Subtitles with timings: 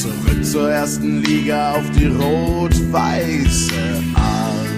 [0.00, 4.68] Zurück zur ersten Liga auf die rot-weiße Art.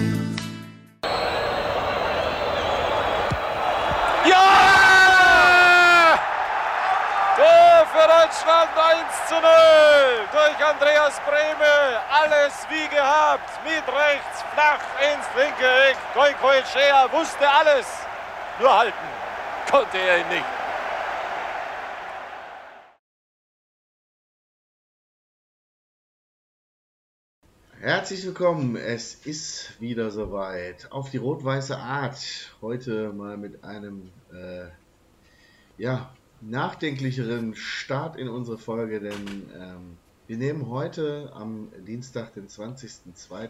[4.25, 6.17] Ja!
[7.35, 9.43] Tor für Deutschland 1 zu 0
[10.31, 12.01] durch Andreas Brehme.
[12.09, 13.63] Alles wie gehabt.
[13.63, 15.97] Mit rechts, flach ins linke Eck.
[16.15, 17.85] Goikoechea wusste alles.
[18.59, 19.07] Nur halten
[19.69, 20.60] konnte er ihn nicht.
[27.81, 30.91] Herzlich willkommen, es ist wieder soweit.
[30.91, 32.19] Auf die rot-weiße Art.
[32.61, 34.67] Heute mal mit einem äh,
[35.79, 43.49] ja, nachdenklicheren Start in unsere Folge, denn ähm, wir nehmen heute am Dienstag, den 20.02.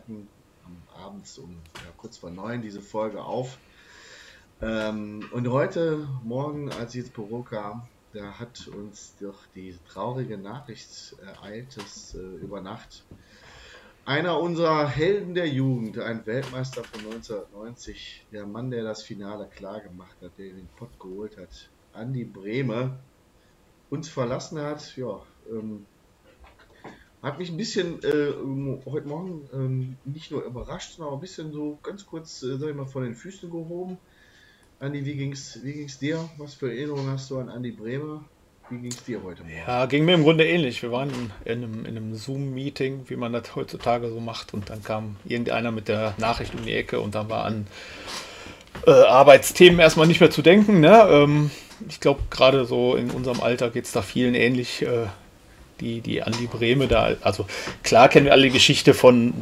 [0.64, 3.58] am Abend um ja, kurz vor neun diese Folge auf.
[4.62, 7.82] Ähm, und heute Morgen, als ich ins Büro kam,
[8.14, 13.04] da hat uns doch die traurige Nachricht ereilt, dass äh, über Nacht
[14.12, 19.80] einer unserer Helden der Jugend, ein Weltmeister von 1990, der Mann, der das Finale klar
[19.80, 23.00] gemacht hat, der den Pott geholt hat, Andi Brehme,
[23.90, 24.98] uns verlassen hat.
[24.98, 25.86] Ja, ähm,
[27.24, 28.34] hat mich ein bisschen äh,
[28.86, 32.70] heute Morgen ähm, nicht nur überrascht, sondern auch ein bisschen so ganz kurz, äh, sag
[32.70, 33.98] ich mal, von den Füßen gehoben.
[34.82, 36.30] Andi, wie ging's, wie ging's dir?
[36.38, 38.26] Was für Erinnerungen hast du an Andi Brehme?
[38.72, 39.56] Wie ging es dir heute Morgen?
[39.68, 40.82] Ja, ging mir im Grunde ähnlich.
[40.82, 41.10] Wir waren
[41.44, 45.72] in einem, in einem Zoom-Meeting, wie man das heutzutage so macht, und dann kam irgendeiner
[45.72, 47.68] mit der Nachricht um die Ecke und dann war an
[48.88, 50.80] äh, Arbeitsthemen erstmal nicht mehr zu denken.
[50.80, 51.06] Ne?
[51.10, 51.52] Ähm,
[51.90, 54.84] ich glaube, gerade so in unserem Alter geht es da vielen ähnlich.
[54.84, 55.08] Äh,
[55.82, 57.48] die, die Andi Breme da, also
[57.84, 59.34] klar kennen wir alle die Geschichte von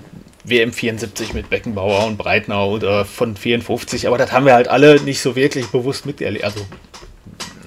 [0.45, 5.01] WM 74 mit Beckenbauer und Breitner oder von 54, aber das haben wir halt alle
[5.01, 6.45] nicht so wirklich bewusst miterlebt.
[6.45, 6.65] Also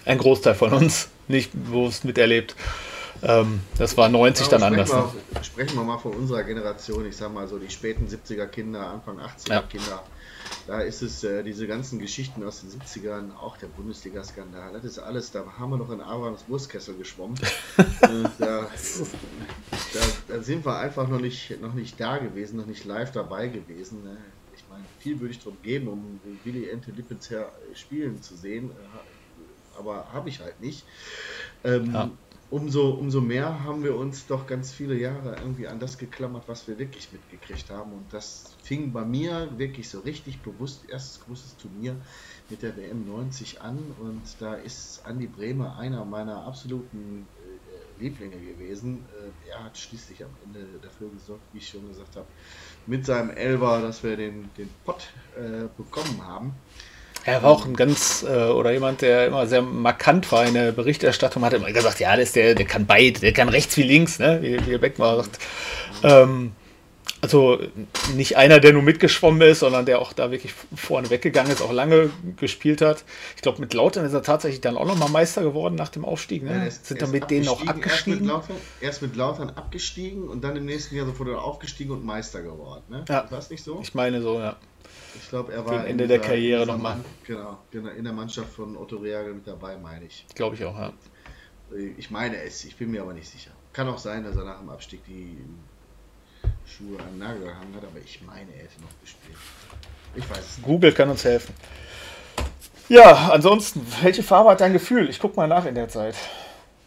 [0.07, 2.55] ein Großteil von uns nicht bewusst miterlebt.
[3.23, 4.91] Ähm, das war 90 dann anders.
[4.91, 8.89] Wir, sprechen wir mal von unserer Generation, ich sag mal so die späten 70er Kinder,
[8.89, 9.63] Anfang 80er ja.
[9.63, 10.03] Kinder.
[10.67, 14.99] Da ist es äh, diese ganzen Geschichten aus den 70ern, auch der Bundesliga-Skandal, das ist
[14.99, 17.37] alles, da haben wir noch in Abrahams Wurstkessel geschwommen.
[17.79, 17.85] äh,
[18.39, 18.69] da,
[19.93, 23.49] da, da, sind wir einfach noch nicht, noch nicht da gewesen, noch nicht live dabei
[23.49, 24.03] gewesen.
[24.05, 24.17] Ne?
[24.57, 28.71] Ich meine, viel würde ich darum geben, um Willy Ente Lippens her spielen zu sehen.
[29.79, 30.85] Aber habe ich halt nicht.
[31.65, 32.11] Ähm, ja
[32.53, 36.69] umso, umso mehr haben wir uns doch ganz viele Jahre irgendwie an das geklammert, was
[36.69, 37.93] wir wirklich mitgekriegt haben.
[37.93, 41.97] Und das fing bei mir wirklich so richtig bewusst, erstes großes Turnier
[42.51, 43.79] mit der WM 90 an.
[43.99, 49.03] Und da ist Andi Bremer einer meiner absoluten äh, Lieblinge gewesen.
[49.49, 52.27] Äh, er hat schließlich am Ende dafür gesorgt, wie ich schon gesagt habe,
[52.87, 55.09] mit seinem Elber, dass wir den, den Pott
[55.39, 56.55] äh, bekommen haben.
[57.25, 60.73] Er war auch ein ganz, äh, oder jemand, der immer sehr markant war in der
[60.73, 63.83] Berichterstattung, hat immer gesagt, ja, der, ist der, der kann beide, der kann rechts wie
[63.83, 64.39] links, ne?
[64.43, 65.39] wie, wie Beckmar sagt.
[66.03, 66.53] Ähm,
[67.23, 67.61] also
[68.17, 71.73] nicht einer, der nur mitgeschwommen ist, sondern der auch da wirklich vorne weggegangen ist, auch
[71.73, 73.05] lange gespielt hat.
[73.37, 76.43] Ich glaube, mit Lautern ist er tatsächlich dann auch nochmal Meister geworden nach dem Aufstieg.
[76.43, 76.57] Ne?
[76.57, 78.19] Ja, ist, Sind dann mit denen auch abgestiegen?
[78.19, 82.05] Erst mit, Lautern, erst mit, Lautern, abgestiegen und dann im nächsten Jahr sofort aufgestiegen und
[82.05, 82.83] Meister geworden.
[82.89, 83.05] Ne?
[83.09, 83.31] Ja.
[83.31, 83.79] War es nicht so?
[83.81, 84.57] Ich meine so, ja.
[85.15, 86.99] Ich glaube, er war am Ende der Karriere nochmal.
[87.25, 90.27] Genau, genau, in der Mannschaft von Otto Reagel mit dabei, meine ich.
[90.35, 90.93] Glaube ich auch, ja.
[91.97, 93.51] Ich meine es, ich bin mir aber nicht sicher.
[93.73, 95.39] Kann auch sein, dass er nach dem Abstieg die
[96.67, 99.39] Schuhe an den Nagel gehangen hat, aber ich meine, er hätte noch gespielt.
[100.15, 100.67] Ich weiß es nicht.
[100.67, 101.55] Google kann uns helfen.
[102.89, 105.09] Ja, ansonsten, welche Farbe hat dein Gefühl?
[105.09, 106.15] Ich gucke mal nach in der Zeit.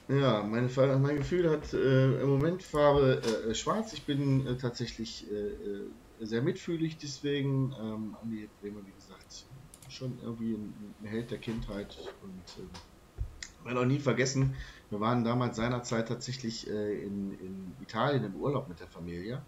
[0.07, 3.91] Ja, meine, mein Gefühl hat äh, im Moment Farbe äh, schwarz.
[3.93, 5.81] Ich bin äh, tatsächlich äh, äh,
[6.21, 7.73] sehr mitfühlig deswegen.
[7.79, 9.45] Ähm, Andi Bremer, wie gesagt,
[9.89, 14.55] schon irgendwie ein, ein Held der Kindheit und äh, werde auch nie vergessen,
[14.89, 19.41] wir waren damals seinerzeit tatsächlich äh, in, in Italien im Urlaub mit der Familie.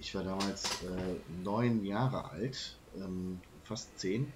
[0.00, 4.32] Ich war damals äh, neun Jahre alt, ähm, fast zehn.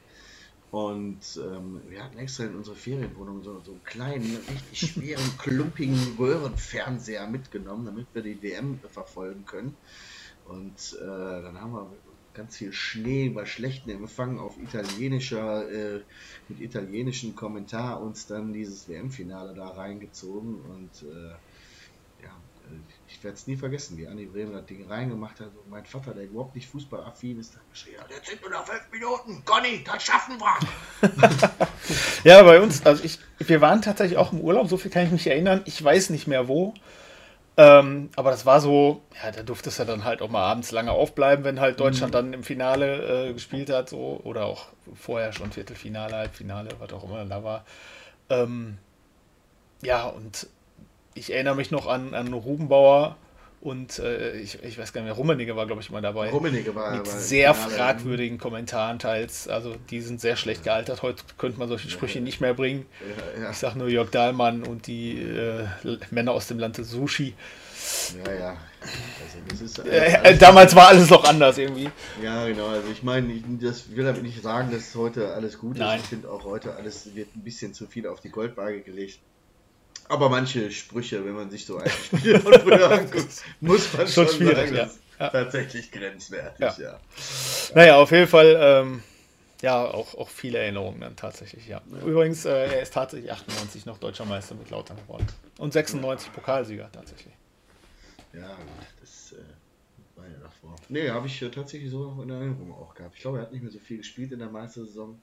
[0.70, 6.16] Und ähm, wir hatten extra in unsere Ferienwohnung so, so einen kleinen, richtig schweren, klumpigen
[6.18, 9.74] Röhrenfernseher mitgenommen, damit wir die WM verfolgen können.
[10.48, 11.90] Und äh, dann haben wir
[12.38, 16.00] ganz viel Schnee bei schlechten Empfang auf italienischer, äh,
[16.48, 21.30] mit italienischem Kommentar uns dann dieses WM-Finale da reingezogen und äh,
[22.22, 22.30] ja,
[23.08, 26.14] ich werde es nie vergessen, wie Anni Bremen das Ding reingemacht hat und mein Vater,
[26.14, 30.04] der überhaupt nicht fußballaffin ist, hat geschrien, jetzt sind nur noch fünf Minuten, Conny, das
[30.04, 31.58] schaffen wir.
[32.24, 35.10] ja, bei uns, also ich, wir waren tatsächlich auch im Urlaub, so viel kann ich
[35.10, 36.72] mich erinnern, ich weiß nicht mehr wo.
[37.60, 40.70] Ähm, aber das war so, ja, da durfte es ja dann halt auch mal abends
[40.70, 42.16] lange aufbleiben, wenn halt Deutschland mhm.
[42.16, 47.02] dann im Finale äh, gespielt hat, so, oder auch vorher schon Viertelfinale, Halbfinale, was auch
[47.02, 47.64] immer da war.
[48.30, 48.78] Ähm,
[49.82, 50.46] ja, und
[51.14, 53.16] ich erinnere mich noch an, an Rubenbauer
[53.60, 56.30] und äh, ich, ich weiß gar nicht mehr, Rummenigge war, glaube ich, mal dabei.
[56.30, 59.48] Rummenigge war Mit sehr fragwürdigen Kommentaren teils.
[59.48, 61.02] Also die sind sehr schlecht gealtert.
[61.02, 62.86] Heute könnte man solche Sprüche nicht mehr bringen.
[63.36, 65.66] Ja, ja, Ich sag nur Jörg Dahlmann und die äh,
[66.10, 67.34] Männer aus dem Land des Sushi.
[68.24, 68.56] ja, ja.
[69.50, 71.90] Also ist, Äh, äh, damals war alles noch anders irgendwie.
[72.22, 72.68] Ja, genau.
[72.68, 75.98] Also ich meine, ich das will damit nicht sagen, dass heute alles gut Nein.
[75.98, 76.04] ist.
[76.04, 79.18] Ich finde auch heute alles wird ein bisschen zu viel auf die Goldwaage gelegt.
[80.08, 84.28] Aber manche Sprüche, wenn man sich so alte Spiele von früher anguckt, muss man Schon
[84.28, 84.90] schon, sagen, ja.
[85.18, 85.28] Ja.
[85.28, 86.60] tatsächlich grenzwertig.
[86.60, 86.76] Ja.
[86.78, 87.00] Ja.
[87.74, 89.02] Naja, auf jeden Fall, ähm,
[89.60, 91.82] ja, auch, auch viele Erinnerungen dann tatsächlich, ja.
[92.06, 95.26] Übrigens, äh, er ist tatsächlich 98 noch deutscher Meister mit Lautern geworden.
[95.58, 97.34] Und 96 Pokalsieger tatsächlich.
[98.32, 98.56] Ja,
[99.00, 100.76] das äh, war ja davor.
[100.88, 103.16] Nee, habe ich äh, tatsächlich so noch in Erinnerung auch gehabt.
[103.16, 105.20] Ich glaube, er hat nicht mehr so viel gespielt in der Meistersaison.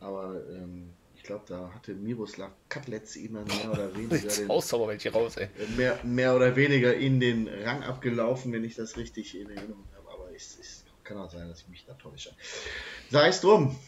[0.00, 0.92] Aber ähm,
[1.30, 4.48] glaube, da hatte Miroslav Katlets ihm dann mehr oder weniger den,
[4.88, 5.48] welche raus, ey.
[5.76, 10.08] mehr, mehr oder weniger in den Rang abgelaufen, wenn ich das richtig in Erinnerung habe.
[10.12, 12.30] Aber es, es kann auch sein, dass ich mich da täusche.
[13.10, 13.78] Sei es drum.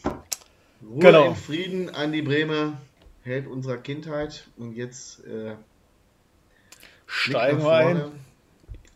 [0.81, 1.27] Ruhe Genau.
[1.29, 2.77] in Frieden an die Breme,
[3.23, 4.47] Held unserer Kindheit.
[4.55, 5.55] Und jetzt äh,
[7.05, 8.11] Steigen wir ein.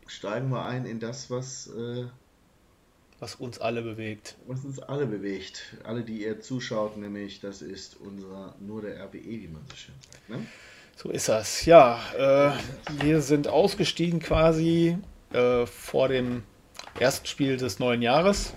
[0.08, 2.06] Steigen wir ein in das, was, äh,
[3.19, 4.36] was uns alle bewegt.
[4.46, 5.75] was uns alle bewegt.
[5.84, 9.96] Alle, die ihr zuschaut, nämlich das ist unser nur der RWE, wie man so schön
[10.12, 10.30] sagt.
[10.30, 10.46] Ne?
[10.96, 11.66] So ist das.
[11.66, 12.52] Ja, äh,
[13.04, 14.98] wir sind ausgestiegen quasi
[15.31, 16.44] äh, vor dem
[17.00, 18.54] ersten Spiel des neuen Jahres.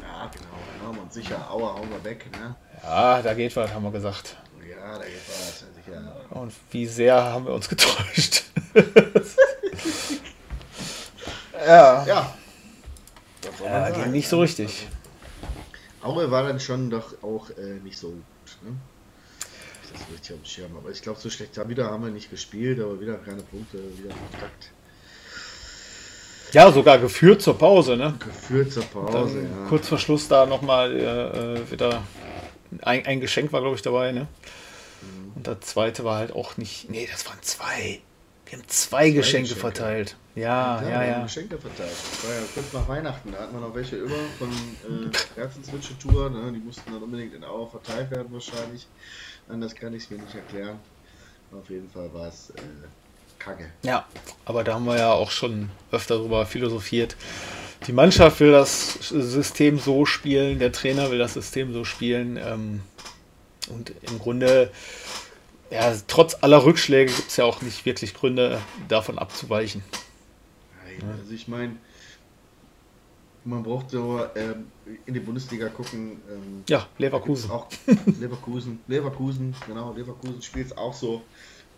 [0.00, 1.02] Ja, genau, genau.
[1.02, 2.26] Und sicher, Aua, hauen wir weg.
[2.32, 2.56] Ne?
[2.82, 4.36] Ja, da geht was, haben wir gesagt.
[4.68, 5.64] Ja, da geht was.
[5.84, 6.26] Sicher.
[6.30, 8.44] Und wie sehr haben wir uns getäuscht.
[11.66, 12.06] ja.
[12.06, 12.37] Ja.
[13.64, 14.42] Ja, ging nicht so ne?
[14.42, 14.86] richtig.
[16.02, 18.58] Aue war dann schon doch auch äh, nicht so gut.
[18.62, 18.76] Ne?
[19.82, 20.76] Ich das richtig auf dem Schirm.
[20.76, 23.78] Aber ich glaube, so schlecht haben wieder haben wir nicht gespielt, aber wieder keine Punkte,
[23.98, 24.70] wieder Kontakt.
[26.52, 28.14] Ja, sogar geführt zur Pause, ne?
[28.18, 29.68] Geführt zur Pause, ja.
[29.68, 32.02] kurz vor Schluss da nochmal äh, äh, wieder
[32.80, 34.28] ein, ein Geschenk war, glaube ich, dabei, ne?
[35.02, 35.32] Mhm.
[35.34, 36.88] Und das zweite war halt auch nicht.
[36.88, 38.00] Nee, das waren zwei.
[38.48, 39.60] Wir haben zwei, Geschenke, Geschenke.
[39.60, 40.16] verteilt.
[40.34, 41.22] Ja, ja, wir haben ja.
[41.24, 41.90] Geschenke verteilt.
[41.90, 43.32] Das war ja kurz nach Weihnachten.
[43.32, 46.30] Da hatten wir noch welche über von äh, Tour.
[46.30, 46.52] Ne?
[46.52, 48.86] Die mussten dann unbedingt in Auer verteilt werden wahrscheinlich.
[49.48, 50.78] Anders kann ich es mir nicht erklären.
[51.52, 52.62] Auf jeden Fall war es äh,
[53.38, 53.70] kacke.
[53.82, 54.06] Ja,
[54.44, 57.16] aber da haben wir ja auch schon öfter drüber philosophiert.
[57.86, 62.36] Die Mannschaft will das System so spielen, der Trainer will das System so spielen.
[62.36, 62.80] Ähm,
[63.68, 64.70] und im Grunde,
[65.70, 69.82] ja, trotz aller Rückschläge gibt es ja auch nicht wirklich Gründe, davon abzuweichen.
[70.84, 71.76] Nein, also ich meine,
[73.44, 74.66] man braucht so ähm,
[75.06, 76.20] in die Bundesliga gucken.
[76.30, 77.50] Ähm, Ja, Leverkusen.
[77.50, 77.68] Auch
[78.20, 81.22] Leverkusen, Leverkusen, genau, Leverkusen spielt es auch so.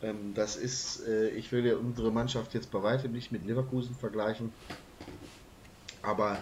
[0.02, 3.94] Ähm, das ist, äh, ich will ja unsere Mannschaft jetzt bei weitem nicht mit Leverkusen
[3.94, 4.52] vergleichen.
[6.02, 6.38] Aber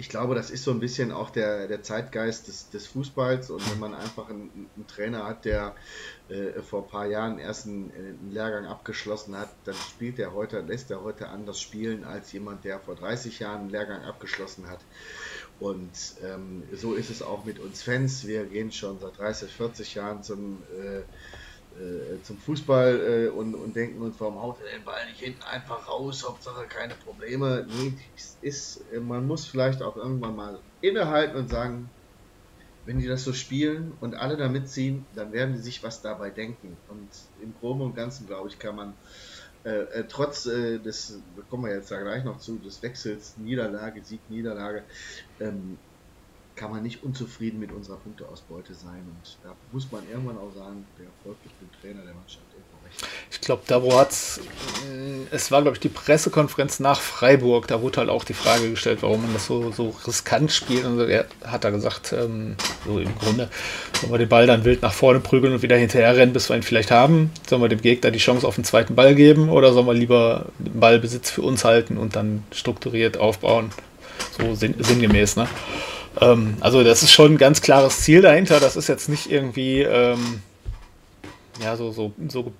[0.00, 3.50] ich glaube, das ist so ein bisschen auch der, der Zeitgeist des, des Fußballs.
[3.50, 5.74] Und wenn man einfach einen, einen Trainer hat, der
[6.30, 10.60] äh, vor ein paar Jahren erst einen, einen Lehrgang abgeschlossen hat, dann spielt er heute,
[10.60, 14.80] lässt er heute anders spielen als jemand, der vor 30 Jahren einen Lehrgang abgeschlossen hat.
[15.60, 15.90] Und
[16.24, 18.26] ähm, so ist es auch mit uns Fans.
[18.26, 21.02] Wir gehen schon seit 30, 40 Jahren zum, äh,
[21.80, 25.42] äh, zum Fußball äh, und, und denken uns, warum haut er den Ball nicht hinten
[25.42, 26.24] einfach raus?
[26.26, 27.66] Hauptsache keine Probleme.
[27.68, 27.94] Nee,
[28.42, 31.88] ist, äh, man muss vielleicht auch irgendwann mal innehalten und sagen,
[32.86, 36.30] wenn die das so spielen und alle da mitziehen, dann werden die sich was dabei
[36.30, 36.76] denken.
[36.88, 37.08] Und
[37.42, 38.94] im Groben und Ganzen, glaube ich, kann man
[39.64, 41.18] äh, äh, trotz äh, des,
[41.50, 44.84] kommen wir jetzt da gleich noch zu, des Wechsels, Niederlage, Sieg, Niederlage,
[45.38, 45.76] ähm,
[46.60, 49.00] kann man nicht unzufrieden mit unserer Punkteausbeute sein.
[49.06, 52.86] Und da muss man irgendwann auch sagen, der Erfolg gibt dem Trainer der Mannschaft irgendwo
[52.86, 53.06] recht.
[53.32, 58.10] Ich glaube, Dabo hat es war, glaube ich, die Pressekonferenz nach Freiburg, da wurde halt
[58.10, 60.84] auch die Frage gestellt, warum man das so, so riskant spielt.
[60.84, 63.48] Und er hat da gesagt, ähm, so im Grunde,
[63.98, 66.56] sollen wir den Ball dann wild nach vorne prügeln und wieder hinterher rennen, bis wir
[66.56, 67.30] ihn vielleicht haben?
[67.48, 70.46] Sollen wir dem Gegner die Chance auf den zweiten Ball geben oder sollen wir lieber
[70.58, 73.70] den Ballbesitz für uns halten und dann strukturiert aufbauen?
[74.38, 75.48] So sinn, sinngemäß, ne?
[76.20, 78.60] Ähm, also das ist schon ein ganz klares Ziel dahinter.
[78.60, 80.42] Das ist jetzt nicht irgendwie ähm,
[81.62, 82.52] ja so, so, so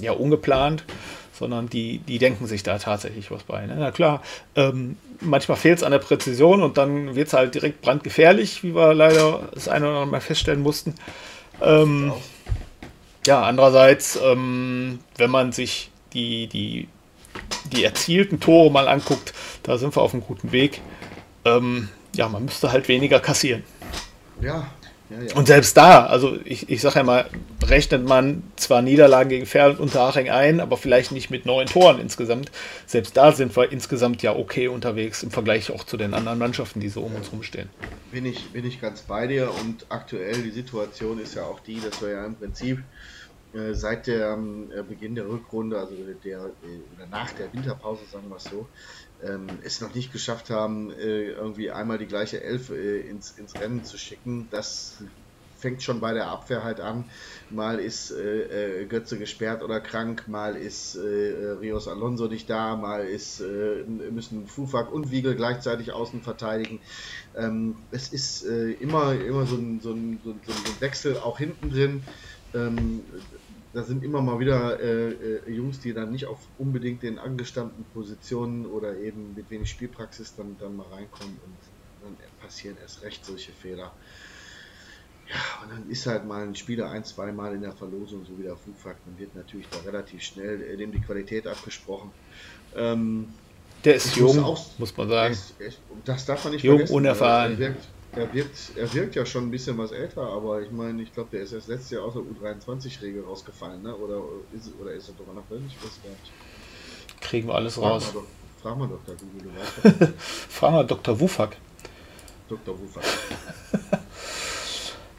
[0.00, 0.84] ja, ungeplant,
[1.32, 3.66] sondern die, die denken sich da tatsächlich was bei.
[3.66, 3.76] Ne?
[3.78, 4.22] Na klar,
[4.56, 8.74] ähm, manchmal fehlt es an der Präzision und dann wird es halt direkt brandgefährlich, wie
[8.74, 10.94] wir leider das eine oder andere Mal feststellen mussten.
[11.62, 12.12] Ähm,
[13.26, 16.88] ja, andererseits, ähm, wenn man sich die, die,
[17.72, 20.80] die erzielten Tore mal anguckt, da sind wir auf einem guten Weg.
[21.44, 23.62] Ähm, ja, man müsste halt weniger kassieren.
[24.40, 24.70] Ja,
[25.10, 25.34] Ja, ja.
[25.34, 27.28] Und selbst da, also ich, ich sage ja mal,
[27.64, 32.00] rechnet man zwar Niederlagen gegen Ferl und Unterhaching ein, aber vielleicht nicht mit neun Toren
[32.00, 32.50] insgesamt.
[32.86, 36.78] Selbst da sind wir insgesamt ja okay unterwegs im Vergleich auch zu den anderen Mannschaften,
[36.78, 37.68] die so um uns rumstehen.
[38.12, 41.80] Bin ich, bin ich ganz bei dir und aktuell die Situation ist ja auch die,
[41.80, 42.78] dass wir ja im Prinzip
[43.52, 48.36] äh, seit dem äh, Beginn der Rückrunde, also der, äh, nach der Winterpause, sagen wir
[48.36, 48.68] es so,
[49.22, 53.54] ähm, es noch nicht geschafft haben, äh, irgendwie einmal die gleiche Elf äh, ins, ins
[53.54, 54.48] Rennen zu schicken.
[54.50, 55.02] Das
[55.56, 57.04] fängt schon bei der Abwehr halt an.
[57.50, 62.76] Mal ist äh, äh Götze gesperrt oder krank, mal ist äh, Rios Alonso nicht da,
[62.76, 66.80] mal ist, äh, müssen Fufak und Wiegel gleichzeitig außen verteidigen.
[67.34, 72.02] Ähm, es ist immer, immer so ein, so, ein, so, ein, Wechsel auch hinten drin.
[72.54, 73.04] Ähm,
[73.72, 77.84] da sind immer mal wieder äh, äh, Jungs, die dann nicht auf unbedingt den angestammten
[77.94, 81.54] Positionen oder eben mit wenig Spielpraxis dann, dann mal reinkommen und
[82.02, 83.92] dann passieren erst recht solche Fehler.
[85.28, 88.36] Ja, und dann ist halt mal ein Spieler ein, zwei Mal in der Verlosung, so
[88.36, 92.10] wie der Fugfakt, dann wird natürlich da relativ schnell äh, dem die Qualität abgesprochen.
[92.74, 93.28] Ähm,
[93.84, 95.32] der ist jung, muss, auch, muss man sagen.
[95.32, 95.54] Ist,
[96.04, 96.92] das darf man nicht jung, vergessen.
[96.92, 97.76] Jung, unerfahren.
[98.12, 101.28] Er wirkt, er wirkt, ja schon ein bisschen was älter, aber ich meine, ich glaube,
[101.32, 103.94] der ist erst letztes Jahr aus der U23-Regel rausgefallen, ne?
[103.94, 104.20] Oder
[104.52, 105.64] ist, oder ist er doch noch drin?
[105.68, 107.20] Ich weiß gar nicht.
[107.20, 108.12] Kriegen wir alles raus.
[108.60, 109.14] Frag mal, doch, frag mal Dr.
[109.14, 110.12] Google, du weißt
[110.48, 111.20] Frag mal Dr.
[111.20, 111.56] Wufak.
[112.48, 112.80] Dr.
[112.80, 113.04] Wufak.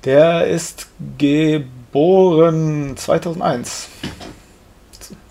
[0.04, 3.88] der ist geboren 2001.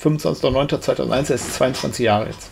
[0.02, 2.50] 25.09.2001, er ist 22 Jahre jetzt.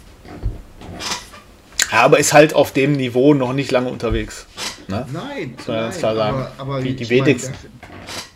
[1.90, 4.46] Ja, aber ist halt auf dem Niveau noch nicht lange unterwegs.
[4.88, 5.06] Ne?
[5.12, 6.36] Nein, man nein, klar sagen.
[6.36, 7.54] Aber, aber die, die wenigsten.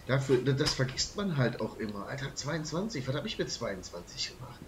[0.06, 2.06] dafür, dafür, das vergisst man halt auch immer.
[2.08, 4.60] Alter, 22, was habe ich mit 22 gemacht?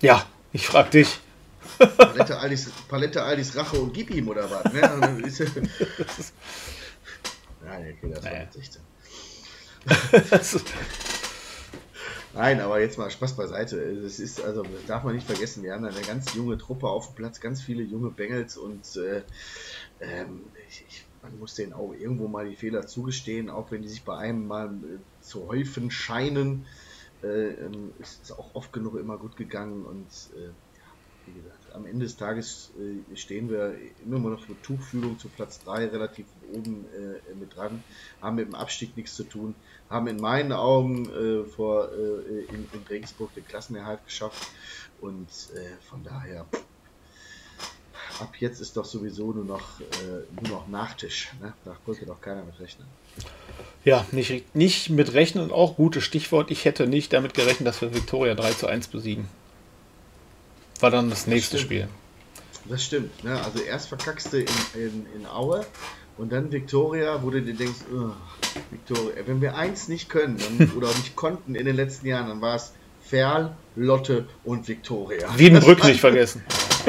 [0.00, 1.20] Ja, ich frag dich.
[1.78, 4.72] Palette Aldis, Palette Aldis Rache und gib ihm oder was?
[4.72, 4.80] Ne?
[7.64, 8.82] Nein, okay, das war 16.
[12.34, 13.78] Nein, aber jetzt mal Spaß beiseite.
[13.78, 17.08] Es ist, also, das darf man nicht vergessen, wir haben eine ganz junge Truppe auf
[17.08, 19.22] dem Platz, ganz viele junge Bengels und äh,
[20.00, 24.02] ähm, ich, man muss denen auch irgendwo mal die Fehler zugestehen, auch wenn die sich
[24.02, 26.64] bei einem mal äh, zu häufen scheinen.
[27.22, 30.48] Äh, ähm, ist es auch oft genug immer gut gegangen und äh,
[31.26, 35.60] wie gesagt, am Ende des Tages äh, stehen wir immer noch mit Tuchfühlung zu Platz
[35.60, 37.82] 3 relativ oben äh, mit dran,
[38.20, 39.54] haben mit dem Abstieg nichts zu tun,
[39.92, 44.48] haben in meinen Augen äh, vor in, in, Regensburg den Klassenerhalt geschafft
[45.00, 45.28] und
[45.88, 46.46] von daher
[48.20, 51.32] ab jetzt ist doch sowieso nur noch, äh, nur noch Nachtisch.
[51.40, 51.52] Ne?
[51.64, 52.86] Da konnte doch keiner mit rechnen.
[53.84, 56.50] Ja, nicht, nicht mit rechnen und auch gutes Stichwort.
[56.50, 59.28] Ich hätte nicht damit gerechnet, dass wir Victoria 3 zu 1 besiegen.
[60.80, 61.88] War dann das nächste das Spiel.
[62.64, 63.24] Das stimmt.
[63.24, 63.42] Ne?
[63.42, 65.66] Also erst verkackst du in, in, in Aue
[66.18, 67.80] und dann Victoria, wo du dir denkst,
[68.70, 72.40] Victoria, wenn wir eins nicht können dann, oder nicht konnten in den letzten Jahren, dann
[72.40, 75.28] war es Ferl, Lotte und Victoria.
[75.36, 76.42] Wiedenbrück nicht vergessen.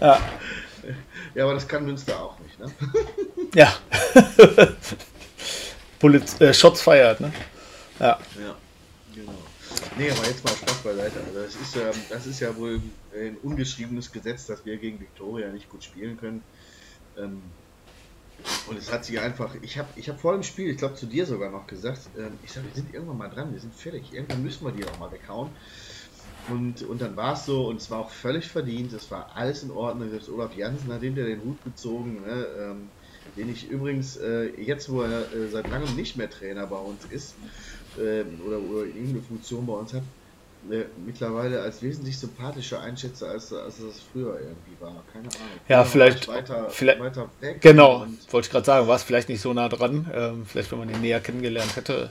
[0.00, 0.20] ja.
[1.34, 2.70] Ja, aber das kann Münster auch nicht, ne?
[3.54, 3.74] ja.
[5.98, 7.32] Bullet, äh, Shots feiert, ne?
[7.98, 8.18] Ja.
[8.38, 8.56] Ja,
[9.14, 9.32] genau.
[9.98, 11.20] Nee, aber jetzt mal Spaß beiseite.
[11.26, 12.80] Also das ist, ähm, das ist ja wohl
[13.14, 16.42] ein ungeschriebenes Gesetz, dass wir gegen Victoria nicht gut spielen können.
[17.18, 17.42] Ähm,
[18.66, 21.06] und es hat sich einfach, ich habe ich hab vor dem Spiel, ich glaube zu
[21.06, 24.12] dir sogar noch gesagt, ähm, ich sage, wir sind irgendwann mal dran, wir sind fertig,
[24.12, 25.50] irgendwann müssen wir die auch mal weghauen.
[26.50, 29.62] Und, und dann war es so und es war auch völlig verdient, es war alles
[29.62, 30.10] in Ordnung.
[30.10, 32.88] Selbst Olaf Jansen hat hinter den Hut gezogen, ne, ähm,
[33.36, 37.04] den ich übrigens äh, jetzt, wo er äh, seit langem nicht mehr Trainer bei uns
[37.06, 37.34] ist
[37.96, 40.02] äh, oder, oder irgendeine Funktion bei uns hat,
[41.04, 45.02] mittlerweile als wesentlich sympathischer einschätze, als, als das früher irgendwie war.
[45.12, 45.60] Keine Ahnung.
[45.68, 47.60] Ja, vielleicht, weiter, vielleicht weiter weg.
[47.60, 50.10] Genau, wollte ich gerade sagen, war es vielleicht nicht so nah dran.
[50.12, 52.10] Ähm, vielleicht, wenn man ihn näher kennengelernt hätte,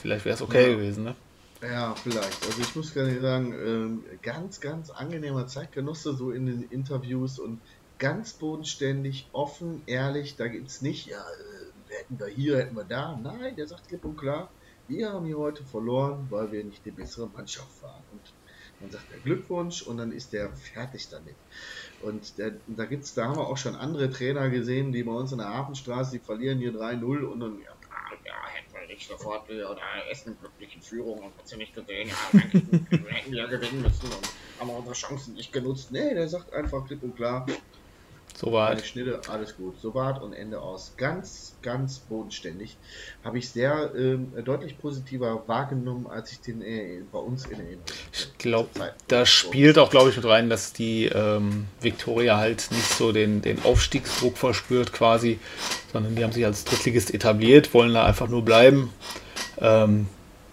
[0.00, 0.76] vielleicht wäre es okay ja.
[0.76, 1.04] gewesen.
[1.04, 1.14] Ne?
[1.62, 2.44] Ja, vielleicht.
[2.46, 7.60] Also ich muss nicht sagen, ähm, ganz, ganz angenehmer Zeitgenosse so in den Interviews und
[7.98, 10.36] ganz bodenständig, offen, ehrlich.
[10.36, 13.18] Da gibt es nicht, ja, äh, hätten wir hier, hätten wir da.
[13.20, 14.50] Nein, der sagt klipp und klar,
[14.88, 18.02] wir haben hier heute verloren, weil wir nicht die bessere Mannschaft waren.
[18.12, 18.20] Und
[18.80, 21.34] dann sagt er Glückwunsch und dann ist der fertig damit.
[22.02, 25.32] Und der, da gibt's, da haben wir auch schon andere Trainer gesehen, die bei uns
[25.32, 27.72] in der Hafenstraße, die verlieren hier 3-0 und dann, ja,
[28.24, 29.78] ja, hätten wir nicht sofort oder
[30.10, 32.40] Essen glücklich in Führung und hast du nicht gesehen, ja,
[32.90, 34.30] wir hätten ja gewinnen müssen und
[34.60, 35.90] haben unsere Chancen nicht genutzt.
[35.90, 37.46] Nee, der sagt einfach klipp und klar,
[38.38, 38.86] Soweit.
[38.86, 39.80] Schnitte, alles gut.
[39.82, 40.92] Soweit und Ende aus.
[40.96, 42.76] Ganz, ganz bodenständig.
[43.24, 47.82] Habe ich sehr ähm, deutlich positiver wahrgenommen, als ich den äh, bei uns in Erinnerung
[48.12, 48.68] Ich glaube,
[49.08, 53.42] da spielt auch, glaube ich, mit rein, dass die ähm, Victoria halt nicht so den,
[53.42, 55.40] den Aufstiegsdruck verspürt quasi,
[55.92, 58.92] sondern die haben sich als Drittligist etabliert, wollen da einfach nur bleiben.
[59.60, 60.06] Ähm,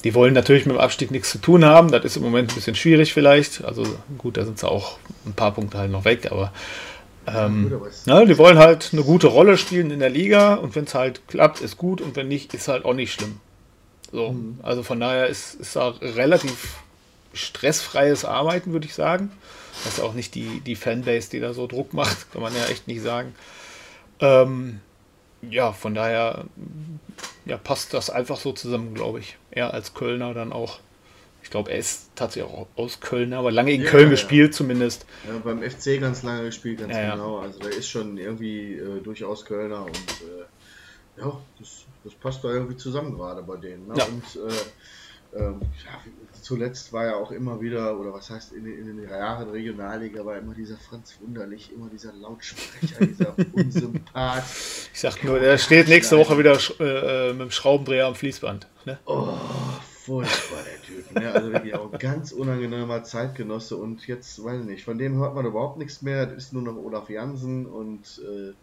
[0.04, 1.92] die wollen natürlich mit dem Abstieg nichts zu tun haben.
[1.92, 3.64] Das ist im Moment ein bisschen schwierig vielleicht.
[3.64, 3.86] Also
[4.18, 6.52] gut, da sind sie auch ein paar Punkte halt noch weg, aber
[7.28, 10.94] ähm, na, die wollen halt eine gute Rolle spielen in der Liga und wenn es
[10.94, 13.40] halt klappt, ist gut und wenn nicht, ist halt auch nicht schlimm.
[14.12, 14.60] So, mhm.
[14.64, 16.76] also von daher ist es auch relativ
[17.34, 19.32] stressfreies Arbeiten, würde ich sagen.
[19.84, 22.66] Das ist auch nicht die, die Fanbase, die da so Druck macht, kann man ja
[22.66, 23.36] echt nicht sagen.
[24.20, 24.80] Ähm,
[25.42, 26.46] ja, von daher
[27.46, 29.38] ja, passt das einfach so zusammen, glaube ich.
[29.52, 30.80] Er als Kölner dann auch.
[31.46, 34.10] Ich glaube, er ist tatsächlich auch aus Köln, aber lange in ja, Köln ja.
[34.10, 35.06] gespielt zumindest.
[35.28, 37.38] Ja, beim FC ganz lange gespielt, ganz ja, genau.
[37.38, 42.48] Also der ist schon irgendwie äh, durchaus Kölner und äh, ja, das, das, passt da
[42.48, 43.88] irgendwie zusammen gerade bei denen.
[43.88, 43.94] Ne?
[43.94, 44.40] Und
[45.36, 45.62] äh, ähm,
[46.42, 50.38] zuletzt war ja auch immer wieder, oder was heißt, in, in den Jahren Regionalliga war
[50.38, 54.46] immer dieser Franz Wunderlich, immer dieser Lautsprecher, dieser Unsympath.
[54.92, 58.68] Ich sag nur, der steht nächste Woche wieder äh, mit dem Schraubendreher am Fließband.
[58.86, 58.98] Ne?
[59.06, 59.38] Oh,
[60.06, 61.12] furchtbar, der Typ.
[61.14, 61.32] Ne?
[61.32, 65.46] Also wirklich auch ganz unangenehmer Zeitgenosse und jetzt, weiß ich nicht, von dem hört man
[65.46, 66.26] überhaupt nichts mehr.
[66.28, 68.54] Das ist nur noch Olaf Jansen und äh,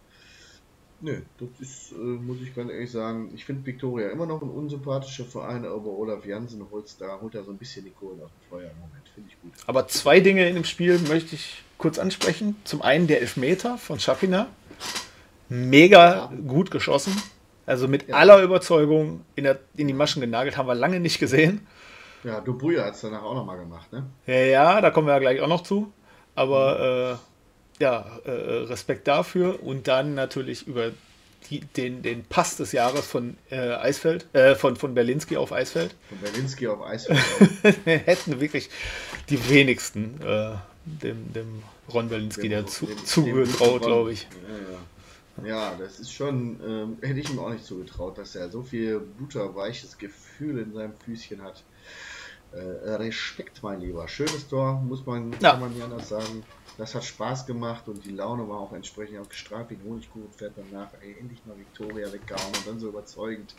[1.01, 4.51] nö, das ist, äh, muss ich ganz ehrlich sagen, ich finde Viktoria immer noch ein
[4.51, 8.31] unsympathischer Verein, aber Olaf Jansen holt da, holt da so ein bisschen die Kohle aus
[8.31, 9.09] dem Feuer im Moment.
[9.15, 9.53] Finde ich gut.
[9.67, 12.57] Aber zwei Dinge in dem Spiel möchte ich kurz ansprechen.
[12.65, 14.47] Zum einen der Elfmeter von Schapina.
[15.49, 16.33] Mega ja.
[16.47, 17.13] gut geschossen.
[17.67, 18.17] Also mit ja.
[18.17, 21.67] aller Überzeugung in, der, in die Maschen genagelt, haben wir lange nicht gesehen.
[22.25, 24.05] Ja, Dubuya hat es danach auch nochmal gemacht, ne?
[24.27, 25.93] Ja, ja, da kommen wir ja gleich auch noch zu.
[26.35, 27.19] Aber
[27.79, 29.63] äh, ja, äh, Respekt dafür.
[29.63, 30.93] Und dann natürlich über
[31.51, 35.95] die, den, den Pass des Jahres von äh, Eisfeld, äh, von, von Berlinski auf Eisfeld.
[36.09, 37.21] Von Berlinski auf Eisfeld.
[37.85, 38.71] Hätten wirklich
[39.29, 40.53] die wenigsten äh,
[40.85, 44.23] dem, dem Ron Berlinski, der zu, zugetraut, glaube ich.
[44.23, 44.79] Ja, ja.
[45.45, 49.01] Ja, das ist schon, ähm, hätte ich ihm auch nicht zugetraut, dass er so viel
[49.01, 51.65] butterweiches Gefühl in seinem Füßchen hat.
[52.53, 54.07] Äh, Respekt, mein Lieber.
[54.09, 55.53] Schönes Tor, muss man, ja.
[55.53, 56.45] kann man nicht anders sagen.
[56.79, 60.33] Das hat Spaß gemacht und die Laune war auch entsprechend auch gestrahlt wie ein Honigkuchen
[60.33, 60.89] fährt danach.
[61.03, 63.55] Ey, endlich mal Victoria weggehauen und dann so überzeugend.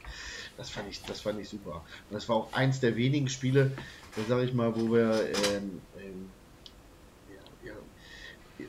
[0.58, 1.84] Das fand ich, das fand ich super.
[2.10, 3.72] Und das war auch eins der wenigen Spiele,
[4.28, 6.30] sage ich mal, wo wir ähm, ähm,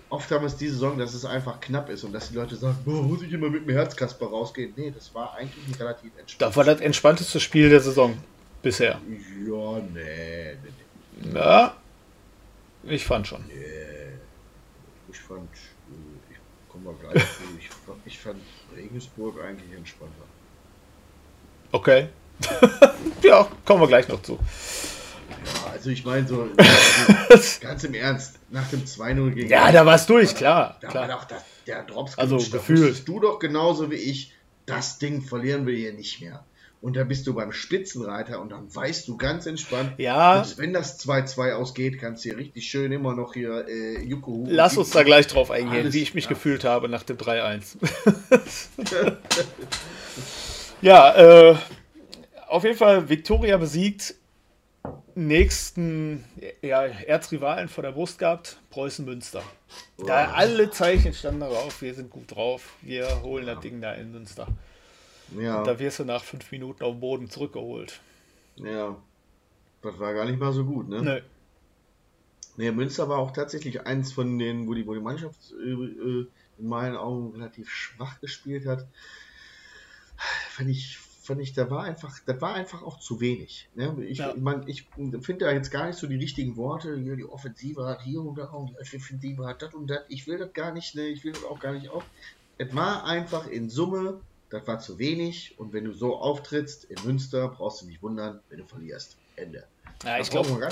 [0.09, 2.57] oft haben wir es diese Saison, dass es einfach knapp ist und dass die Leute
[2.57, 4.72] sagen, boah, muss ich immer mit dem Herzkasper rausgehen.
[4.76, 8.16] Nee, das war eigentlich ein relativ entspanntes Das war das entspannteste Spiel der Saison
[8.62, 9.00] bisher.
[9.46, 10.54] Ja, nee.
[10.54, 11.30] nee, nee.
[11.33, 11.74] Na,
[12.85, 13.44] ich fand schon.
[13.46, 13.64] Nee.
[15.11, 15.48] Ich fand,
[16.30, 16.37] ich
[16.68, 17.68] komme mal gleich zu, ich,
[18.04, 18.40] ich fand
[18.74, 20.24] Regensburg eigentlich entspannter.
[21.70, 22.09] Okay.
[23.22, 24.38] ja, kommen wir gleich noch zu.
[25.44, 26.48] Ja, also ich meine so,
[27.61, 29.50] ganz im Ernst, nach dem 2-0 gegen...
[29.50, 30.78] Ja, da war es durch, klar.
[30.80, 31.09] Da klar.
[31.09, 33.07] war doch das, der Drops Also gefühlt.
[33.07, 34.33] du doch genauso wie ich,
[34.66, 36.44] das Ding verlieren wir hier nicht mehr.
[36.80, 40.44] Und da bist du beim Spitzenreiter und dann weißt du ganz entspannt, ja.
[40.57, 44.44] wenn das 2-2 ausgeht, kannst du hier richtig schön immer noch hier äh, Yuko.
[44.48, 46.30] Lass uns da gleich drauf eingehen, wie ich mich ja.
[46.30, 47.76] gefühlt habe nach dem 3-1.
[50.83, 51.14] ja,
[51.52, 51.57] äh,
[52.48, 54.14] auf jeden Fall Viktoria besiegt
[55.14, 56.24] nächsten
[56.62, 59.42] ja, Erzrivalen vor der Brust gehabt, Preußen Münster.
[59.98, 60.05] Oh.
[60.05, 63.55] Da alle Zeichen standen darauf, wir sind gut drauf, wir holen ja.
[63.55, 64.48] das Ding da in Münster.
[65.38, 65.59] Ja.
[65.59, 68.00] Und da wirst du nach fünf Minuten auf den Boden zurückgeholt.
[68.57, 68.96] Ja,
[69.83, 71.03] das war gar nicht mal so gut, ne?
[71.03, 71.22] Nee.
[72.57, 76.27] Nee, Münster war auch tatsächlich eins von denen, wo die, wo die Mannschaft äh, äh
[76.59, 78.87] in meinen Augen relativ schwach gespielt hat.
[80.50, 83.69] Fand ich fand ich, da war einfach, das war einfach auch zu wenig.
[83.75, 83.97] Ne?
[84.05, 84.35] Ich, ja.
[84.37, 84.87] man, ich
[85.23, 86.97] finde da jetzt gar nicht so die richtigen Worte.
[86.97, 90.01] Hier, die Offensive hat hier und da und die Offensive hat das und das.
[90.09, 91.07] Ich will das gar nicht, ne?
[91.07, 92.05] ich will das auch gar nicht auf.
[92.59, 95.55] Es war einfach in Summe, das war zu wenig.
[95.59, 99.17] Und wenn du so auftrittst in Münster, brauchst du nicht wundern, wenn du verlierst.
[99.37, 99.65] Ende.
[100.05, 100.69] Ja, ich glaube,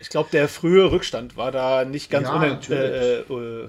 [0.00, 3.68] ich glaube, der frühe Rückstand war da nicht ganz ja, äh, äh,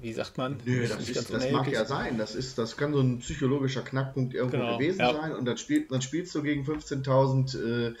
[0.00, 0.58] wie sagt man?
[0.64, 2.18] Nö, das, ist, das mag ja sein.
[2.18, 5.12] Das, ist, das kann so ein psychologischer Knackpunkt irgendwo genau, gewesen ja.
[5.12, 5.32] sein.
[5.32, 7.94] Und dann, spielt, dann spielst du gegen 15.000 äh,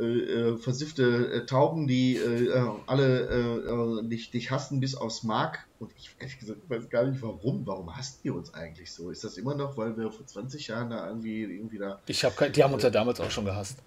[0.00, 5.66] äh, versiffte äh, Tauben, die äh, äh, alle äh, dich, dich hassen bis aufs Mark.
[5.78, 7.66] Und ich ehrlich gesagt weiß gar nicht warum.
[7.66, 9.10] Warum hasst ihr uns eigentlich so?
[9.10, 12.00] Ist das immer noch, weil wir vor 20 Jahren da irgendwie, irgendwie da.
[12.06, 13.78] Ich habe die haben uns ja damals auch schon gehasst.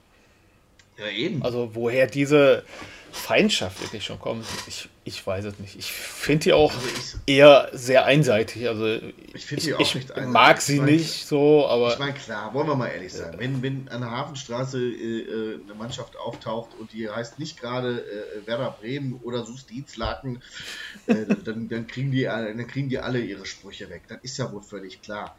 [0.98, 1.42] Ja, eben.
[1.44, 2.64] Also woher diese
[3.12, 5.76] Feindschaft wirklich schon kommt, ich, ich weiß es nicht.
[5.78, 8.68] Ich finde die auch Also ich- eher sehr einseitig.
[8.68, 8.88] Also
[9.34, 12.68] Ich finde ich, ich mag sie Ich mein- nicht so, aber Ich meine, klar, wollen
[12.68, 13.36] wir mal ehrlich sein.
[13.38, 18.04] Wenn, wenn an der Hafenstraße äh, äh, eine Mannschaft auftaucht und die heißt nicht gerade
[18.44, 20.42] äh, Werder Bremen oder Sus Dienstlaken,
[21.06, 21.14] äh,
[21.46, 24.04] dann, dann, kriegen die, alle- dann kriegen die alle ihre Sprüche weg.
[24.10, 25.38] Das ist ja wohl völlig klar.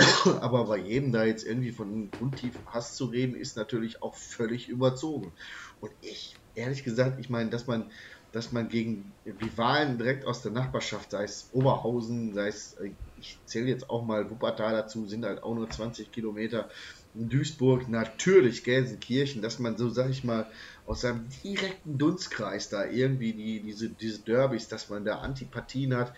[0.40, 4.68] Aber bei jedem da jetzt irgendwie von grundtiefem Hass zu reden, ist natürlich auch völlig
[4.68, 5.32] überzogen.
[5.80, 7.90] Und ich, ehrlich gesagt, ich meine, dass man,
[8.32, 13.38] dass man gegen Rivalen direkt aus der Nachbarschaft, sei es Oberhausen, sei es, äh, ich
[13.44, 16.70] zähle jetzt auch mal Wuppertal dazu, sind halt auch nur 20 Kilometer.
[17.12, 20.48] Duisburg, natürlich Gelsenkirchen, dass man so, sag ich mal,
[20.86, 26.14] aus seinem direkten Dunstkreis da irgendwie die, diese, diese Derbys, dass man da Antipathien hat.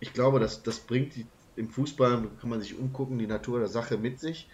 [0.00, 3.68] Ich glaube, das, das bringt die, im Fußball, kann man sich umgucken, die Natur der
[3.68, 4.48] Sache mit sich.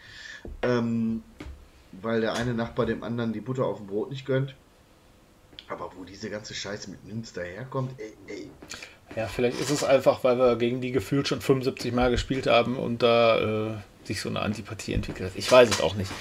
[0.63, 1.23] Ähm,
[2.03, 4.55] weil der eine Nachbar dem anderen die Butter auf dem Brot nicht gönnt.
[5.69, 8.51] Aber wo diese ganze Scheiße mit Münster herkommt, ey, ey.
[9.17, 12.77] ja, vielleicht ist es einfach, weil wir gegen die gefühlt schon 75 Mal gespielt haben
[12.77, 15.37] und da äh, sich so eine Antipathie entwickelt hat.
[15.37, 16.13] Ich weiß es auch nicht.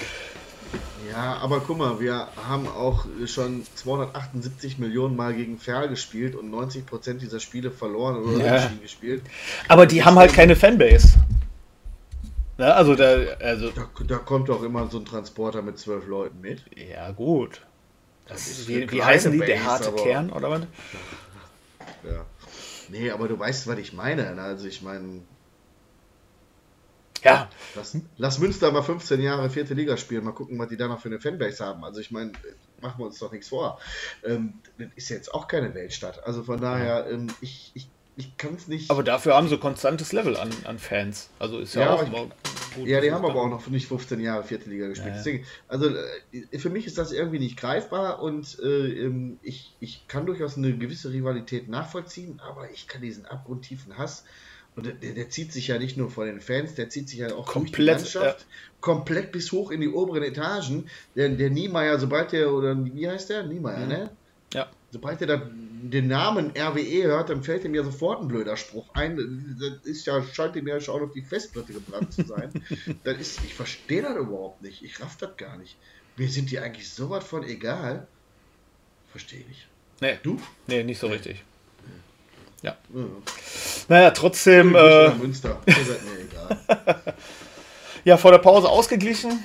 [1.11, 6.51] Ja, aber guck mal, wir haben auch schon 278 Millionen Mal gegen Ferl gespielt und
[6.51, 8.71] 90% dieser Spiele verloren oder Ja.
[8.81, 9.21] gespielt.
[9.67, 11.19] Aber die haben halt keine Fanbase.
[12.57, 16.41] Ja, also da, also Da, da kommt doch immer so ein Transporter mit zwölf Leuten
[16.41, 16.63] mit.
[16.75, 17.61] ja gut.
[18.27, 19.37] Das ist Wie, wie heißen die?
[19.39, 20.61] Der Base, harte aber- Kern oder was?
[22.03, 22.25] Ja.
[22.89, 24.33] Nee, aber du weißt, was ich meine.
[24.35, 24.41] ne?
[24.41, 25.21] Also ich meine,
[27.25, 30.87] Ja, lass, lass Münster mal 15 Jahre vierte Liga spielen, mal gucken, was die da
[30.87, 31.83] noch für eine Fanbase haben.
[31.83, 32.31] Also ich meine,
[32.81, 33.79] machen wir uns doch nichts vor.
[34.23, 36.23] Ähm, das ist jetzt auch keine Weltstadt.
[36.25, 38.89] Also von daher, ähm, ich, ich, ich kann es nicht.
[38.91, 41.29] aber dafür haben sie konstantes Level an, an Fans.
[41.39, 42.31] Also ist ja, Ja, auch ich- gut.
[42.85, 45.07] Ja, die haben aber auch noch nicht 15 Jahre vierte Liga gespielt.
[45.07, 45.17] Ja, ja.
[45.23, 50.07] Deswegen, also äh, für mich ist das irgendwie nicht greifbar und äh, ähm, ich, ich
[50.09, 54.25] kann durchaus eine gewisse Rivalität nachvollziehen, aber ich kann diesen abgrundtiefen Hass
[54.75, 57.33] und der, der zieht sich ja nicht nur von den Fans, der zieht sich ja
[57.33, 58.45] auch Komplett, durch die Mannschaft,
[58.81, 60.89] komplett bis hoch in die oberen Etagen.
[61.15, 63.43] Der, der Niemeyer, sobald der, oder wie heißt der?
[63.43, 64.09] Niemeyer, ne?
[64.53, 64.69] Ja.
[64.91, 68.87] Sobald er da den Namen RWE hört, dann fällt ihm ja sofort ein blöder Spruch
[68.93, 69.57] ein.
[69.59, 72.51] Das ist ja, scheint ihm ja schon auf die Festplatte gebrannt zu sein.
[73.03, 74.83] das ist, ich verstehe das überhaupt nicht.
[74.83, 75.77] Ich raff das gar nicht.
[76.17, 78.07] Mir sind die eigentlich so was von egal.
[79.11, 79.67] Verstehe ich.
[80.01, 80.39] Nee, Du?
[80.67, 81.43] nee, nicht so richtig.
[82.65, 82.75] Ja.
[83.87, 85.61] Naja, trotzdem, äh, Münster.
[85.67, 87.01] Ihr seid mir egal.
[88.03, 89.43] ja, vor der Pause ausgeglichen.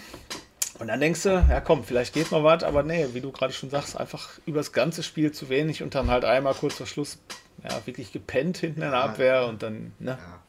[0.79, 3.53] Und dann denkst du, ja komm, vielleicht geht noch was, aber nee, wie du gerade
[3.53, 7.19] schon sagst, einfach übers ganze Spiel zu wenig und dann halt einmal kurz vor Schluss
[7.63, 10.19] ja, wirklich gepennt hinten in der Abwehr und dann, ne?
[10.19, 10.41] Ja.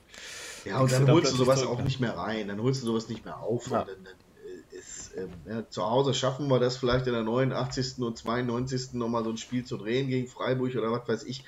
[0.64, 1.86] Ja, und dann du da holst du sowas zurück, auch ne?
[1.86, 2.48] nicht mehr rein.
[2.48, 3.70] Dann holst du sowas nicht mehr auf.
[3.72, 3.82] Ja.
[3.82, 7.98] Und dann, dann ist, ähm, ja, zu Hause schaffen wir das vielleicht in der 89.
[7.98, 8.94] und 92.
[8.94, 11.44] nochmal so ein Spiel zu drehen gegen Freiburg oder was weiß ich.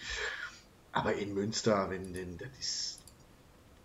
[0.93, 2.99] Aber in Münster, wenn denn, das ist.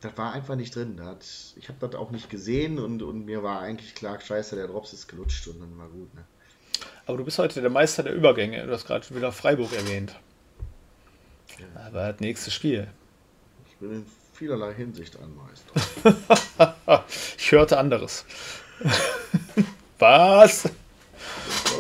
[0.01, 0.97] Das war einfach nicht drin.
[0.97, 4.69] Das ich habe das auch nicht gesehen und, und mir war eigentlich klar, scheiße, der
[4.69, 6.15] Drops ist gelutscht und dann war gut.
[6.15, 6.23] Ne?
[7.07, 8.65] Aber du bist heute der Meister der Übergänge.
[8.65, 10.15] Du hast gerade schon wieder Freiburg erwähnt.
[11.75, 12.87] Aber das nächste Spiel.
[13.69, 16.15] Ich bin in vielerlei Hinsicht ein Meister.
[17.39, 18.25] Ich hörte anderes.
[19.99, 20.69] was?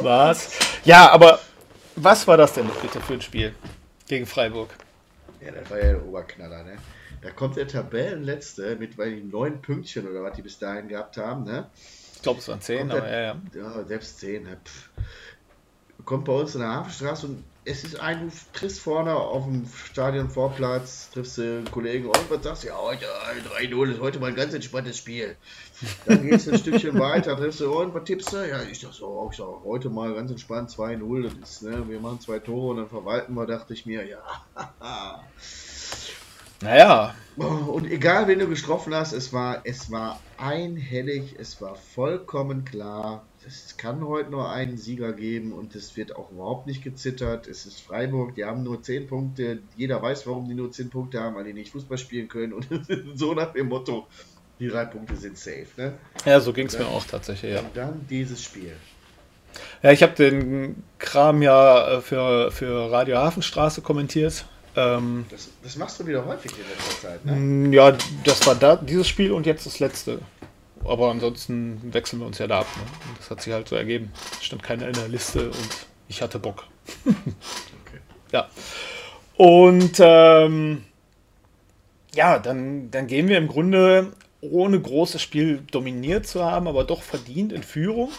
[0.00, 0.50] Was?
[0.84, 1.40] Ja, aber
[1.96, 3.54] was war das denn bitte für ein Spiel
[4.06, 4.70] gegen Freiburg?
[5.40, 6.78] Ja, das war ja der Oberknaller, ne?
[7.22, 11.16] Da kommt der Tabellenletzte mit weil die neun Pünktchen oder was die bis dahin gehabt
[11.16, 11.70] haben, ne?
[11.74, 13.42] Ich glaube, es waren zehn, aber ja, ja.
[13.54, 14.42] Ja, selbst zehn.
[14.42, 14.60] Ne?
[14.64, 14.90] Pff.
[16.04, 21.10] Kommt bei uns in der Hafenstraße und es ist ein, triffst vorne auf dem Stadionvorplatz,
[21.10, 22.68] triffst du einen Kollegen und was sagst du?
[22.68, 25.36] Ja, heute äh, 3-0 ist heute mal ein ganz entspanntes Spiel.
[26.06, 28.48] Dann gehst du ein Stückchen weiter, triffst du und was tippst du?
[28.48, 32.00] Ja, ich dachte so, ich sag, heute mal ganz entspannt 2-0, das ist, ne, wir
[32.00, 34.22] machen zwei Tore und dann verwalten wir, dachte ich mir, ja,
[36.60, 42.64] Naja, Und egal, wen du getroffen hast, es war, es war einhellig, es war vollkommen
[42.64, 43.24] klar.
[43.48, 47.46] Es kann heute nur einen Sieger geben und es wird auch überhaupt nicht gezittert.
[47.46, 49.60] Es ist Freiburg, die haben nur 10 Punkte.
[49.74, 52.52] Jeder weiß, warum die nur 10 Punkte haben, weil die nicht Fußball spielen können.
[52.52, 52.68] Und
[53.14, 54.06] so nach dem Motto,
[54.60, 55.66] die drei Punkte sind safe.
[55.78, 55.94] Ne?
[56.26, 57.60] ja, so ging es mir auch tatsächlich, ja.
[57.60, 58.76] Und dann dieses Spiel.
[59.82, 64.44] Ja, ich habe den Kram ja äh, für, für Radio Hafenstraße kommentiert.
[64.76, 67.24] Ähm, Das, das machst du wieder häufig in letzter Zeit.
[67.24, 67.74] Ne?
[67.74, 70.18] Ja, das war da, dieses Spiel und jetzt das letzte.
[70.84, 72.66] Aber ansonsten wechseln wir uns ja da ab.
[72.76, 72.82] Ne?
[73.18, 74.12] Das hat sich halt so ergeben.
[74.38, 76.66] Es stand keiner in der Liste und ich hatte Bock.
[77.86, 78.00] Okay.
[78.32, 78.48] Ja.
[79.36, 80.84] Und ähm,
[82.14, 87.02] ja, dann, dann gehen wir im Grunde, ohne großes Spiel dominiert zu haben, aber doch
[87.02, 88.10] verdient in Führung.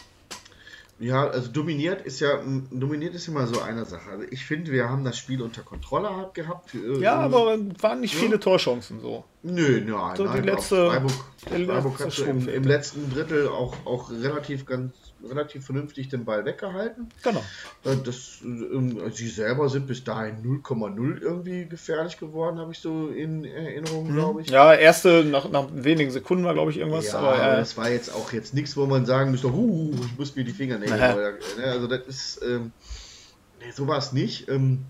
[0.99, 4.09] Ja, also dominiert ist ja dominiert ist immer so eine Sache.
[4.11, 6.75] Also ich finde, wir haben das Spiel unter Kontrolle gehabt.
[6.75, 9.23] Äh, ja, aber waren nicht viele Torchancen so.
[9.41, 10.41] Nö, nein, so nein.
[10.41, 11.11] Die letzte, Freiburg,
[11.47, 14.93] Freiburg hat im, im, letzten Drittel auch, auch relativ ganz
[15.27, 17.09] relativ vernünftig den Ball weggehalten.
[17.23, 17.43] Genau.
[17.83, 23.09] Äh, das, ähm, sie selber sind bis dahin 0,0 irgendwie gefährlich geworden, habe ich so
[23.09, 24.13] in Erinnerung, mhm.
[24.13, 24.49] glaube ich.
[24.49, 27.07] Ja, erste nach, nach wenigen Sekunden war, glaube ich, irgendwas.
[27.07, 30.17] Ja, aber, äh, das war jetzt auch jetzt nichts, wo man sagen müsste, huh, ich
[30.17, 30.97] muss mir die Finger nehmen.
[30.97, 32.71] Ne, also das ist, ähm,
[33.59, 34.47] nee, so war es nicht.
[34.49, 34.85] Ähm,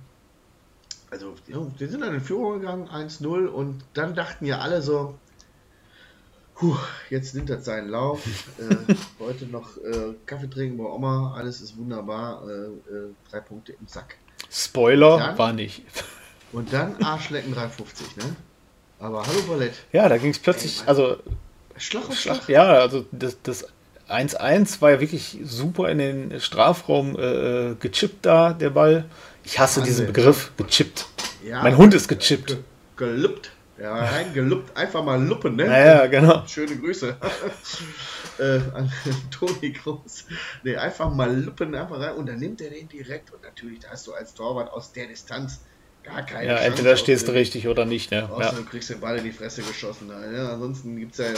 [1.11, 5.15] also, ja, wir sind dann in Führung gegangen, 1-0, und dann dachten ja alle so,
[6.59, 6.75] Puh,
[7.09, 8.21] jetzt nimmt das seinen Lauf.
[8.59, 12.43] äh, heute noch äh, Kaffee trinken bei Oma, alles ist wunderbar.
[12.47, 14.17] Äh, äh drei Punkte im Sack.
[14.51, 15.83] Spoiler dann, war nicht.
[16.51, 18.35] Und dann Arschlecken 350, ne?
[18.99, 19.73] Aber hallo Ballett.
[19.93, 21.17] Ja, da ging es plötzlich, Ey, also.
[21.77, 22.35] Schlag auf Schlag.
[22.35, 22.49] Schlag.
[22.49, 23.67] Ja, also das, das
[24.09, 29.05] 1-1 war ja wirklich super in den Strafraum äh, gechippt da, der Ball.
[29.45, 29.93] Ich hasse Wahnsinn.
[29.93, 31.07] diesen Begriff, gechippt.
[31.41, 32.57] Ja, mein Hund ist gechippt.
[32.97, 33.51] Gelüppt.
[33.79, 35.65] Ja, reingeluppt, einfach mal luppen, ne?
[35.65, 36.45] Ja, genau.
[36.45, 37.17] Schöne Grüße
[38.39, 38.91] äh, an
[39.31, 40.25] Toni Groß.
[40.63, 43.91] Ne, einfach mal luppen, einfach rein und dann nimmt er den direkt und natürlich, da
[43.91, 45.61] hast du als Torwart aus der Distanz
[46.03, 48.29] gar keine Ja, Chance entweder stehst du richtig oder nicht, ne?
[48.39, 48.51] Ja.
[48.51, 50.07] Du kriegst den Ball in die Fresse geschossen.
[50.07, 50.49] Ne?
[50.51, 51.33] Ansonsten gibt es ja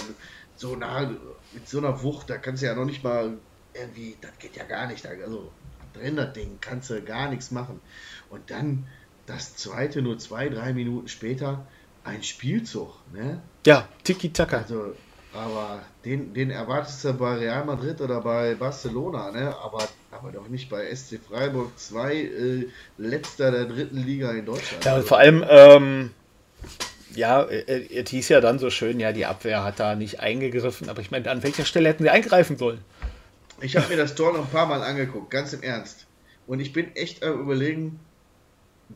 [0.56, 1.12] so nah,
[1.52, 3.38] mit so einer Wucht, da kannst du ja noch nicht mal
[3.74, 5.06] irgendwie, das geht ja gar nicht.
[5.06, 5.52] Also
[5.94, 7.82] drin das Ding, kannst du gar nichts machen.
[8.30, 8.88] Und dann
[9.26, 11.68] das zweite nur zwei, drei Minuten später
[12.04, 13.42] ein Spielzug, ne?
[13.66, 14.58] Ja, Tiki-Taka.
[14.58, 14.96] Also,
[15.34, 19.56] aber den, den erwartest du bei Real Madrid oder bei Barcelona, ne?
[19.64, 24.84] Aber, aber doch nicht bei SC Freiburg 2, äh, letzter der dritten Liga in Deutschland.
[24.84, 26.12] Ja, und vor allem, ähm,
[27.14, 31.02] ja, es hieß ja dann so schön, ja, die Abwehr hat da nicht eingegriffen, aber
[31.02, 32.80] ich meine, an welcher Stelle hätten sie eingreifen sollen?
[33.62, 36.08] Ich habe mir das Tor noch ein paar Mal angeguckt, ganz im Ernst.
[36.48, 38.00] Und ich bin echt am überlegen,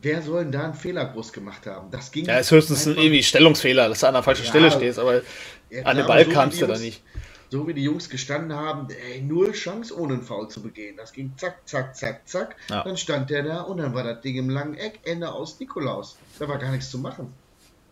[0.02, 1.90] wer soll denn da einen Fehler groß gemacht haben?
[1.90, 2.24] Das ging.
[2.26, 4.98] Ja, es ist höchstens ein irgendwie Stellungsfehler, dass du an der falschen ja, Stelle stehst,
[4.98, 5.22] aber
[5.70, 7.02] ja, an den Ball so kamst du da nicht.
[7.48, 10.96] So wie die Jungs gestanden haben, ey, null Chance ohne einen Foul zu begehen.
[10.96, 12.56] Das ging zack, zack, zack, zack.
[12.68, 12.82] Ja.
[12.82, 16.16] Dann stand der da und dann war das Ding im langen Eck, Ende aus Nikolaus.
[16.40, 17.32] Da war gar nichts zu machen.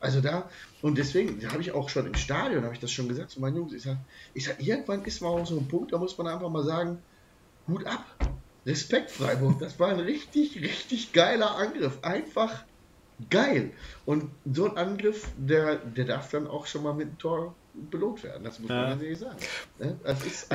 [0.00, 0.50] Also da,
[0.82, 3.56] und deswegen habe ich auch schon im Stadion, habe ich das schon gesagt zu meinen
[3.56, 3.96] Jungs, ich sage,
[4.34, 6.98] ich sag, irgendwann ist mal auch so ein Punkt, da muss man einfach mal sagen,
[7.66, 8.04] Hut ab.
[8.66, 9.58] Respekt, Freiburg.
[9.58, 11.98] Das war ein richtig, richtig geiler Angriff.
[12.02, 12.64] Einfach
[13.30, 13.70] geil.
[14.06, 17.54] Und so ein Angriff, der, der darf dann auch schon mal mit einem Tor
[17.90, 18.44] belohnt werden.
[18.44, 18.76] Das muss ja.
[18.76, 19.36] man natürlich sagen.
[19.78, 19.98] Ne?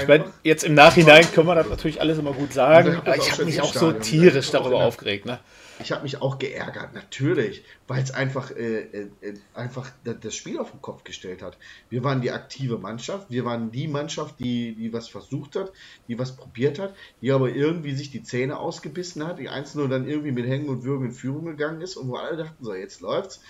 [0.02, 2.96] ich meine, jetzt im Nachhinein können wir das natürlich alles immer gut sagen.
[2.98, 5.26] Aber ich habe mich auch so tierisch darüber aufgeregt.
[5.26, 5.40] Ne?
[5.82, 9.10] Ich habe mich auch geärgert, natürlich, weil es einfach, äh, äh,
[9.54, 11.58] einfach das Spiel auf den Kopf gestellt hat.
[11.90, 15.72] Wir waren die aktive Mannschaft, wir waren die Mannschaft, die, die was versucht hat,
[16.10, 19.88] die was probiert hat, die aber irgendwie sich die Zähne ausgebissen hat, die eins nur
[19.88, 22.74] dann irgendwie mit Hängen und Würgen in Führung gegangen ist und wo alle dachten, so
[22.74, 23.42] jetzt läuft's.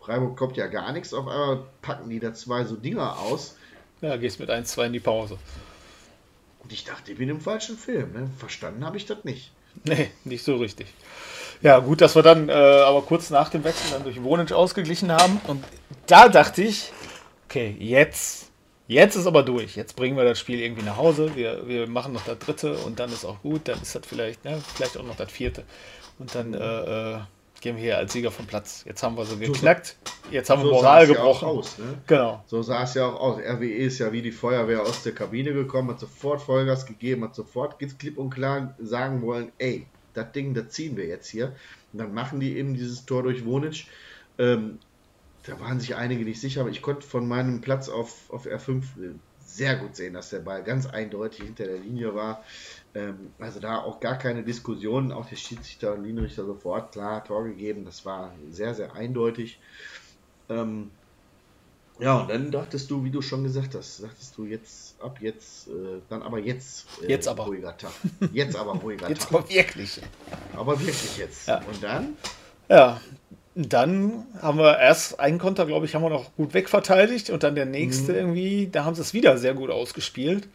[0.00, 3.56] Freiburg kommt ja gar nichts, auf einmal packen die da zwei so Dinger aus.
[4.00, 5.38] Ja, gehst mit 1-2 in die Pause.
[6.62, 8.12] Und ich dachte, ich bin im falschen Film.
[8.12, 8.30] Ne?
[8.38, 9.52] Verstanden habe ich das nicht.
[9.84, 10.86] Nee, nicht so richtig.
[11.62, 15.12] Ja, gut, dass wir dann äh, aber kurz nach dem Wechsel dann durch Wohnitsch ausgeglichen
[15.12, 15.40] haben.
[15.46, 15.64] Und
[16.06, 16.92] da dachte ich,
[17.48, 18.50] okay, jetzt,
[18.86, 19.76] jetzt ist aber durch.
[19.76, 21.34] Jetzt bringen wir das Spiel irgendwie nach Hause.
[21.34, 23.68] Wir, wir machen noch das dritte und dann ist auch gut.
[23.68, 25.64] Dann ist das vielleicht, ne, vielleicht auch noch das vierte.
[26.18, 27.18] Und dann äh, äh,
[27.60, 28.84] gehen wir hier als Sieger vom Platz.
[28.86, 29.96] Jetzt haben wir so geknackt.
[30.30, 31.48] Jetzt haben so wir Moral gebrochen.
[31.48, 31.84] Ja aus, ne?
[32.06, 32.44] Genau.
[32.46, 33.38] So sah es ja auch aus.
[33.38, 37.34] RWE ist ja wie die Feuerwehr aus der Kabine gekommen, hat sofort Vollgas gegeben, hat
[37.34, 39.86] sofort klipp und klar sagen wollen, ey,
[40.16, 41.54] das Ding, das ziehen wir jetzt hier.
[41.92, 43.86] Und dann machen die eben dieses Tor durch Wonic.
[44.38, 44.78] Ähm,
[45.44, 48.82] da waren sich einige nicht sicher, aber ich konnte von meinem Platz auf, auf R5
[49.46, 52.44] sehr gut sehen, dass der Ball ganz eindeutig hinter der Linie war.
[52.94, 57.44] Ähm, also da auch gar keine Diskussion, auch der Schiedsrichter und Linienrichter sofort klar Tor
[57.44, 57.84] gegeben.
[57.84, 59.60] Das war sehr, sehr eindeutig.
[60.48, 60.90] Ähm,
[61.98, 65.68] ja, und dann dachtest du, wie du schon gesagt hast, dachtest du jetzt, ab jetzt,
[65.68, 67.44] äh, dann aber jetzt, äh, jetzt aber.
[67.44, 67.92] ruhiger Tag.
[68.32, 69.30] Jetzt aber ruhiger jetzt Tag.
[69.30, 70.00] Jetzt aber wirklich.
[70.54, 71.48] Aber wirklich jetzt.
[71.48, 71.58] Ja.
[71.58, 72.16] Und dann?
[72.68, 73.00] Ja,
[73.54, 77.54] dann haben wir erst einen Konter, glaube ich, haben wir noch gut wegverteidigt und dann
[77.54, 78.18] der nächste mhm.
[78.18, 80.46] irgendwie, da haben sie es wieder sehr gut ausgespielt,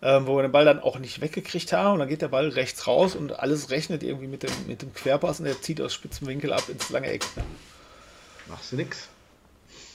[0.00, 2.48] ähm, wo wir den Ball dann auch nicht weggekriegt haben und dann geht der Ball
[2.48, 5.92] rechts raus und alles rechnet irgendwie mit dem, mit dem Querpass und der zieht aus
[5.92, 7.26] spitzem Winkel ab ins lange Eck.
[8.48, 9.08] Machst du nix.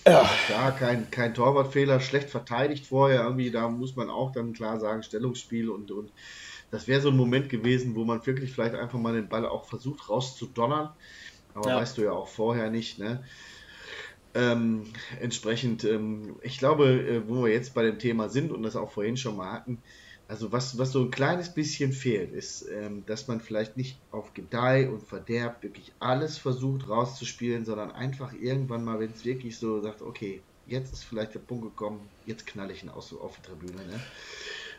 [0.08, 0.30] Ja.
[0.50, 3.24] Da kein, kein Torwartfehler, schlecht verteidigt vorher.
[3.24, 6.12] Irgendwie, da muss man auch dann klar sagen, Stellungsspiel und, und
[6.72, 9.66] das wäre so ein Moment gewesen, wo man wirklich vielleicht einfach mal den Ball auch
[9.66, 10.90] versucht rauszudonnern.
[11.54, 11.76] Aber ja.
[11.78, 13.24] weißt du ja auch vorher nicht, ne?
[14.34, 14.86] Ähm,
[15.20, 18.90] entsprechend, ähm, ich glaube, äh, wo wir jetzt bei dem Thema sind und das auch
[18.90, 19.80] vorhin schon mal hatten,
[20.32, 24.34] Also was, was so ein kleines bisschen fehlt, ist, ähm, dass man vielleicht nicht auf
[24.34, 29.82] Gedeih und Verderb wirklich alles versucht rauszuspielen, sondern einfach irgendwann mal, wenn es wirklich so
[29.82, 33.42] sagt, okay, jetzt ist vielleicht der Punkt gekommen, jetzt knall ich ihn aus auf die
[33.42, 33.86] Tribüne.
[33.86, 34.00] Ne?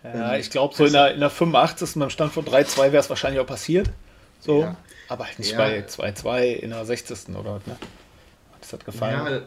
[0.04, 1.96] Ja, ähm, ich glaube, so in der, in der 85.
[1.96, 3.90] beim Stand von 3-2 wäre es wahrscheinlich auch passiert.
[4.40, 4.76] So, ja.
[5.08, 5.58] aber halt nicht ja.
[5.58, 7.28] bei 2-2 in der 60.
[7.36, 7.76] oder was, ne?
[8.58, 9.44] Das hat gefallen.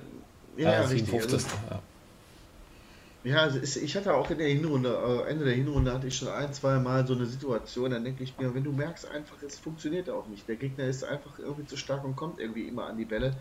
[0.56, 1.34] Ja, ja, ja 57.
[1.68, 1.82] Also,
[3.26, 3.50] ja.
[3.56, 6.80] Ich hatte auch in der Hinrunde, äh, Ende der Hinrunde hatte ich schon ein, zwei
[6.80, 10.28] Mal so eine Situation, dann denke ich mir, wenn du merkst einfach, es funktioniert auch
[10.28, 10.48] nicht.
[10.48, 13.36] Der Gegner ist einfach irgendwie zu stark und kommt irgendwie immer an die Bälle.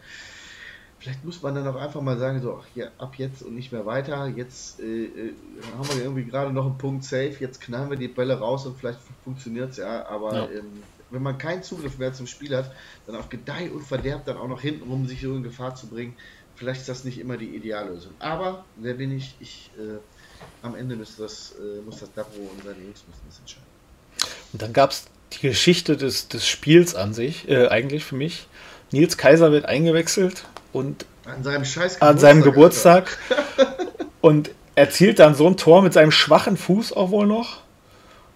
[0.99, 3.73] Vielleicht muss man dann auch einfach mal sagen, so, ach, ja, ab jetzt und nicht
[3.73, 4.27] mehr weiter.
[4.27, 5.35] Jetzt äh, äh,
[5.77, 8.79] haben wir irgendwie gerade noch einen Punkt safe, jetzt knallen wir die Bälle raus und
[8.79, 10.07] vielleicht funktioniert es ja.
[10.07, 10.49] Aber ja.
[10.51, 12.73] Ähm, wenn man keinen Zugriff mehr zum Spiel hat,
[13.07, 16.15] dann auf Gedeih und Verderb dann auch noch hintenrum sich so in Gefahr zu bringen,
[16.57, 18.13] vielleicht ist das nicht immer die Ideallösung.
[18.19, 19.35] Aber wer bin ich?
[19.41, 19.99] Ich äh,
[20.63, 23.67] am Ende muss das, äh, muss das Dabro und seine Jungs müssen das entscheiden.
[24.53, 28.47] Und dann gab es die Geschichte des, des Spiels an sich, äh, eigentlich für mich.
[28.93, 33.19] Nils Kaiser wird eingewechselt und an seinem Scheiß Geburtstag, an seinem Geburtstag
[34.21, 37.63] und erzielt dann so ein Tor mit seinem schwachen Fuß auch wohl noch.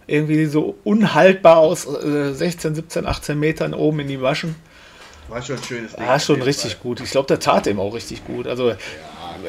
[0.06, 4.56] Irgendwie so unhaltbar aus äh, 16, 17, 18 Metern oben in die Maschen.
[5.28, 6.04] War schon ein schönes Ding.
[6.04, 6.82] Ja, schon richtig Fall.
[6.82, 7.00] gut.
[7.00, 8.46] Ich glaube, der tat ihm auch richtig gut.
[8.46, 8.76] Also, ja,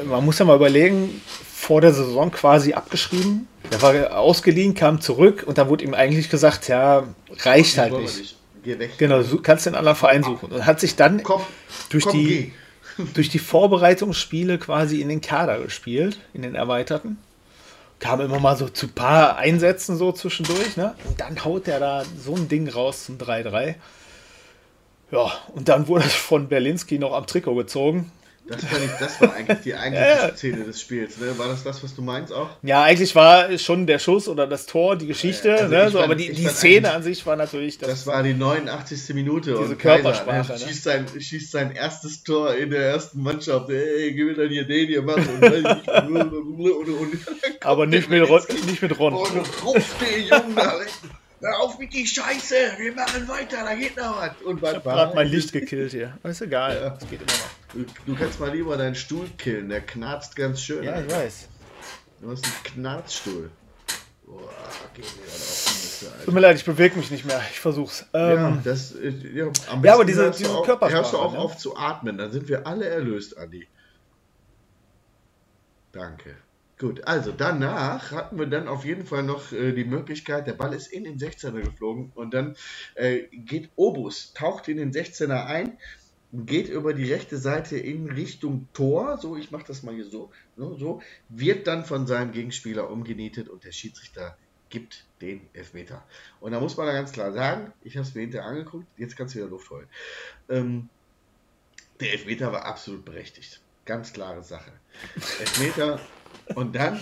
[0.05, 1.21] man muss ja mal überlegen,
[1.59, 3.47] vor der Saison quasi abgeschrieben.
[3.71, 7.03] Der war ausgeliehen, kam zurück und da wurde ihm eigentlich gesagt, ja,
[7.43, 8.35] reicht halt nicht.
[8.63, 8.97] nicht.
[8.97, 10.51] Genau, du kannst den anderen Verein suchen.
[10.51, 11.41] Und hat sich dann komm,
[11.89, 12.53] durch, komm, die,
[13.13, 17.17] durch die Vorbereitungsspiele quasi in den Kader gespielt, in den erweiterten.
[17.99, 20.95] Kam immer mal so zu ein paar Einsätzen so zwischendurch, ne?
[21.05, 23.75] Und dann haut er da so ein Ding raus zum 3-3.
[25.11, 28.11] Ja, und dann wurde es von Berlinski noch am Trikot gezogen.
[28.49, 31.37] Das war, nicht, das war eigentlich die eigentliche Szene des Spiels, ne?
[31.37, 32.49] War das das, was du meinst auch?
[32.63, 35.91] Ja, eigentlich war schon der Schuss oder das Tor die Geschichte, also ne?
[35.91, 37.77] so, fand, aber die, die Szene an sich war natürlich.
[37.77, 39.13] Das, das war die 89.
[39.13, 40.53] Minute diese und Körpersprache.
[40.53, 40.71] Kaiser, ne?
[40.71, 43.69] schießt, sein, schießt sein erstes Tor in der ersten Mannschaft.
[43.69, 45.29] Ey, gib mir dann hier den hier machen.
[45.29, 45.43] Und,
[46.09, 47.19] und, und,
[47.61, 49.13] aber nicht mit, Ron, nicht mit Ron.
[49.13, 50.73] Jungen da
[51.41, 54.31] Hör auf mit die Scheiße, wir machen weiter, da geht noch was.
[54.43, 56.17] Und ich hab gerade mein Licht gekillt hier.
[56.23, 56.89] ist egal, ja.
[56.89, 57.49] das geht immer noch.
[57.73, 60.83] Du, du, kannst mal lieber deinen Stuhl killen, der knarzt ganz schön.
[60.83, 61.47] Ja, ich weiß.
[62.21, 63.49] Du hast einen Knarzstuhl.
[64.25, 64.51] Boah,
[64.93, 67.41] geht mir Tut mir leid, ich bewege mich nicht mehr.
[67.51, 68.05] Ich versuch's.
[68.13, 68.93] Ähm, ja, das,
[69.33, 71.01] ja, am ja, aber diese, diese auch, Körpersprache.
[71.01, 71.39] Hörst du auch ne?
[71.39, 73.67] auf zu atmen, dann sind wir alle erlöst, Andi.
[75.91, 76.35] Danke.
[76.79, 80.73] Gut, also danach hatten wir dann auf jeden Fall noch äh, die Möglichkeit, der Ball
[80.73, 82.55] ist in den 16er geflogen und dann
[82.95, 85.77] äh, geht Obus, taucht in den 16er ein,
[86.31, 90.31] geht über die rechte Seite in Richtung Tor, so ich mache das mal hier so,
[90.55, 94.37] so, ne, so, wird dann von seinem Gegenspieler umgenietet und der Schiedsrichter
[94.69, 96.05] gibt den Elfmeter.
[96.39, 99.17] Und da muss man da ganz klar sagen, ich habe es mir hinterher angeguckt, jetzt
[99.17, 99.87] kannst du wieder Luft holen.
[100.47, 100.87] Ähm,
[101.99, 103.59] der Elfmeter war absolut berechtigt.
[103.83, 104.71] Ganz klare Sache.
[105.39, 105.99] Elfmeter
[106.55, 106.99] und dann,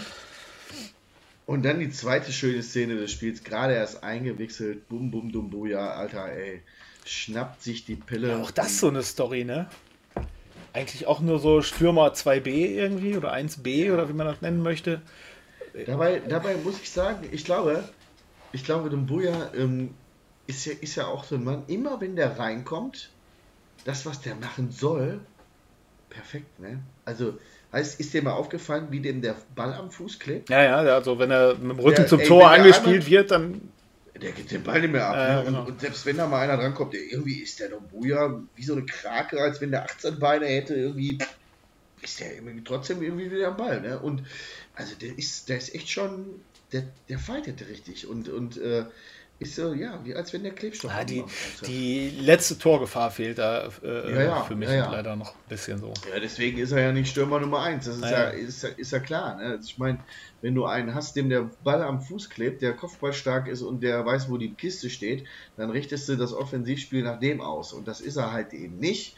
[1.46, 5.92] und dann die zweite schöne Szene des Spiels, gerade erst eingewechselt, bum bum dum buja,
[5.92, 6.62] Alter, ey,
[7.06, 8.30] schnappt sich die Pille.
[8.30, 9.70] Ja, auch das so eine Story, ne?
[10.74, 15.02] Eigentlich auch nur so Stürmer 2b irgendwie oder 1b oder wie man das nennen möchte.
[15.86, 17.84] Dabei, dabei muss ich sagen, ich glaube,
[18.52, 19.94] ich glaube, Dumbuya ähm,
[20.48, 23.10] ist, ja, ist ja auch so ein Mann, immer wenn der reinkommt,
[23.86, 25.20] das, was der machen soll,
[26.10, 26.80] perfekt, ne?
[27.06, 27.38] Also,
[27.74, 30.50] Heißt, ist dir mal aufgefallen, wie dem der Ball am Fuß klebt?
[30.50, 33.32] Ja, ja, also wenn er mit dem Rücken der, zum ey, Tor angespielt einmal, wird,
[33.32, 33.62] dann.
[34.22, 35.44] Der gibt den Ball nicht mehr ab.
[35.44, 35.62] Äh, genau.
[35.62, 38.74] und, und, selbst wenn da mal einer drankommt, der, irgendwie ist der Dombuja wie so
[38.74, 41.20] eine Krake, als wenn der 18 Beine hätte, irgendwie
[42.02, 43.82] ist der irgendwie trotzdem irgendwie wieder am Ball.
[43.82, 44.00] Ne?
[44.00, 44.24] Und
[44.74, 48.08] also der ist, der ist echt schon, der, der fightet richtig.
[48.08, 48.86] Und, und äh,
[49.40, 50.92] ist so, ja, wie als wenn der Klebstoff.
[50.92, 51.24] Ja, die,
[51.68, 55.80] die letzte Torgefahr fehlt da äh, ja, ja, für mich ja, leider noch ein bisschen
[55.80, 55.94] so.
[56.12, 57.86] Ja, deswegen ist er ja nicht Stürmer Nummer 1.
[57.86, 59.36] Das ist ja, ist, ist ja klar.
[59.36, 59.44] Ne?
[59.44, 60.00] Also ich meine,
[60.42, 63.82] wenn du einen hast, dem der Ball am Fuß klebt, der Kopfball stark ist und
[63.84, 67.74] der weiß, wo die Kiste steht, dann richtest du das Offensivspiel nach dem aus.
[67.74, 69.16] Und das ist er halt eben nicht.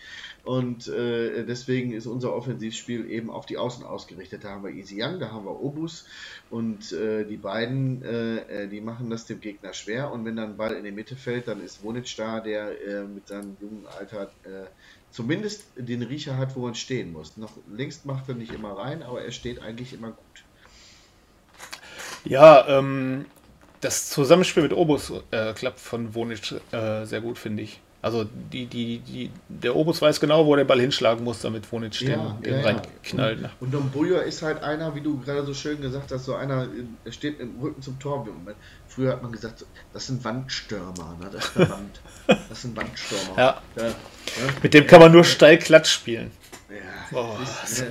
[0.49, 4.43] Und äh, deswegen ist unser Offensivspiel eben auf die Außen ausgerichtet.
[4.43, 6.05] Da haben wir Easy Young, da haben wir Obus
[6.49, 10.11] und äh, die beiden, äh, äh, die machen das dem Gegner schwer.
[10.11, 13.27] Und wenn dann Ball in die Mitte fällt, dann ist Wonic da, der äh, mit
[13.27, 14.65] seinem jungen Alter äh,
[15.11, 17.37] zumindest den Riecher hat, wo man stehen muss.
[17.37, 20.43] Noch längst macht er nicht immer rein, aber er steht eigentlich immer gut.
[22.25, 23.27] Ja, ähm,
[23.81, 27.81] das Zusammenspiel mit Obus klappt von Wonic sehr gut, finde ich.
[28.01, 32.11] Also die, die, die, der Obus weiß genau, wo der Ball hinschlagen muss, damit stehen
[32.11, 32.65] Ja, den ja, ja.
[32.65, 33.41] reinknallt.
[33.41, 33.49] Ne?
[33.59, 36.67] Und Dombuja ist halt einer, wie du gerade so schön gesagt hast, so einer,
[37.05, 38.25] der steht im Rücken zum Tor.
[38.87, 41.29] Früher hat man gesagt, das sind Wandstürmer, ne?
[41.31, 42.01] Das ist eine Wand.
[42.49, 43.37] Das sind Wandstürmer.
[43.37, 43.61] Ja.
[43.75, 43.93] Ja, ja.
[44.63, 46.31] Mit dem kann man nur steil Klatsch spielen.
[46.69, 47.83] Ja, Oh, ist,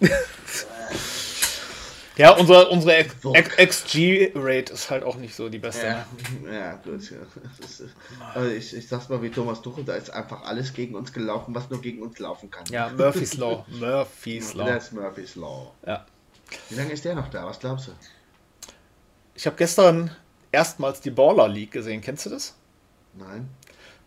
[2.16, 5.86] Ja, unsere, unsere XG-Rate ist halt auch nicht so die beste.
[5.86, 6.06] ja,
[6.50, 7.10] ja, gut.
[7.10, 7.18] Ja.
[7.62, 7.84] Ist,
[8.34, 11.54] also ich, ich sag's mal wie Thomas Tuchel, da ist einfach alles gegen uns gelaufen,
[11.54, 12.64] was nur gegen uns laufen kann.
[12.70, 13.66] Ja, Murphy's Law.
[13.68, 14.66] Murphy's Law.
[14.66, 15.72] Das ist Murphy's Law.
[15.86, 16.06] Ja.
[16.70, 17.44] Wie lange ist der noch da?
[17.44, 17.92] Was glaubst du?
[19.34, 20.10] Ich habe gestern
[20.52, 22.00] erstmals die Baller League gesehen.
[22.00, 22.54] Kennst du das?
[23.14, 23.48] Nein?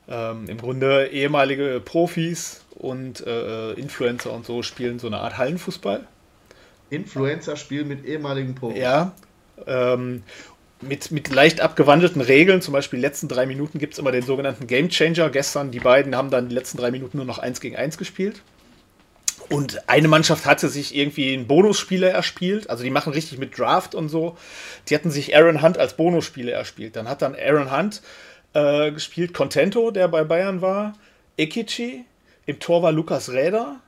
[0.08, 6.08] Ähm, Im Grunde ehemalige Profis und äh, Influencer und so spielen so eine Art Hallenfußball.
[6.90, 8.80] Influencer spielen mit ehemaligen Profis.
[8.80, 9.14] Ja.
[9.68, 10.24] Ähm,
[10.82, 14.24] mit, mit leicht abgewandelten Regeln, zum Beispiel die letzten drei Minuten gibt es immer den
[14.24, 15.30] sogenannten Game Changer.
[15.30, 18.42] Gestern, die beiden haben dann die letzten drei Minuten nur noch eins gegen eins gespielt.
[19.50, 22.70] Und eine Mannschaft hatte sich irgendwie einen Bonusspieler erspielt.
[22.70, 24.38] Also die machen richtig mit Draft und so.
[24.88, 26.96] Die hatten sich Aaron Hunt als Bonusspieler erspielt.
[26.96, 28.02] Dann hat dann Aaron Hunt
[28.54, 30.94] äh, gespielt, Contento, der bei Bayern war,
[31.38, 32.06] Ekichi,
[32.46, 33.80] im Tor war Lukas Räder.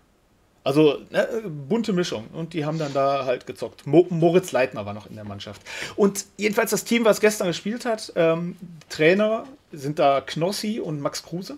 [0.63, 2.27] Also ne, bunte Mischung.
[2.33, 3.87] Und die haben dann da halt gezockt.
[3.87, 5.61] Mo Moritz Leitner war noch in der Mannschaft.
[5.95, 8.55] Und jedenfalls das Team, was gestern gespielt hat, ähm,
[8.89, 11.57] Trainer sind da Knossi und Max Kruse.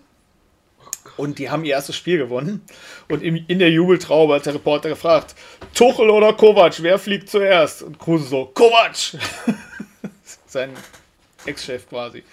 [1.16, 2.62] Und die haben ihr erstes Spiel gewonnen.
[3.08, 5.34] Und im, in der Jubeltraube hat der Reporter gefragt:
[5.74, 7.82] Tuchel oder Kovac, wer fliegt zuerst?
[7.82, 8.96] Und Kruse so: Kovac!
[10.46, 10.70] Sein
[11.44, 12.24] Ex-Chef quasi.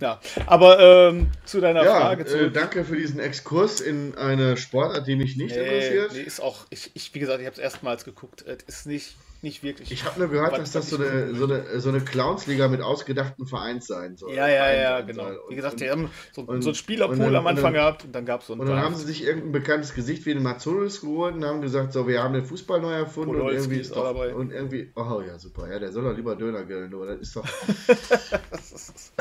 [0.00, 0.78] Ja, aber
[1.08, 2.52] ähm, zu deiner Ja, Frage äh, zurück.
[2.54, 6.12] danke für diesen Exkurs in eine Sportart, die mich nicht Nee, interessiert.
[6.12, 8.44] nee, ist auch, ich, ich, wie gesagt, ich habe es erstmals geguckt.
[8.46, 9.16] Es ist nicht,
[9.46, 9.90] nicht wirklich.
[9.90, 12.82] Ich habe nur gehört, Was- dass das so eine, so eine, so eine Clownsliga mit
[12.82, 14.34] ausgedachten Vereins sein soll.
[14.34, 15.30] ja, ja, ja, sein genau.
[15.30, 17.56] Wie Und- gesagt, die und, haben so, und- so einen Spielerpool und dann- am Anfang
[17.56, 19.52] und dann- gehabt und dann gab es so einen und dann haben sie sich irgendein
[19.52, 22.92] bekanntes Gesicht wie den Mazzulis geholt und haben gesagt, so, wir haben den Fußball neu
[22.92, 24.34] erfunden und Podolski irgendwie ist doch, dabei.
[24.34, 27.36] und irgendwie, oh ja, super, ja, der soll doch lieber Döner grillen, aber das ist
[27.36, 27.44] doch,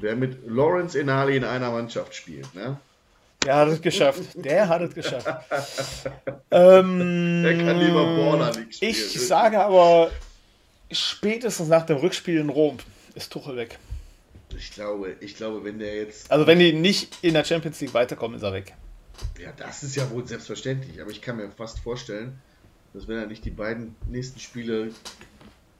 [0.00, 2.78] wer mit Lawrence Enali in einer Mannschaft spielt, ne?
[3.44, 4.22] Der hat es geschafft.
[4.34, 5.26] Der hat es geschafft.
[6.50, 8.90] ähm, Der kann lieber Border League spielen.
[8.90, 10.10] Ich sage aber,
[10.90, 12.78] spätestens nach dem Rückspiel in Rom
[13.14, 13.78] ist Tuchel weg.
[14.56, 17.94] Ich glaube, ich glaube, wenn der jetzt, Also wenn die nicht in der Champions League
[17.94, 18.74] weiterkommen, ist er weg.
[19.40, 22.38] ja, das ist ja wohl selbstverständlich, aber ich kann mir fast vorstellen,
[22.92, 24.90] dass wenn er nicht die beiden nächsten Spiele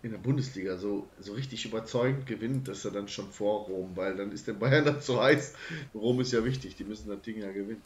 [0.03, 4.17] in der Bundesliga so, so richtig überzeugend gewinnt, dass er dann schon vor Rom, weil
[4.17, 5.55] dann ist der Bayern dann zu heiß.
[5.95, 7.83] Rom ist ja wichtig, die müssen das Ding ja gewinnen.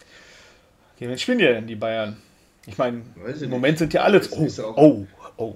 [0.98, 2.16] Gegen wen spielen die denn, die Bayern?
[2.66, 3.48] Ich meine, im nicht.
[3.48, 4.20] Moment sind ja alle.
[4.30, 5.06] Oh, oh,
[5.36, 5.54] oh.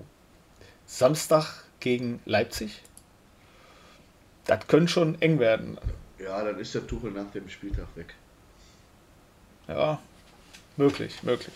[0.86, 2.82] Samstag gegen Leipzig.
[4.44, 5.78] Das könnte schon eng werden.
[6.18, 8.14] Ja, dann ist der Tuchel nach dem Spieltag weg.
[9.66, 9.98] Ja,
[10.76, 11.54] möglich, möglich.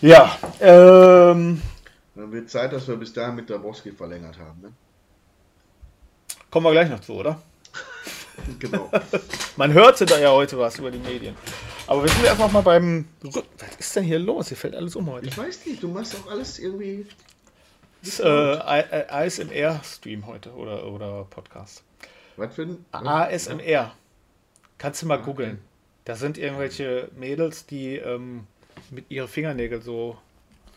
[0.00, 1.60] Ja, ähm,
[2.18, 4.60] Dann wird Zeit, dass wir bis dahin mit Dabrowski verlängert haben.
[4.60, 4.72] Ne?
[6.50, 7.40] kommen wir gleich noch zu, oder?
[8.58, 8.90] Genau.
[9.56, 11.36] Man hörte da ja heute was über die Medien.
[11.86, 13.08] Aber wir sind noch mal beim.
[13.22, 14.48] Was ist denn hier los?
[14.48, 15.26] Hier fällt alles um heute.
[15.26, 17.06] Ich weiß nicht, du machst auch alles irgendwie.
[18.00, 21.82] Das ist äh, ASMR-Stream heute oder, oder Podcast.
[22.36, 22.84] Was für ein.
[22.92, 23.92] ASMR.
[24.78, 25.58] Kannst du mal googeln.
[26.04, 28.46] Da sind irgendwelche Mädels, die ähm,
[28.90, 30.16] mit ihren Fingernägeln so.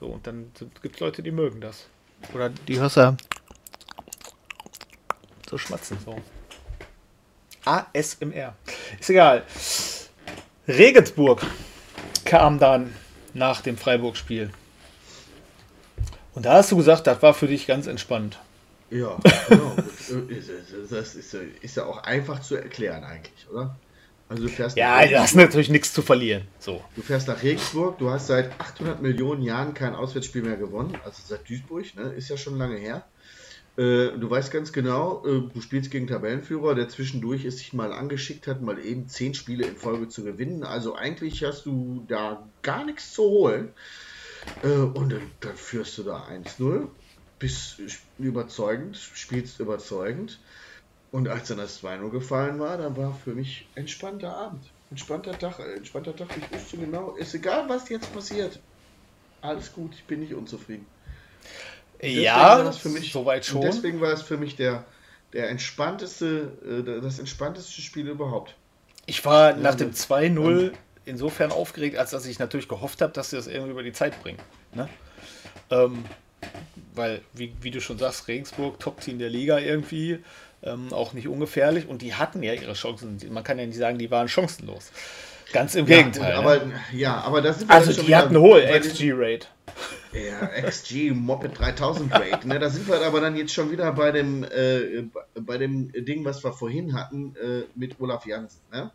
[0.02, 1.86] So, und dann gibt es Leute, die mögen das.
[2.34, 3.16] Oder die hörst du
[5.48, 5.98] so schmatzen.
[6.04, 6.18] So.
[7.66, 8.56] ASMR.
[9.00, 9.44] Ist egal.
[10.68, 11.46] Regensburg
[12.26, 12.96] kam dann
[13.36, 14.52] nach dem Freiburg-Spiel.
[16.34, 18.40] Und da hast du gesagt, das war für dich ganz entspannt.
[18.90, 19.76] Ja, genau.
[20.90, 23.76] das ist, ja- ist ja auch einfach zu erklären eigentlich, oder?
[24.32, 26.44] Also du fährst Ja, du hast natürlich nichts zu verlieren.
[26.58, 26.82] So.
[26.96, 31.22] Du fährst nach Regensburg, du hast seit 800 Millionen Jahren kein Auswärtsspiel mehr gewonnen, also
[31.26, 32.14] seit Duisburg, ne?
[32.14, 33.06] ist ja schon lange her.
[33.76, 37.92] Äh, du weißt ganz genau, äh, du spielst gegen Tabellenführer, der zwischendurch es sich mal
[37.92, 40.64] angeschickt hat, mal eben 10 Spiele in Folge zu gewinnen.
[40.64, 43.74] Also eigentlich hast du da gar nichts zu holen.
[44.64, 46.88] Äh, und dann, dann führst du da 1-0,
[47.38, 47.82] bist
[48.18, 50.40] überzeugend, spielst überzeugend.
[51.12, 54.64] Und als dann das 2-0 gefallen war, dann war für mich entspannter Abend.
[54.92, 56.30] Entspannter Tag, äh, entspannter Tag.
[56.38, 58.60] Ich wusste genau, ist egal, was jetzt passiert.
[59.42, 60.86] Alles gut, ich bin nicht unzufrieden.
[62.02, 63.62] Deswegen Ja, das für mich, soweit Und schon.
[63.62, 64.86] deswegen war es für mich der,
[65.34, 68.56] der entspannteste, äh, das entspannteste Spiel überhaupt.
[69.06, 69.94] Ich war nach dem ne?
[69.94, 70.74] 2-0
[71.06, 74.22] insofern aufgeregt, als dass ich natürlich gehofft habe, dass sie das irgendwie über die Zeit
[74.22, 74.40] bringen.
[74.74, 74.88] Ne?
[75.70, 76.06] Ähm,
[76.94, 80.20] weil, wie, wie du schon sagst, Regensburg, Top-Team der Liga irgendwie.
[80.64, 83.20] Ähm, auch nicht ungefährlich und die hatten ja ihre Chancen.
[83.32, 84.92] Man kann ja nicht sagen, die waren chancenlos.
[85.52, 86.32] Ganz im Gegenteil.
[86.32, 86.74] Ja, aber, ne?
[86.94, 89.48] ja, aber das sind Also die hatten eine hohe XG-Rate.
[90.14, 92.48] Ja, XG Moped 3000 Rate.
[92.48, 95.04] Ne, da sind wir aber dann jetzt schon wieder bei dem, äh,
[95.40, 98.62] bei dem Ding, was wir vorhin hatten äh, mit Olaf Janssen.
[98.72, 98.92] Ne?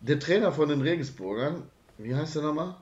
[0.00, 1.62] Der Trainer von den Regensburgern,
[1.98, 2.76] wie heißt der nochmal?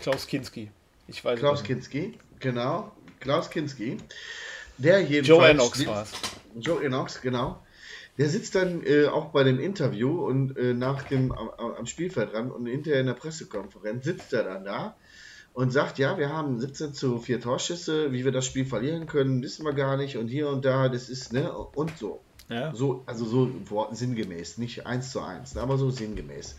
[0.00, 0.70] Klaus Kinski.
[1.06, 2.92] Ich weiß Klaus Kinski, genau.
[3.20, 3.98] Klaus Kinski.
[4.78, 5.28] Der jedenfalls.
[5.28, 6.12] Joe Enox war es.
[6.60, 7.62] Joe Enox, genau.
[8.16, 12.34] Der sitzt dann äh, auch bei dem Interview und äh, nach dem am, am Spielfeld
[12.34, 14.96] ran und hinterher in der Pressekonferenz sitzt er dann da
[15.52, 19.42] und sagt, ja, wir haben 17 zu 4 Torschüsse, wie wir das Spiel verlieren können,
[19.42, 22.20] wissen wir gar nicht und hier und da, das ist, ne, und so.
[22.48, 22.74] Ja.
[22.74, 23.50] So, also so
[23.92, 26.56] sinngemäß, nicht eins zu eins, aber so sinngemäß.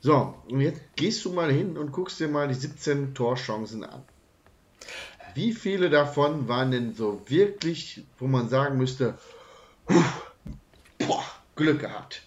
[0.00, 4.02] So, und jetzt gehst du mal hin und guckst dir mal die 17 Torchancen an.
[5.36, 9.14] Wie viele davon waren denn so wirklich, wo man sagen müsste,
[10.98, 11.24] boah,
[11.54, 12.22] Glück gehabt?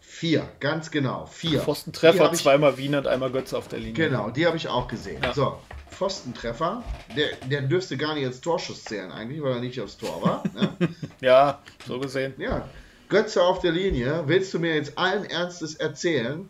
[0.00, 1.60] Vier, ganz genau, vier.
[1.60, 3.94] Pfostentreffer, ich- zweimal Wiener und einmal Götze auf der Linie.
[3.94, 5.22] Genau, die habe ich auch gesehen.
[5.22, 5.32] Ja.
[5.34, 5.58] So,
[5.90, 6.82] Pfostentreffer,
[7.16, 10.42] der, der dürfte gar nicht als Torschuss zählen eigentlich, weil er nicht aufs Tor war.
[10.54, 10.76] Ne?
[11.20, 12.34] Ja, so gesehen.
[12.38, 12.68] Ja,
[13.08, 14.24] Götze auf der Linie.
[14.26, 16.48] Willst du mir jetzt allen Ernstes erzählen?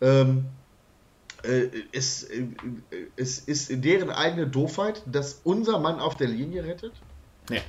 [0.00, 0.46] Ähm,
[1.42, 2.46] äh, es, äh,
[3.16, 6.92] es ist deren eigene Doofheit, dass unser Mann auf der Linie rettet?
[7.48, 7.62] Nee.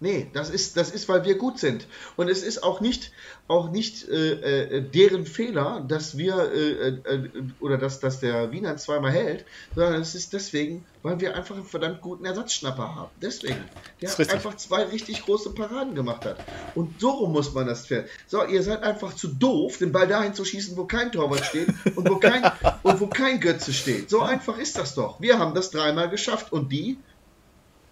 [0.00, 1.88] Nee, das ist, das ist, weil wir gut sind.
[2.16, 3.10] Und es ist auch nicht,
[3.48, 7.28] auch nicht äh, äh, deren Fehler, dass wir äh, äh,
[7.58, 9.44] oder dass, dass der Wiener zweimal hält,
[9.74, 13.10] sondern es ist deswegen, weil wir einfach einen verdammt guten Ersatzschnapper haben.
[13.20, 13.64] Deswegen.
[14.00, 14.36] Der hat richtig.
[14.36, 16.38] einfach zwei richtig große Paraden gemacht hat.
[16.76, 18.08] Und so rum muss man das Pferd.
[18.28, 21.70] So, ihr seid einfach zu doof, den Ball dahin zu schießen, wo kein Torwart steht
[21.96, 22.48] und wo kein,
[22.84, 24.10] und wo kein Götze steht.
[24.10, 25.20] So einfach ist das doch.
[25.20, 26.52] Wir haben das dreimal geschafft.
[26.52, 26.98] Und die?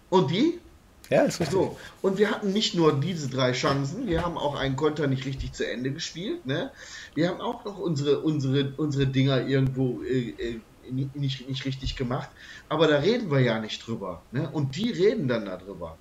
[0.09, 0.61] Und die?
[1.09, 1.57] Ja, ist richtig.
[1.57, 5.25] So, und wir hatten nicht nur diese drei Chancen, wir haben auch einen Konter nicht
[5.25, 6.45] richtig zu Ende gespielt.
[6.45, 6.71] Ne?
[7.15, 10.59] Wir haben auch noch unsere, unsere, unsere Dinger irgendwo äh, äh,
[10.91, 12.29] nicht, nicht, richtig gemacht.
[12.69, 14.21] Aber da reden wir ja nicht drüber.
[14.31, 14.49] Ne?
[14.49, 15.97] Und die reden dann darüber.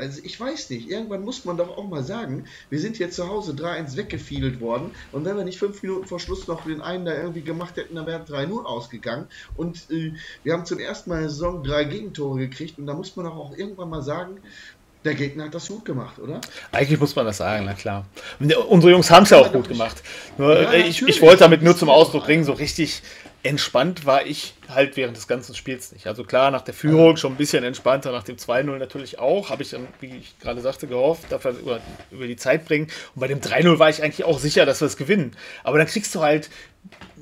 [0.00, 3.28] Also ich weiß nicht, irgendwann muss man doch auch mal sagen, wir sind hier zu
[3.28, 7.04] Hause 3-1 weggefiedelt worden und wenn wir nicht fünf Minuten vor Schluss noch den einen
[7.04, 9.26] da irgendwie gemacht hätten, dann wäre 3-0 ausgegangen
[9.56, 12.94] und äh, wir haben zum ersten Mal in der Saison drei Gegentore gekriegt und da
[12.94, 14.38] muss man doch auch irgendwann mal sagen,
[15.04, 16.40] der Gegner hat das gut gemacht, oder?
[16.72, 18.04] Eigentlich muss man das sagen, na klar.
[18.68, 20.02] Unsere Jungs haben es ja auch gut gemacht.
[20.36, 23.02] Nur, Ja, äh, ich, ich wollte damit nur zum Ausdruck bringen, so richtig
[23.42, 26.06] entspannt war ich halt während des ganzen Spiels nicht.
[26.06, 29.62] Also klar, nach der Führung schon ein bisschen entspannter, nach dem 2-0 natürlich auch, habe
[29.62, 31.80] ich dann, wie ich gerade sagte, gehofft, dass wir über,
[32.10, 32.88] über die Zeit bringen.
[33.14, 35.36] Und bei dem 3-0 war ich eigentlich auch sicher, dass wir es gewinnen.
[35.64, 36.50] Aber dann kriegst du halt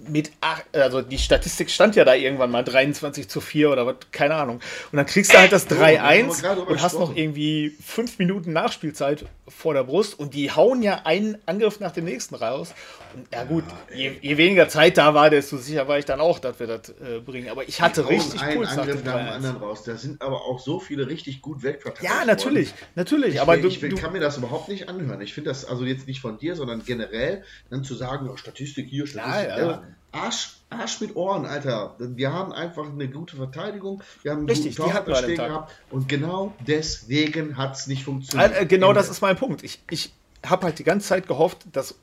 [0.06, 3.96] mit, ach- also die Statistik stand ja da irgendwann mal 23 zu 4 oder was,
[4.10, 4.60] keine Ahnung.
[4.90, 5.90] Und dann kriegst du halt das So, da haben
[6.28, 10.34] wir 3-1 gerade drüber und hast noch irgendwie fünf Minuten Nachspielzeit vor der Brust und
[10.34, 12.74] die hauen ja einen Angriff nach dem nächsten raus.
[13.14, 16.38] Und ja gut, je, je weniger Zeit da war, desto sicher war ich dann auch,
[16.38, 17.48] dass wir das äh, bringen.
[17.48, 19.30] Aber ich hatte richtig einen Puls nach dem Angriff nach dem 3-1.
[19.32, 19.82] anderen raus.
[19.84, 22.04] Da sind aber auch so viele richtig gut wegverteidigt.
[22.04, 23.34] Ja, natürlich, natürlich.
[23.36, 25.20] Ich, aber will, du, ich will, du, kann mir das überhaupt nicht anhören.
[25.22, 28.86] Ich finde das also jetzt nicht von dir, sondern generell, dann zu sagen, ja, Statistik
[28.88, 29.82] hier, Statistik Ja.
[30.12, 31.94] Arsch, Arsch mit Ohren, Alter.
[31.98, 35.24] Wir haben einfach eine gute Verteidigung, wir haben einen Richtig, guten die hatten wir Torwart
[35.24, 35.48] an dem stehen Tag.
[35.48, 38.58] gehabt und genau deswegen hat es nicht funktioniert.
[38.58, 39.62] äh, genau das ist mein Punkt.
[39.62, 40.12] Ich, ich
[40.44, 41.94] habe halt die ganze Zeit gehofft, dass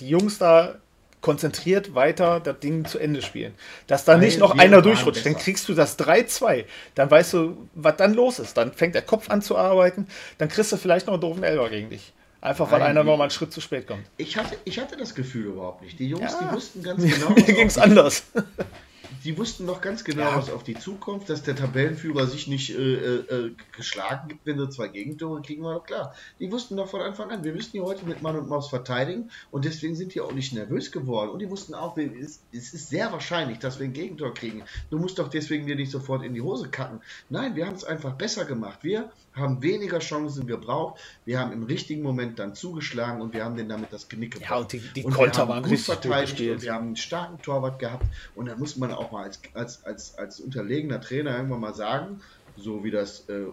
[0.00, 0.76] die Jungs da
[1.20, 3.54] konzentriert weiter das Ding zu Ende spielen.
[3.86, 5.24] Dass da Weil nicht noch einer durchrutscht.
[5.24, 6.64] Dann kriegst du das 3-2.
[6.96, 8.56] Dann weißt du, was dann los ist.
[8.56, 10.08] Dann fängt der Kopf an zu arbeiten.
[10.38, 12.12] Dann kriegst du vielleicht noch einen doofen Elber gegen dich.
[12.42, 14.02] Einfach weil Nein, einer die- noch mal einen Schritt zu spät kommt.
[14.18, 15.98] Ich hatte, ich hatte das Gefühl überhaupt nicht.
[15.98, 16.48] Die Jungs, Ja.
[16.50, 18.24] die wussten ganz genau, Mir ging es die- anders.
[19.24, 20.36] die wussten doch ganz genau, Ja.
[20.36, 24.58] was auf die zukommt, dass der Tabellenführer sich nicht äh, äh, äh, geschlagen gibt, wenn
[24.58, 26.16] sie zwei Gegentore kriegen, war doch klar.
[26.40, 29.30] Die wussten doch von Anfang an, wir müssen hier heute mit Mann und Maus verteidigen
[29.52, 31.30] und deswegen sind die auch nicht nervös geworden.
[31.30, 34.64] Und die wussten auch, es ist sehr wahrscheinlich, dass wir ein Gegentor kriegen.
[34.90, 37.00] Du musst doch deswegen dir nicht sofort in die Hose kacken.
[37.28, 38.80] Nein, wir haben es einfach besser gemacht.
[38.82, 41.00] Wir haben weniger Chancen gebraucht.
[41.24, 44.52] Wir haben im richtigen Moment dann zugeschlagen und wir haben denen damit das Genick gebrochen.
[44.52, 47.78] Ja, und die, die Und Konter waren gut verteidigt und wir haben einen starken Torwart
[47.78, 48.04] gehabt
[48.34, 52.20] und dann muss man auch mal als, als, als, als unterlegener Trainer irgendwann mal sagen,
[52.56, 53.46] so wie das äh,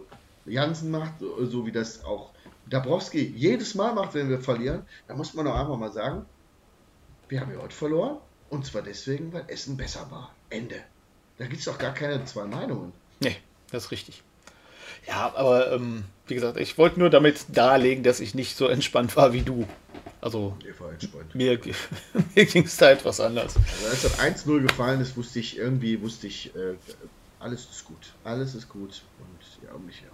[0.45, 2.31] Jansen macht, so, so wie das auch
[2.69, 6.25] Dabrowski jedes Mal macht, wenn wir verlieren, da muss man auch einfach mal sagen,
[7.29, 8.17] wir haben ja heute verloren
[8.49, 10.33] und zwar deswegen, weil Essen besser war.
[10.49, 10.81] Ende.
[11.37, 12.91] Da gibt es doch gar keine zwei Meinungen.
[13.21, 13.37] Nee,
[13.71, 14.23] das ist richtig.
[15.07, 19.15] Ja, aber ähm, wie gesagt, ich wollte nur damit darlegen, dass ich nicht so entspannt
[19.15, 19.67] war wie du.
[20.21, 20.57] Also
[21.33, 21.59] mir,
[22.35, 23.55] mir ging es da etwas anders.
[23.55, 26.75] Also als das 1-0 gefallen ist, wusste ich irgendwie, wusste ich, äh,
[27.39, 28.13] alles ist gut.
[28.23, 30.09] Alles ist gut und ja, um mich her.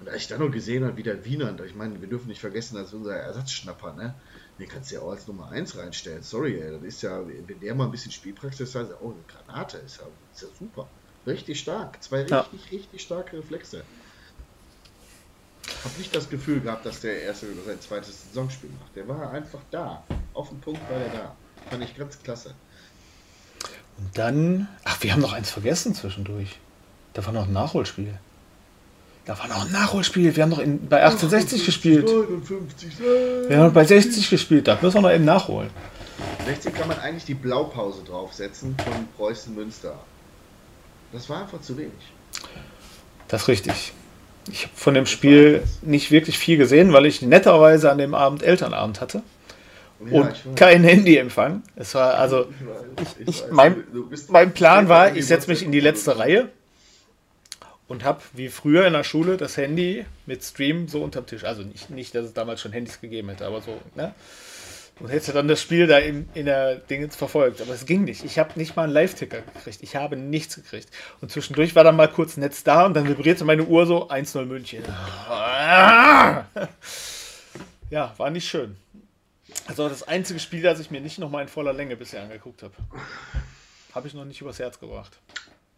[0.00, 2.40] Und als ich dann noch gesehen habe, wie der Wiener, ich meine, wir dürfen nicht
[2.40, 4.14] vergessen, das ist unser Ersatzschnapper, ne?
[4.58, 6.22] Den kannst du ja auch als Nummer 1 reinstellen.
[6.22, 9.78] Sorry, ey, das ist ja, wenn der mal ein bisschen Spielpraxis hat, oh, eine Granate
[9.78, 10.88] ist ja, ist ja super.
[11.26, 12.02] Richtig stark.
[12.02, 12.46] Zwei richtig, ja.
[12.70, 13.84] richtig starke Reflexe.
[15.84, 18.94] Habe nicht das Gefühl gehabt, dass der erste oder sein zweites Saisonspiel macht.
[18.94, 20.04] Der war einfach da.
[20.32, 21.36] Auf dem Punkt war er da.
[21.70, 22.54] Fand ich ganz klasse.
[23.98, 26.58] Und dann, ach, wir haben noch eins vergessen zwischendurch.
[27.14, 28.14] Da war noch ein Nachholspiel.
[29.24, 30.34] Da war noch ein Nachholspiel.
[30.34, 32.06] Wir haben noch in, bei 1860 gespielt.
[32.06, 32.98] 59,
[33.48, 34.66] wir haben bei 60 gespielt.
[34.66, 35.70] Da müssen wir noch eben nachholen.
[36.46, 39.98] 60 kann man eigentlich die Blaupause draufsetzen von Preußen Münster.
[41.12, 41.92] Das war einfach zu wenig.
[43.28, 43.92] Das ist richtig.
[44.50, 48.42] Ich habe von dem Spiel nicht wirklich viel gesehen, weil ich netterweise an dem Abend
[48.42, 49.22] Elternabend hatte.
[50.04, 51.62] Ja, und kein Handyempfang.
[51.76, 52.46] Es war also,
[53.00, 53.84] ich, ich, mein,
[54.28, 56.48] mein Plan war, ich setze mich in die letzte Reihe
[57.86, 61.44] und habe wie früher in der Schule das Handy mit Stream so unterm Tisch.
[61.44, 64.14] Also nicht, nicht, dass es damals schon Handys gegeben hätte, aber so, ne?
[65.00, 67.60] Und hätte dann das Spiel da in, in der Dingens verfolgt.
[67.60, 68.24] Aber es ging nicht.
[68.24, 69.78] Ich habe nicht mal einen Live-Ticker gekriegt.
[69.82, 70.88] Ich habe nichts gekriegt.
[71.20, 74.44] Und zwischendurch war dann mal kurz Netz da und dann vibrierte meine Uhr so 1-0
[74.44, 74.84] München.
[77.92, 78.76] Ja, war nicht schön.
[79.66, 82.74] Also das einzige Spiel, das ich mir nicht nochmal in voller Länge bisher angeguckt habe.
[83.94, 85.18] Habe ich noch nicht übers Herz gebracht.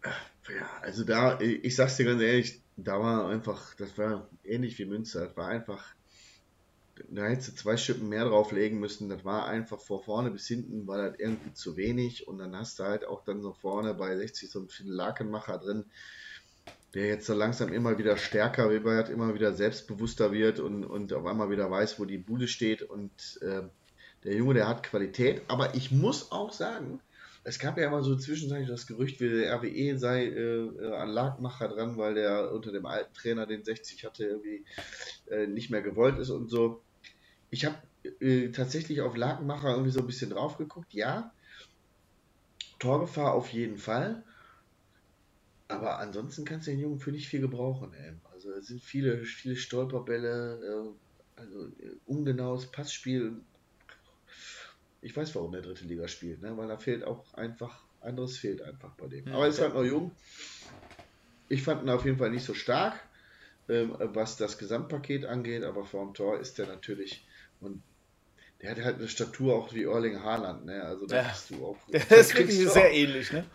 [0.03, 4.85] Ja, also da, ich sag's dir ganz ehrlich, da war einfach, das war ähnlich wie
[4.85, 5.25] Münster.
[5.25, 5.83] Das war einfach
[7.09, 9.09] da hättest du zwei Schippen mehr drauflegen müssen.
[9.09, 12.27] Das war einfach vor vorne bis hinten, war das irgendwie zu wenig.
[12.27, 15.85] Und dann hast du halt auch dann so vorne bei 60 so einen Lakenmacher drin,
[16.93, 21.25] der jetzt so langsam immer wieder stärker wird, immer wieder selbstbewusster wird und, und auf
[21.25, 22.81] einmal wieder weiß, wo die Bude steht.
[22.81, 23.63] Und äh,
[24.23, 25.41] der Junge, der hat Qualität.
[25.47, 27.01] Aber ich muss auch sagen,
[27.47, 31.67] es gab ja immer so zwischenzeitlich das Gerücht, wie der RWE sei äh, an Lagmacher
[31.67, 34.65] dran, weil der unter dem alten Trainer, den 60 hatte, irgendwie
[35.29, 36.81] äh, nicht mehr gewollt ist und so.
[37.55, 37.77] Ich habe
[38.19, 40.93] äh, tatsächlich auf Lakenmacher irgendwie so ein bisschen drauf geguckt.
[40.93, 41.33] Ja,
[42.79, 44.25] Torgefahr auf jeden Fall.
[45.69, 47.93] Aber ansonsten kannst du den Jungen für nicht viel gebrauchen.
[47.93, 48.19] Ey.
[48.25, 53.41] Also es sind viele, viele Stolperbälle, äh, also äh, ungenaues Passspiel.
[54.99, 56.57] Ich weiß, warum der dritte Liga spielt, ne?
[56.57, 59.29] weil da fehlt auch einfach, anderes fehlt einfach bei dem.
[59.29, 60.11] Aber er ist halt noch jung.
[61.47, 62.99] Ich fand ihn auf jeden Fall nicht so stark,
[63.69, 67.25] ähm, was das Gesamtpaket angeht, aber vor dem Tor ist er natürlich
[67.65, 67.81] und
[68.61, 70.81] der hat halt eine Statur auch wie Erling Haaland, ne?
[70.83, 71.23] Also da ja.
[71.23, 71.77] kriegst du auch.
[72.09, 73.45] Das ist wirklich sehr auch, ähnlich, ne?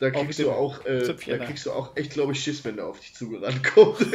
[0.00, 2.86] Da kriegst du auch, äh, da kriegst du auch echt, glaube ich, Schiss, wenn der
[2.86, 3.98] auf dich zugerannt kommt.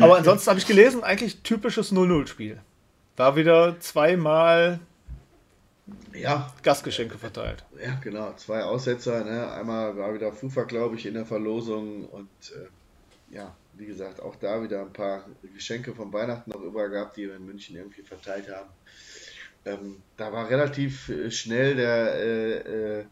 [0.00, 2.60] Aber ansonsten habe ich gelesen, eigentlich typisches 0-0-Spiel.
[3.14, 4.80] Da wieder zweimal
[6.12, 6.52] ja.
[6.62, 7.64] Gastgeschenke verteilt.
[7.82, 8.32] Ja, genau.
[8.34, 9.52] Zwei Aussetzer, ne?
[9.52, 14.36] Einmal war wieder Fufa, glaube ich, in der Verlosung und äh, ja, wie gesagt, auch
[14.36, 15.24] da wieder ein paar
[15.54, 18.68] Geschenke von Weihnachten noch über gehabt, die wir in München irgendwie verteilt haben.
[19.64, 23.04] Ähm, da war relativ äh, schnell der, äh, äh,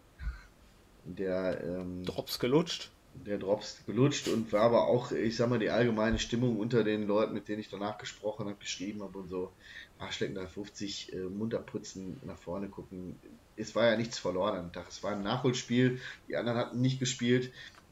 [1.04, 2.90] der ähm, Drops gelutscht.
[3.26, 7.06] Der Drops gelutscht und war aber auch, ich sag mal, die allgemeine Stimmung unter den
[7.06, 9.50] Leuten, mit denen ich danach gesprochen habe, geschrieben habe und so.
[9.98, 13.16] Arschlecken 350, äh, munter putzen, nach vorne gucken.
[13.56, 14.86] Es war ja nichts verloren am Tag.
[14.88, 15.98] Es war ein Nachholspiel.
[16.28, 17.50] Die anderen hatten nicht gespielt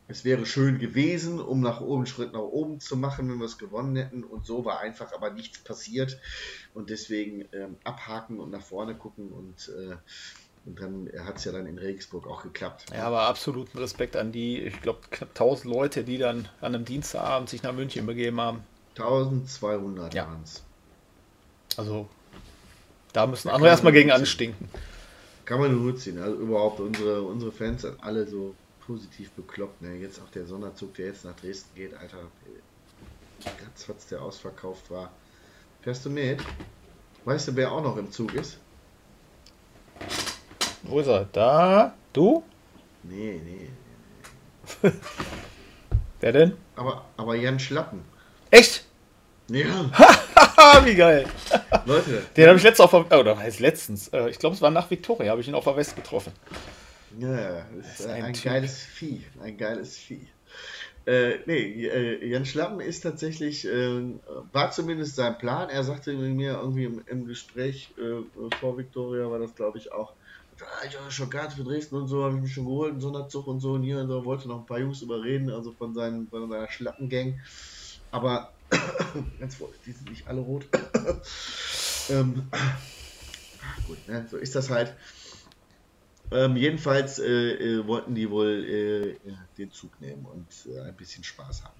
[0.08, 3.46] es wäre schön gewesen, um nach oben einen Schritt nach oben zu machen, wenn wir
[3.46, 4.22] es gewonnen hätten.
[4.22, 6.18] Und so war einfach aber nichts passiert.
[6.74, 9.32] Und deswegen ähm, abhaken und nach vorne gucken.
[9.32, 9.96] Und, äh,
[10.64, 12.86] und dann hat es ja dann in Regensburg auch geklappt.
[12.92, 16.84] Ja, aber absoluten Respekt an die, ich glaube, knapp 1000 Leute, die dann an einem
[16.84, 18.62] Dienstagabend sich nach München begeben haben.
[18.90, 20.26] 1200 ja.
[20.26, 20.62] waren es.
[21.76, 22.08] Also,
[23.12, 24.68] da müssen da andere erstmal gegen anstinken.
[25.44, 26.18] Kann man nur ziehen.
[26.18, 28.54] Also überhaupt unsere, unsere Fans sind alle so
[28.86, 29.82] positiv bekloppt.
[29.82, 29.96] Ne?
[29.96, 32.18] Jetzt auch der Sonderzug, der jetzt nach Dresden geht, Alter.
[33.44, 35.10] Ganz was der ausverkauft war.
[35.82, 36.40] Fährst du mit?
[37.24, 38.58] Weißt du, wer auch noch im Zug ist?
[40.82, 41.24] Wo ist er?
[41.32, 41.94] Da?
[42.12, 42.42] Du?
[43.02, 43.68] Nee, nee.
[44.82, 44.92] nee.
[46.20, 46.56] wer denn?
[46.76, 48.02] Aber, aber Jan Schlappen.
[48.50, 48.84] Echt?
[49.48, 49.90] Ja.
[50.84, 51.26] Wie geil.
[51.84, 52.22] Leute.
[52.36, 54.90] Den habe ich letztens auf der, oder heißt letztens, äh, ich glaube es war nach
[54.90, 56.32] Victoria, habe ich ihn auf der West getroffen.
[57.18, 59.24] Ja, das ist ein, ein geiles Vieh.
[59.40, 60.28] Ein geiles Vieh.
[61.06, 64.14] Äh, nee, äh, Jan Schlappen ist tatsächlich, äh,
[64.52, 65.68] war zumindest sein Plan.
[65.68, 68.22] Er sagte mir irgendwie im, im Gespräch äh,
[68.56, 70.14] vor Victoria, war das glaube ich auch,
[70.88, 73.46] ich habe schon Karte für Dresden und so, habe ich mich schon geholt, einen Sonderzug
[73.46, 76.28] und so und hier und so, wollte noch ein paar Jungs überreden, also von, seinen,
[76.28, 77.40] von seiner Schlappengang.
[78.10, 78.52] Aber
[79.38, 80.66] ganz vorsichtig, die sind nicht alle rot.
[82.08, 82.50] ähm,
[83.86, 84.94] gut, ne, so ist das halt.
[86.32, 91.22] Ähm, jedenfalls äh, äh, wollten die wohl äh, den Zug nehmen und äh, ein bisschen
[91.22, 91.74] Spaß haben.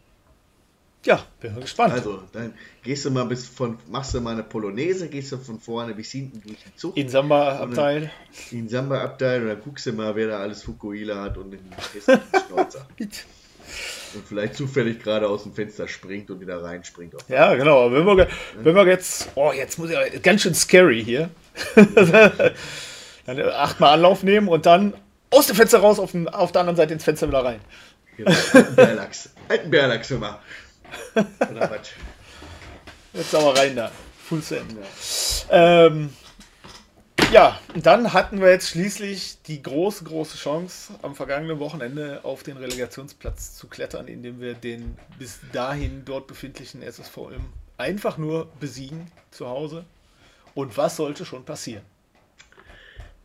[1.05, 1.95] Ja, bin mal gespannt.
[1.95, 5.61] Also, dann gehst du mal bis von, machst du mal eine Polonaise, gehst du von
[5.61, 6.97] vorne bis hinten durch den Zug.
[6.97, 8.11] In Samba-Abteil.
[8.51, 11.61] In Samba-Abteil und dann guckst du mal, wer da alles Fukuhila hat und den
[12.49, 12.89] Schnauzer.
[12.99, 17.15] und vielleicht zufällig gerade aus dem Fenster springt und wieder reinspringt.
[17.29, 17.93] Ja, genau.
[17.93, 18.29] Wenn wir,
[18.63, 21.31] wenn wir jetzt, oh, jetzt muss ich, ganz schön scary hier.
[23.27, 24.95] dann achtmal Anlauf nehmen und dann
[25.31, 27.61] aus dem Fenster raus, auf, den, auf der anderen Seite ins Fenster wieder rein.
[28.17, 29.31] Genau, alten Bärlachs.
[29.49, 30.41] Alten Bärlachs immer.
[31.15, 31.91] Oder was?
[33.13, 33.91] Jetzt aber rein da.
[34.29, 34.77] Full Send.
[35.51, 35.87] Ja.
[35.87, 36.11] Ähm,
[37.33, 42.43] ja, und dann hatten wir jetzt schließlich die große, große Chance, am vergangenen Wochenende auf
[42.43, 47.45] den Relegationsplatz zu klettern, indem wir den bis dahin dort befindlichen SSVM
[47.79, 49.85] einfach nur besiegen zu Hause.
[50.55, 51.83] Und was sollte schon passieren?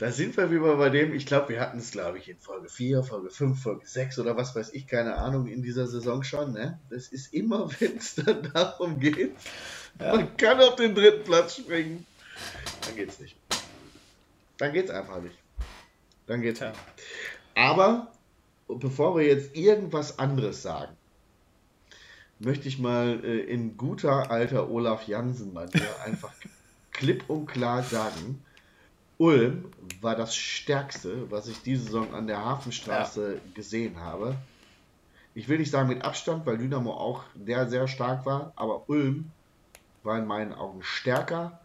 [0.01, 2.67] Da sind wir wieder bei dem, ich glaube, wir hatten es, glaube ich, in Folge
[2.67, 6.53] 4, Folge 5, Folge 6 oder was weiß ich, keine Ahnung, in dieser Saison schon.
[6.53, 6.79] Ne?
[6.89, 9.35] Das ist immer, wenn es dann darum geht,
[9.99, 10.15] ja.
[10.15, 12.07] man kann auf den dritten Platz springen,
[12.83, 13.35] dann geht's nicht.
[14.57, 15.37] Dann geht's einfach nicht.
[16.25, 16.69] Dann geht's ja.
[16.69, 16.79] nicht.
[17.53, 18.11] Aber
[18.67, 20.97] bevor wir jetzt irgendwas anderes sagen,
[22.39, 25.69] möchte ich mal äh, in guter alter Olaf Jansen mal
[26.03, 26.33] einfach
[26.91, 28.43] klipp und klar sagen,
[29.21, 29.65] Ulm
[30.01, 33.39] war das Stärkste, was ich diese Saison an der Hafenstraße ja.
[33.53, 34.35] gesehen habe.
[35.35, 39.29] Ich will nicht sagen mit Abstand, weil Dynamo auch sehr, sehr stark war, aber Ulm
[40.01, 41.59] war in meinen Augen stärker.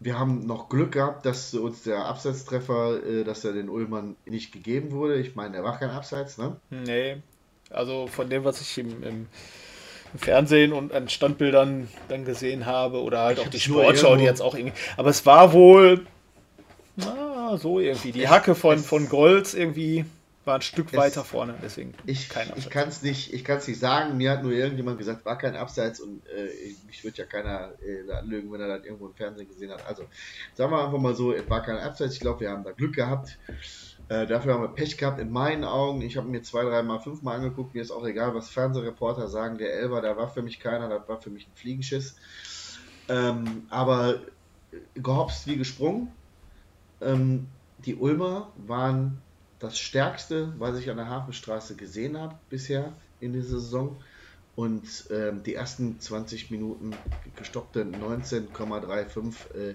[0.00, 4.52] Wir haben noch Glück gehabt, dass uns der Abseitstreffer, äh, dass er den Ulmern nicht
[4.52, 5.18] gegeben wurde.
[5.18, 6.56] Ich meine, der war kein Abseits, ne?
[6.68, 7.16] Nee.
[7.70, 9.26] Also von dem, was ich im, im
[10.14, 14.42] Fernsehen und an Standbildern dann gesehen habe oder halt ich auch die Sportschau, die jetzt
[14.42, 14.76] auch irgendwie.
[14.98, 16.06] Aber es war wohl
[16.98, 18.12] na, so irgendwie.
[18.12, 20.04] Die Hacke von, von Golds irgendwie
[20.48, 24.16] war ein Stück weiter vorne, deswegen ich, Ich kann es nicht, nicht sagen.
[24.16, 28.10] Mir hat nur irgendjemand gesagt, war kein Abseits und äh, mich wird ja keiner äh,
[28.10, 29.86] anlügen, wenn er das irgendwo im Fernsehen gesehen hat.
[29.86, 30.04] Also
[30.54, 32.14] sagen wir einfach mal so, es war kein Abseits.
[32.14, 33.38] Ich glaube, wir haben da Glück gehabt.
[34.08, 36.00] Äh, dafür haben wir Pech gehabt in meinen Augen.
[36.00, 37.74] Ich habe mir zwei, dreimal, fünfmal angeguckt.
[37.74, 39.58] Mir ist auch egal, was Fernsehreporter sagen.
[39.58, 42.16] Der Elber, da war für mich keiner, das war für mich ein Fliegenschiss.
[43.10, 44.20] Ähm, aber
[44.94, 46.10] gehopst wie gesprungen.
[47.00, 47.46] Ähm,
[47.84, 49.18] die Ulmer waren
[49.58, 53.96] das Stärkste, was ich an der Hafenstraße gesehen habe bisher in dieser Saison.
[54.56, 56.92] Und ähm, die ersten 20 Minuten
[57.36, 59.74] gestoppte 19,35 äh,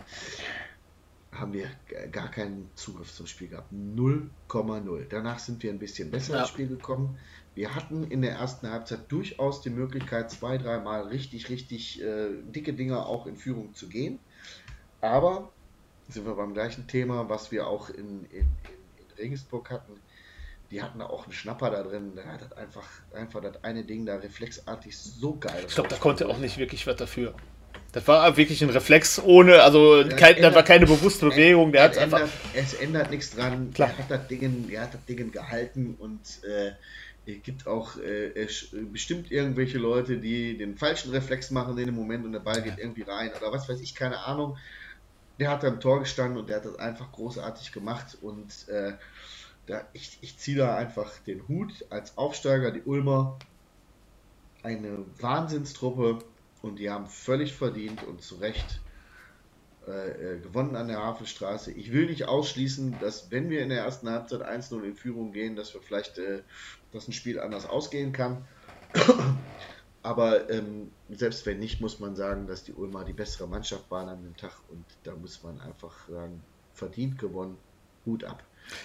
[1.31, 1.67] haben wir
[2.11, 3.71] gar keinen Zugriff zum Spiel gehabt.
[3.71, 5.05] 0,0.
[5.09, 6.41] Danach sind wir ein bisschen besser ja.
[6.41, 7.17] ins Spiel gekommen.
[7.55, 12.73] Wir hatten in der ersten Halbzeit durchaus die Möglichkeit, zwei, dreimal richtig, richtig äh, dicke
[12.73, 14.19] Dinger auch in Führung zu gehen.
[14.99, 15.52] Aber
[16.09, 18.47] sind wir beim gleichen Thema, was wir auch in, in, in,
[19.17, 19.93] Regensburg hatten.
[20.71, 22.13] Die hatten auch einen Schnapper da drin.
[22.15, 25.63] Der hat einfach, einfach das eine Ding da reflexartig so geil.
[25.67, 27.35] Ich glaube, da konnte auch nicht wirklich was dafür.
[27.91, 31.71] Das war wirklich ein Reflex ohne, also ja, kein, ändert, das war keine bewusste Bewegung.
[31.71, 32.27] Der hat einfach.
[32.55, 33.71] Es ändert nichts dran.
[33.71, 33.89] Klar.
[33.89, 36.71] Er hat das Ding, er hat das Ding gehalten und äh,
[37.25, 38.47] es gibt auch äh,
[38.91, 42.79] bestimmt irgendwelche Leute, die den falschen Reflex machen in dem Moment und der Ball geht
[42.79, 44.57] irgendwie rein oder was weiß ich, keine Ahnung
[45.39, 48.93] der hat da im Tor gestanden und der hat das einfach großartig gemacht und äh,
[49.65, 53.39] da, ich, ich ziehe da einfach den Hut als Aufsteiger, die Ulmer,
[54.61, 56.19] eine Wahnsinnstruppe
[56.61, 58.81] und die haben völlig verdient und zu Recht
[59.87, 61.71] äh, äh, gewonnen an der Hafenstraße.
[61.71, 65.57] Ich will nicht ausschließen, dass wenn wir in der ersten Halbzeit 1-0 in Führung gehen,
[65.57, 66.41] dass wir vielleicht, äh,
[66.93, 68.45] dass ein Spiel anders ausgehen kann.
[70.03, 74.09] Aber ähm, selbst wenn nicht, muss man sagen, dass die Ulmer die bessere Mannschaft waren
[74.09, 76.41] an dem Tag und da muss man einfach sagen,
[76.73, 77.57] verdient gewonnen,
[78.05, 78.43] Hut ab.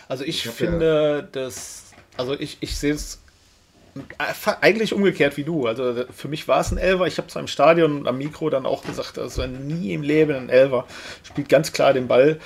[0.08, 3.20] Also ich, ich finde, ja, dass, also ich, ich sehe es
[4.60, 5.66] eigentlich umgekehrt wie du.
[5.66, 7.06] Also für mich war es ein Elver.
[7.06, 10.36] Ich habe es im Stadion am Mikro dann auch gesagt, das war nie im Leben
[10.36, 10.86] ein Elver.
[11.24, 12.38] Spielt ganz klar den Ball.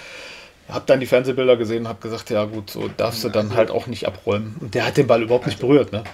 [0.69, 3.57] Hab dann die Fernsehbilder gesehen und habe gesagt, ja gut, so darfst du dann also,
[3.57, 4.57] halt auch nicht abräumen.
[4.61, 5.93] Und der hat den Ball überhaupt also, nicht berührt.
[5.93, 6.05] Ne?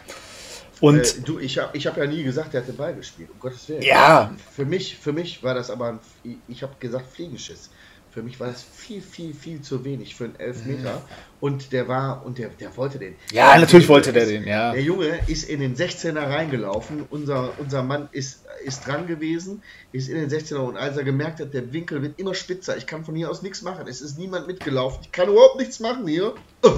[0.81, 3.31] Und äh, du, ich habe ich hab ja nie gesagt, der hat den Ball gespielt,
[3.33, 3.83] um Gottes Willen.
[3.83, 4.35] Ja.
[4.53, 7.71] Für mich, für mich war das aber, ein, ich habe gesagt, Fliegenschiss.
[8.19, 10.95] Für mich war das viel, viel, viel zu wenig für einen Elfmeter.
[10.95, 11.39] Mhm.
[11.39, 13.15] Und der war, und der, der wollte den.
[13.31, 14.73] Ja, der natürlich wollte der den, ja.
[14.73, 17.05] Der Junge ist in den 16er reingelaufen.
[17.11, 19.63] Unser, unser Mann ist, ist dran gewesen,
[19.93, 20.57] ist in den 16er.
[20.57, 23.43] Und als er gemerkt hat, der Winkel wird immer spitzer, ich kann von hier aus
[23.43, 23.87] nichts machen.
[23.87, 24.99] Es ist niemand mitgelaufen.
[25.05, 26.35] Ich kann überhaupt nichts machen hier.
[26.65, 26.77] Oh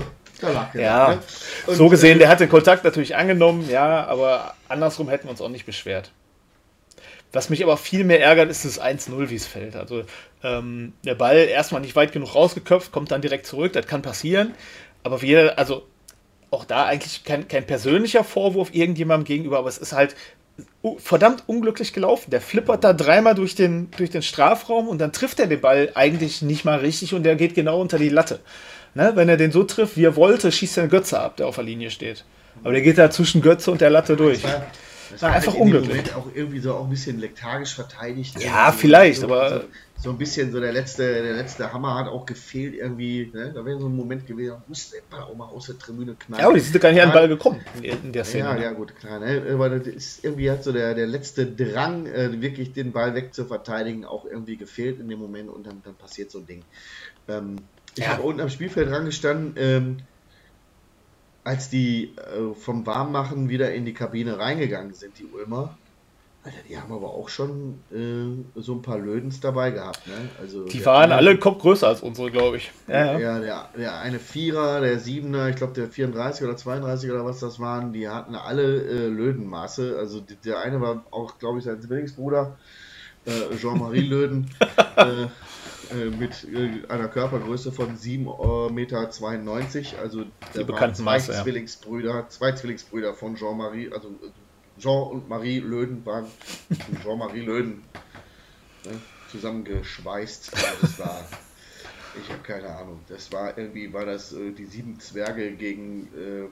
[0.75, 1.19] ja, ne?
[1.75, 5.49] so gesehen, der hat den Kontakt natürlich angenommen, ja, aber andersrum hätten wir uns auch
[5.49, 6.13] nicht beschwert.
[7.33, 9.77] Was mich aber viel mehr ärgert, ist das 1-0, wie es fällt.
[9.77, 10.03] Also
[10.43, 14.55] ähm, der Ball erstmal nicht weit genug rausgeköpft, kommt dann direkt zurück, das kann passieren.
[15.05, 15.87] Aber wir, also
[16.51, 20.17] auch da eigentlich kein, kein persönlicher Vorwurf irgendjemandem gegenüber, aber es ist halt
[20.99, 22.31] verdammt unglücklich gelaufen.
[22.31, 25.93] Der flippert da dreimal durch den, durch den Strafraum und dann trifft er den Ball
[25.95, 28.41] eigentlich nicht mal richtig und der geht genau unter die Latte.
[28.95, 29.13] Ne?
[29.15, 31.55] Wenn er den so trifft, wie er wollte, schießt er einen Götze ab, der auf
[31.55, 32.25] der Linie steht.
[32.63, 34.43] Aber der geht da zwischen Götze und der Latte durch.
[35.11, 36.15] Das war, einfach unglücklich.
[36.15, 38.41] auch irgendwie so auch ein bisschen lethargisch verteidigt.
[38.43, 39.51] Ja, vielleicht, so, aber.
[39.51, 39.67] So,
[40.03, 43.31] so, ein bisschen so der letzte, der letzte Hammer hat auch gefehlt irgendwie.
[43.35, 43.53] Ne?
[43.55, 46.41] Da wäre so ein Moment gewesen, musste der auch mal aus der Tribüne knallen.
[46.41, 48.45] Ja, aber die sind gar nicht an den Ball gekommen in der Szene.
[48.45, 48.63] Ja, ne?
[48.63, 49.21] ja, gut, klar.
[49.21, 49.43] Ne?
[49.53, 54.05] Aber das ist irgendwie hat so der, der letzte Drang, äh, wirklich den Ball wegzuverteidigen,
[54.05, 56.63] auch irgendwie gefehlt in dem Moment und dann, dann passiert so ein Ding.
[57.29, 57.57] Ähm,
[57.97, 58.13] ich ja.
[58.13, 59.97] habe unten am Spielfeld dran gestanden, ähm,
[61.45, 65.77] als die äh, vom Warmmachen wieder in die Kabine reingegangen sind, die Ulmer.
[66.43, 70.07] Alter, die haben aber auch schon äh, so ein paar Lödens dabei gehabt.
[70.07, 70.15] Ne?
[70.41, 72.71] Also die waren alle einen Kopf größer als unsere, glaube ich.
[72.89, 73.19] Ja, ja.
[73.19, 77.41] ja der, der, eine Vierer, der Siebener, ich glaube der 34 oder 32 oder was
[77.41, 79.97] das waren, die hatten alle äh, Lödenmaße.
[79.99, 82.57] Also die, der eine war auch, glaube ich, sein Zwillingsbruder,
[83.27, 84.51] äh, Jean-Marie Löden.
[85.91, 90.03] Äh, äh, mit äh, einer Körpergröße von 7,92 äh, Meter.
[90.03, 90.25] Also
[90.55, 92.29] der Die bekannten zwei Maße, Zwillingsbrüder, ja.
[92.29, 94.15] zwei Zwillingsbrüder von Jean-Marie, also
[94.79, 96.27] Jean und Marie Löden waren
[97.03, 97.83] Jean-Marie Löden
[98.85, 98.93] ne,
[99.31, 100.55] zusammengeschweißt.
[100.55, 101.25] Also das war,
[102.23, 103.01] ich habe keine Ahnung.
[103.09, 106.49] Das war irgendwie, war das äh, die sieben Zwerge gegen äh,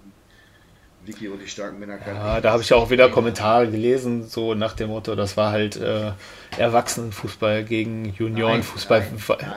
[1.05, 2.15] Vicky und die starken Männer kann.
[2.15, 5.77] Ja, da habe ich auch wieder Kommentare gelesen, so nach dem Motto, das war halt
[5.77, 6.13] äh,
[6.57, 9.07] Erwachsenenfußball gegen Juniorenfußball.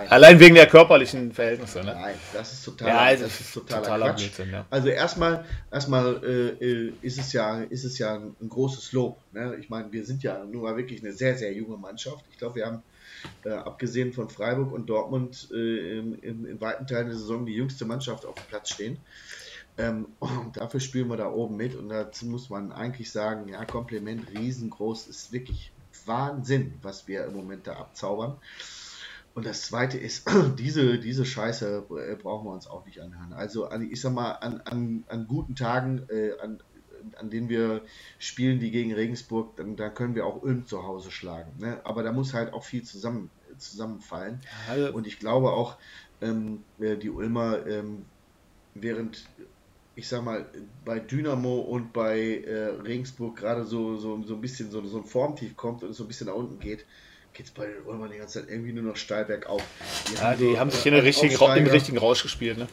[0.09, 1.79] Allein wegen der körperlichen Verhältnisse.
[1.79, 1.93] Ne?
[1.93, 4.21] Nein, das ist total, ja, also das ist totaler, totaler Quatsch.
[4.21, 4.65] Blödsinn, ja.
[4.69, 9.17] Also erstmal, erstmal äh, äh, ist es ja, ist es ja ein, großes Lob.
[9.33, 9.57] Ne?
[9.59, 12.23] Ich meine, wir sind ja nun mal wirklich eine sehr, sehr junge Mannschaft.
[12.31, 12.83] Ich glaube, wir haben
[13.45, 17.53] äh, abgesehen von Freiburg und Dortmund äh, in, in, in weiten Teilen der Saison die
[17.53, 18.97] jüngste Mannschaft auf dem Platz stehen.
[19.77, 23.65] Ähm, und dafür spielen wir da oben mit und dazu muss man eigentlich sagen, ja,
[23.65, 25.71] Kompliment riesengroß, ist wirklich
[26.05, 28.37] Wahnsinn, was wir im Moment da abzaubern.
[29.33, 33.33] Und das zweite ist, diese, diese Scheiße äh, brauchen wir uns auch nicht anhören.
[33.33, 36.59] Also, ich sag mal, an, an, an guten Tagen, äh, an,
[37.17, 37.81] an denen wir
[38.19, 41.51] spielen, wie gegen Regensburg, dann, da können wir auch Ulm zu Hause schlagen.
[41.59, 41.79] Ne?
[41.83, 44.41] Aber da muss halt auch viel zusammen, zusammenfallen.
[44.75, 45.77] Ja, und ich glaube auch,
[46.21, 48.05] ähm, äh, die Ulmer, ähm,
[48.73, 49.25] während
[49.95, 50.45] ich sag mal,
[50.85, 55.05] bei Dynamo und bei äh, Regensburg gerade so, so, so ein bisschen so, so ein
[55.05, 56.85] Formtief kommt und es so ein bisschen nach unten geht,
[57.33, 59.63] geht es bei den Römern die ganze Zeit irgendwie nur noch steil bergauf.
[60.09, 62.67] Die ja, haben die so, haben sich in den richtigen, im richtigen Rausch gespielt, ne?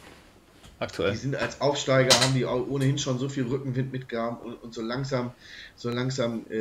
[0.81, 1.13] Aktuell.
[1.13, 4.81] Die sind als Aufsteiger, haben die ohnehin schon so viel Rückenwind mitgehabt und, und so
[4.81, 5.33] langsam,
[5.75, 6.57] so langsam äh,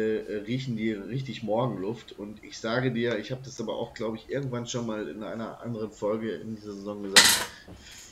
[0.48, 2.14] riechen die richtig Morgenluft.
[2.18, 5.22] Und ich sage dir, ich habe das aber auch, glaube ich, irgendwann schon mal in
[5.24, 7.28] einer anderen Folge in dieser Saison gesagt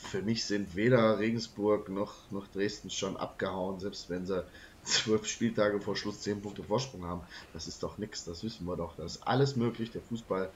[0.05, 4.45] für mich sind weder Regensburg noch, noch Dresden schon abgehauen, selbst wenn sie
[4.83, 7.21] zwölf Spieltage vor Schluss zehn Punkte Vorsprung haben.
[7.53, 8.95] Das ist doch nichts, das wissen wir doch.
[8.95, 9.91] Das ist alles möglich.
[9.91, 10.49] Der Fußball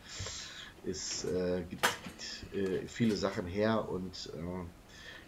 [0.86, 4.66] ist, äh, gibt, gibt äh, viele Sachen her und äh,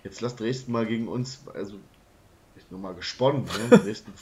[0.03, 1.75] jetzt lass Dresden mal gegen uns, also
[2.55, 3.77] ist nur mal gesponnen, ne?
[3.83, 4.13] Dresden,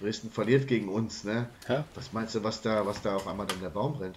[0.00, 1.48] Dresden verliert gegen uns, ne?
[1.68, 1.84] Ja.
[1.94, 4.16] Was meinst du, was da, was da auf einmal dann der Baum brennt?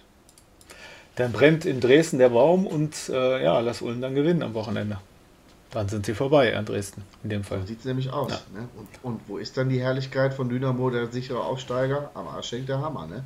[1.16, 4.98] Dann brennt in Dresden der Baum und äh, ja, lass Ulm dann gewinnen am Wochenende.
[5.70, 7.60] Dann sind sie vorbei an Dresden, in dem Fall.
[7.60, 8.30] So sieht es nämlich aus.
[8.30, 8.60] Ja.
[8.60, 8.68] Ne?
[8.76, 12.10] Und, und, wo ist dann die Herrlichkeit von Dynamo, der sichere Aufsteiger?
[12.14, 13.24] Am Arsch hängt der Hammer, ne?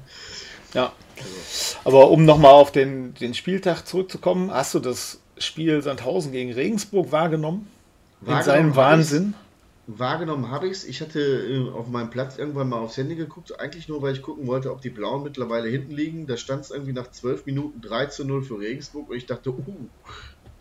[0.72, 0.92] Ja.
[1.16, 1.78] Also.
[1.84, 7.12] Aber um nochmal auf den, den Spieltag zurückzukommen, hast du das Spiel Sandhausen gegen Regensburg
[7.12, 7.68] wahrgenommen?
[8.20, 9.34] wahrgenommen in seinem Wahnsinn?
[9.86, 10.84] Wahrgenommen habe ich es.
[10.84, 14.20] Ich hatte äh, auf meinem Platz irgendwann mal aufs Handy geguckt, eigentlich nur, weil ich
[14.20, 16.26] gucken wollte, ob die Blauen mittlerweile hinten liegen.
[16.26, 19.50] Da stand es irgendwie nach 12 Minuten 3 zu 0 für Regensburg und ich dachte,
[19.50, 19.64] uh,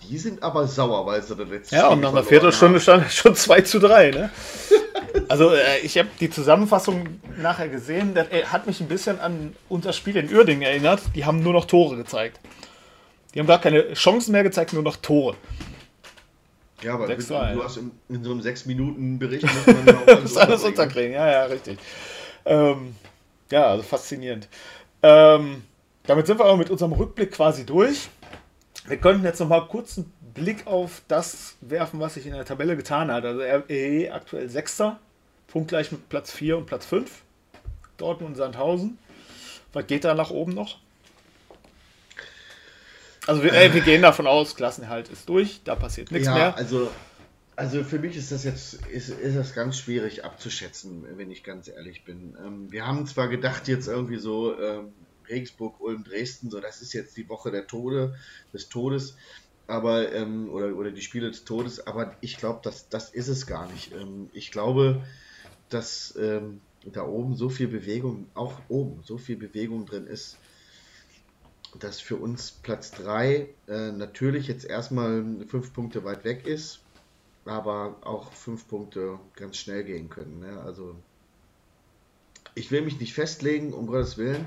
[0.07, 3.35] die sind aber sauer, weil sie das letzte Ja, und nach einer Viertelstunde stand schon
[3.35, 4.29] 2 zu 3, ne?
[5.27, 9.55] also äh, ich habe die Zusammenfassung nachher gesehen, das äh, hat mich ein bisschen an
[9.67, 11.01] unser Spiel in Uerdingen erinnert.
[11.15, 12.39] Die haben nur noch Tore gezeigt.
[13.37, 15.35] Die haben gar keine Chancen mehr gezeigt, nur noch Tore.
[16.81, 20.37] Ja, aber mit, du hast in, in, so einem 6-Minuten-Bericht muss man ja auch das
[20.37, 21.11] alles unterkriegen.
[21.11, 21.77] Ja, ja, richtig.
[22.45, 22.95] Ähm,
[23.51, 24.49] ja, also faszinierend.
[25.03, 25.61] Ähm,
[26.07, 28.09] damit sind wir aber mit unserem Rückblick quasi durch.
[28.87, 32.43] Wir könnten jetzt noch mal kurz einen Blick auf das werfen, was sich in der
[32.43, 33.23] Tabelle getan hat.
[33.23, 34.99] Also RE aktuell Sechster,
[35.45, 37.21] punktgleich mit Platz 4 und Platz 5.
[37.97, 38.97] Dortmund und Sandhausen.
[39.73, 40.79] Was geht da nach oben noch?
[43.27, 46.57] Also wir, äh, wir gehen davon aus, Klassenhalt ist durch, da passiert nichts ja, mehr.
[46.57, 46.89] Also,
[47.55, 51.67] also für mich ist das jetzt ist, ist das ganz schwierig abzuschätzen, wenn ich ganz
[51.67, 52.37] ehrlich bin.
[52.43, 54.93] Ähm, wir haben zwar gedacht, jetzt irgendwie so, ähm,
[55.29, 58.15] Regensburg, Ulm, Dresden, so das ist jetzt die Woche der Tode,
[58.53, 59.17] des Todes,
[59.67, 63.45] aber ähm, oder, oder die Spiele des Todes, aber ich glaube, das, das ist es
[63.45, 63.91] gar nicht.
[63.93, 65.03] Ähm, ich glaube,
[65.69, 70.37] dass ähm, da oben so viel Bewegung, auch oben so viel Bewegung drin ist,
[71.79, 76.79] dass für uns Platz 3 äh, natürlich jetzt erstmal fünf Punkte weit weg ist,
[77.45, 80.39] aber auch fünf Punkte ganz schnell gehen können.
[80.39, 80.61] Ne?
[80.61, 80.95] Also
[82.55, 84.45] ich will mich nicht festlegen, um Gottes Willen.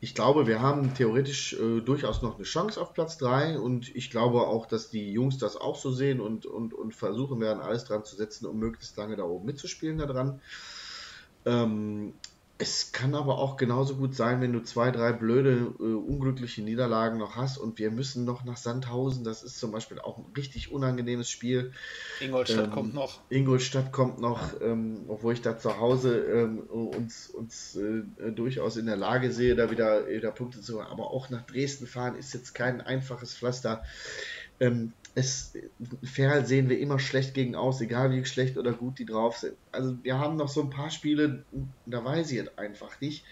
[0.00, 4.10] Ich glaube, wir haben theoretisch äh, durchaus noch eine Chance auf Platz 3 und ich
[4.10, 7.84] glaube auch, dass die Jungs das auch so sehen und, und, und versuchen werden, alles
[7.84, 10.40] dran zu setzen, um möglichst lange da oben mitzuspielen daran.
[11.46, 12.14] Ähm,
[12.56, 17.18] es kann aber auch genauso gut sein, wenn du zwei, drei blöde, äh, unglückliche Niederlagen
[17.18, 19.24] noch hast und wir müssen noch nach Sandhausen.
[19.24, 21.72] Das ist zum Beispiel auch ein richtig unangenehmes Spiel.
[22.20, 23.20] Ingolstadt ähm, kommt noch.
[23.28, 28.86] Ingolstadt kommt noch, ähm, obwohl ich da zu Hause ähm, uns, uns äh, durchaus in
[28.86, 30.92] der Lage sehe, da wieder, wieder Punkte zu machen.
[30.92, 33.82] Aber auch nach Dresden fahren ist jetzt kein einfaches Pflaster.
[34.60, 35.52] Ähm, es,
[36.02, 39.56] Ferl sehen wir immer schlecht gegen aus, egal wie schlecht oder gut die drauf sind.
[39.70, 41.44] Also wir haben noch so ein paar Spiele,
[41.86, 43.24] da weiß ich es einfach nicht.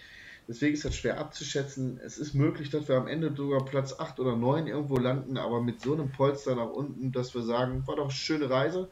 [0.47, 1.99] Deswegen ist das schwer abzuschätzen.
[2.03, 5.61] Es ist möglich, dass wir am Ende sogar Platz 8 oder 9 irgendwo landen, aber
[5.61, 8.89] mit so einem Polster nach unten, dass wir sagen, war doch eine schöne Reise.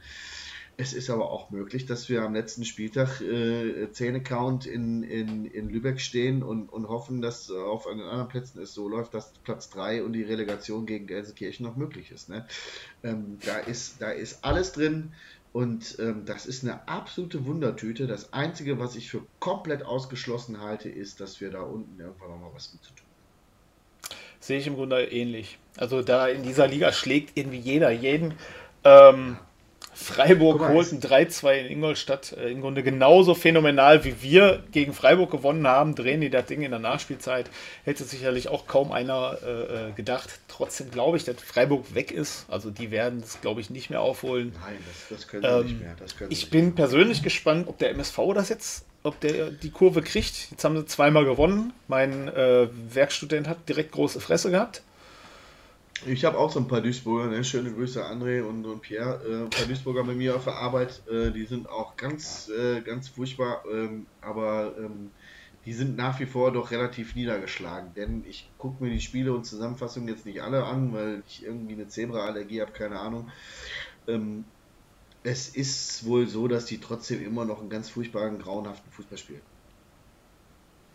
[0.82, 5.70] Es ist aber auch möglich, dass wir am letzten Spieltag äh, Zähne-Count in, in, in
[5.70, 9.70] Lübeck stehen und, und hoffen, dass auf den anderen Plätzen es so läuft, dass Platz
[9.70, 12.30] 3 und die Relegation gegen Gelsenkirchen noch möglich ist.
[12.30, 12.48] Ne?
[13.04, 15.14] Ähm, da, ist da ist alles drin
[15.54, 18.08] und ähm, das ist eine absolute Wundertüte.
[18.08, 22.50] Das Einzige, was ich für komplett ausgeschlossen halte, ist, dass wir da unten irgendwann nochmal
[22.56, 24.16] was mit zu tun haben.
[24.40, 25.60] Sehe ich im Grunde ähnlich.
[25.78, 28.34] Also da in dieser Liga schlägt irgendwie jeder jeden.
[28.84, 29.38] Ähm,
[30.02, 32.34] Freiburg holt ein 3-2 in Ingolstadt.
[32.34, 36.62] Äh, Im Grunde genauso phänomenal, wie wir gegen Freiburg gewonnen haben, drehen die das Ding
[36.64, 37.50] in der Nachspielzeit.
[37.84, 40.30] Hätte sicherlich auch kaum einer äh, äh gedacht.
[40.48, 42.46] Trotzdem glaube ich, dass Freiburg weg ist.
[42.50, 44.54] Also die werden es, glaube ich, nicht mehr aufholen.
[44.62, 44.78] Nein,
[45.10, 46.30] das, das können sie ähm, nicht mehr.
[46.30, 46.76] ich bin mehr.
[46.76, 50.50] persönlich gespannt, ob der MSV das jetzt, ob der die Kurve kriegt.
[50.50, 51.74] Jetzt haben sie zweimal gewonnen.
[51.88, 54.82] Mein äh, Werkstudent hat direkt große Fresse gehabt.
[56.06, 57.44] Ich habe auch so ein paar Duisburger, ne?
[57.44, 61.04] schöne Grüße André und, und Pierre, äh, ein paar Duisburger bei mir auf der Arbeit,
[61.08, 65.12] äh, die sind auch ganz, äh, ganz furchtbar, ähm, aber ähm,
[65.66, 69.46] die sind nach wie vor doch relativ niedergeschlagen, denn ich gucke mir die Spiele und
[69.46, 73.30] Zusammenfassungen jetzt nicht alle an, weil ich irgendwie eine Zebraallergie habe, keine Ahnung.
[74.08, 74.46] Ähm,
[75.22, 79.51] es ist wohl so, dass die trotzdem immer noch einen ganz furchtbaren, grauenhaften Fußball spielen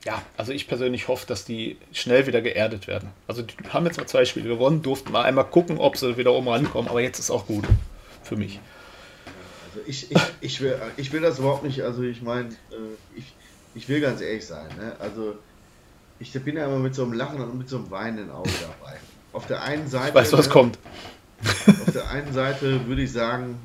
[0.07, 3.09] ja, also ich persönlich hoffe, dass die schnell wieder geerdet werden.
[3.27, 6.33] Also die haben jetzt mal zwei Spiele gewonnen, durften mal einmal gucken, ob sie wieder
[6.33, 7.65] oben rankommen, aber jetzt ist auch gut
[8.23, 8.61] für mich.
[9.67, 13.35] Also ich, ich, ich, will, ich will das überhaupt nicht, also ich meine, äh, ich,
[13.75, 14.95] ich will ganz ehrlich sein, ne?
[15.01, 15.35] also
[16.21, 18.97] ich bin ja immer mit so einem Lachen und mit so einem weinenden Auge dabei.
[19.33, 20.11] Auf der einen Seite...
[20.11, 20.79] Ich weiß, was kommt.
[21.43, 23.59] Auf der einen Seite würde ich sagen,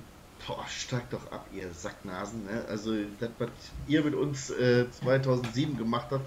[0.48, 2.46] Boah, steigt doch ab, ihr Sacknasen.
[2.46, 2.66] Ne?
[2.68, 3.50] Also, das, was
[3.88, 6.26] ihr mit uns äh, 2007 gemacht habt,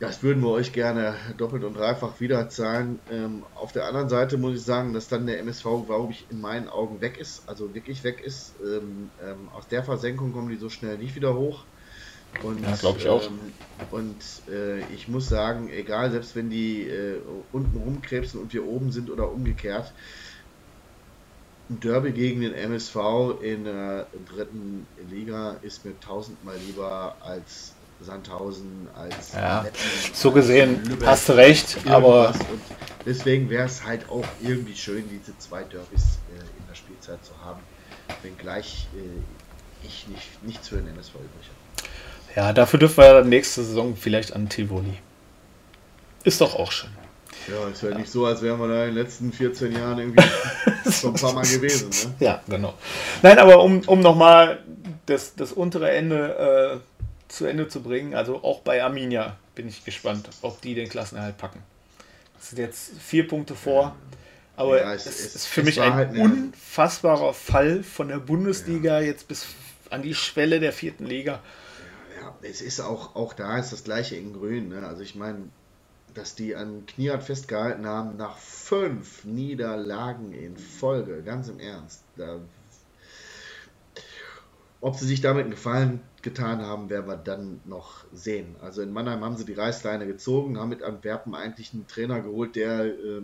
[0.00, 3.00] das würden wir euch gerne doppelt und dreifach wieder zahlen.
[3.10, 6.40] Ähm, auf der anderen Seite muss ich sagen, dass dann der MSV, glaube ich, in
[6.40, 7.48] meinen Augen weg ist.
[7.48, 8.54] Also wirklich weg ist.
[8.60, 11.64] Ähm, ähm, aus der Versenkung kommen die so schnell nicht wieder hoch.
[12.44, 13.26] Und, ja, glaube ich auch.
[13.26, 13.38] Ähm,
[13.90, 14.16] und
[14.48, 17.20] äh, ich muss sagen, egal, selbst wenn die äh,
[17.50, 19.92] unten rumkrebsen und wir oben sind oder umgekehrt,
[21.68, 22.96] Derby gegen den MSV
[23.42, 29.78] in der dritten Liga ist mir tausendmal lieber als Sandhausen, als ja, Letten,
[30.12, 32.60] so gesehen Lübeck, hast du recht, aber und
[33.04, 37.32] deswegen wäre es halt auch irgendwie schön, diese zwei Derbys äh, in der Spielzeit zu
[37.44, 37.60] haben,
[38.22, 41.88] wenngleich äh, ich nicht, nichts für den MSV übrig habe.
[42.36, 44.98] Ja, dafür dürfen wir nächste Saison vielleicht an Tivoli.
[46.24, 46.90] Ist doch auch schön.
[47.50, 49.98] Ja, ist ja, ja, nicht so, als wären wir da in den letzten 14 Jahren
[49.98, 50.22] irgendwie
[50.90, 51.90] schon ein paar Mal gewesen.
[51.90, 52.14] Ne?
[52.20, 52.74] Ja, genau.
[53.22, 54.62] Nein, aber um, um nochmal
[55.06, 59.84] das, das untere Ende äh, zu Ende zu bringen, also auch bei Arminia bin ich
[59.84, 61.62] gespannt, ob die den Klassenerhalt packen.
[62.38, 63.96] Das sind jetzt vier Punkte vor.
[64.56, 68.98] Aber ja, es, es, es, ist für mich ein halt unfassbarer Fall von der Bundesliga
[68.98, 69.06] ja.
[69.06, 69.46] jetzt bis
[69.90, 71.40] an die Schwelle der vierten Liga.
[72.20, 74.70] Ja, es ist auch, auch da ist das gleiche in Grün.
[74.70, 74.84] Ne?
[74.84, 75.48] Also ich meine,
[76.18, 81.22] dass die an Kniat festgehalten haben nach fünf Niederlagen in Folge.
[81.22, 82.02] Ganz im Ernst.
[82.16, 82.40] Da,
[84.80, 88.56] ob sie sich damit einen Gefallen getan haben, werden wir dann noch sehen.
[88.60, 92.56] Also in Mannheim haben sie die Reißleine gezogen, haben mit Antwerpen eigentlich einen Trainer geholt,
[92.56, 93.22] der, äh,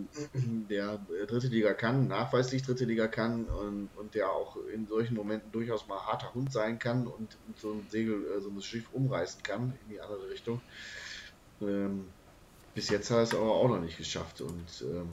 [0.69, 5.51] der dritte Liga kann, nachweislich dritte Liga kann und, und, der auch in solchen Momenten
[5.51, 9.43] durchaus mal harter Hund sein kann und, so ein Segel, äh, so ein Schiff umreißen
[9.43, 10.61] kann in die andere Richtung.
[11.61, 12.05] Ähm,
[12.75, 14.41] bis jetzt hat er es aber auch noch nicht geschafft.
[14.41, 15.09] Und ähm,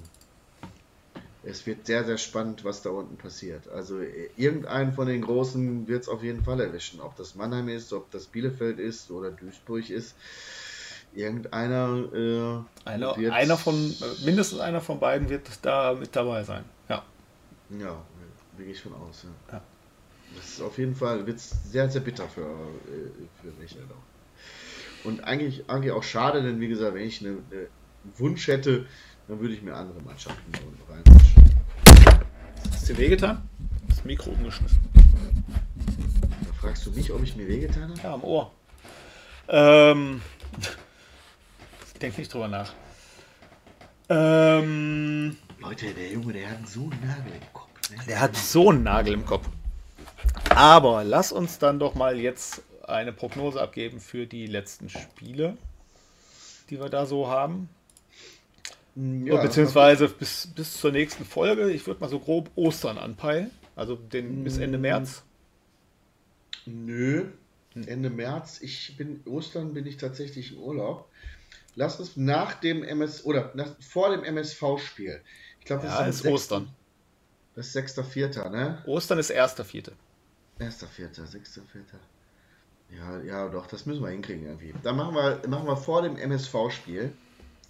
[1.45, 3.69] es wird sehr, sehr spannend, was da unten passiert.
[3.69, 4.01] Also
[4.37, 7.01] irgendeinen von den Großen wird es auf jeden Fall erwischen.
[7.01, 10.15] Ob das Mannheim ist, ob das Bielefeld ist oder Duisburg ist.
[11.15, 13.95] Irgendeiner äh, einer, einer von,
[14.25, 16.65] mindestens einer von beiden wird da mit dabei sein.
[16.89, 17.05] Ja.
[17.79, 18.03] Ja,
[18.57, 19.25] da gehe ich von aus.
[19.25, 19.55] Ja.
[19.55, 19.63] ja.
[20.35, 23.77] Das ist auf jeden Fall wird's sehr, sehr bitter für, äh, für mich.
[25.05, 27.66] Und eigentlich, eigentlich auch schade, denn wie gesagt, wenn ich einen eine
[28.18, 28.86] Wunsch hätte,
[29.28, 30.53] dann würde ich mir andere Mannschaften
[30.88, 31.42] reinwünschen.
[32.72, 33.48] Hast du dir wehgetan?
[33.88, 34.78] Das Mikro umgeschmissen.
[36.46, 38.00] Da fragst du mich, ob ich mir wehgetan habe?
[38.03, 38.53] Ja, am Ohr.
[39.48, 40.22] Ähm,
[41.92, 42.72] ich denke nicht drüber nach.
[44.09, 47.90] Ähm, Leute, der Junge, der hat so einen Nagel im Kopf.
[47.90, 47.96] Ne?
[48.09, 49.48] Der hat so einen Nagel im Kopf.
[50.55, 55.57] Aber lass uns dann doch mal jetzt eine Prognose abgeben für die letzten Spiele,
[56.70, 57.68] die wir da so haben.
[58.95, 61.70] Ja, Beziehungsweise bis, bis zur nächsten Folge.
[61.70, 63.51] Ich würde mal so grob Ostern anpeilen.
[63.74, 64.83] Also den, bis Ende mm.
[64.83, 65.22] März.
[66.66, 67.28] Nö,
[67.74, 68.61] Ende März.
[68.61, 71.09] Ich bin, Ostern bin ich tatsächlich im Urlaub.
[71.74, 75.22] Lass uns nach dem MS oder nach, vor dem MSV-Spiel.
[75.61, 76.68] Ich glaube, das ja, ist, ist 6, Ostern.
[77.55, 78.83] Das ist 6.4., ne?
[78.87, 79.93] Ostern ist 1.4.
[80.59, 81.62] 1.4., 6.4.
[82.99, 84.74] Ja, ja, doch, das müssen wir hinkriegen irgendwie.
[84.82, 87.12] Dann machen wir, machen wir vor dem MSV-Spiel,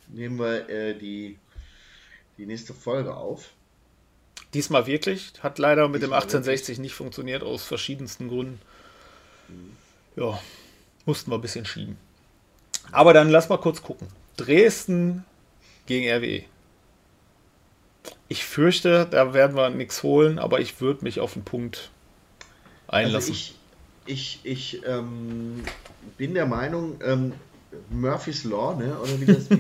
[0.09, 1.39] nehmen wir äh, die,
[2.39, 3.51] die nächste Folge auf.
[4.55, 5.33] Diesmal wirklich.
[5.41, 6.79] Hat leider mit Diesmal dem 1860 wirklich.
[6.81, 8.61] nicht funktioniert, aus verschiedensten Gründen.
[9.49, 9.77] Mhm.
[10.17, 10.39] Ja,
[11.07, 11.97] mussten wir ein bisschen schieben.
[12.91, 14.09] Aber dann lass mal kurz gucken.
[14.37, 15.25] Dresden
[15.87, 16.45] gegen RWE.
[18.29, 21.91] Ich fürchte, da werden wir nichts holen, aber ich würde mich auf den Punkt
[22.89, 23.15] einlassen.
[23.15, 23.55] Also ich,
[24.07, 25.63] ich, ich ähm,
[26.17, 27.33] bin der Meinung, ähm,
[27.91, 28.99] Murphy's Law, ne?
[28.99, 29.51] Oder wie das.
[29.51, 29.57] Wie,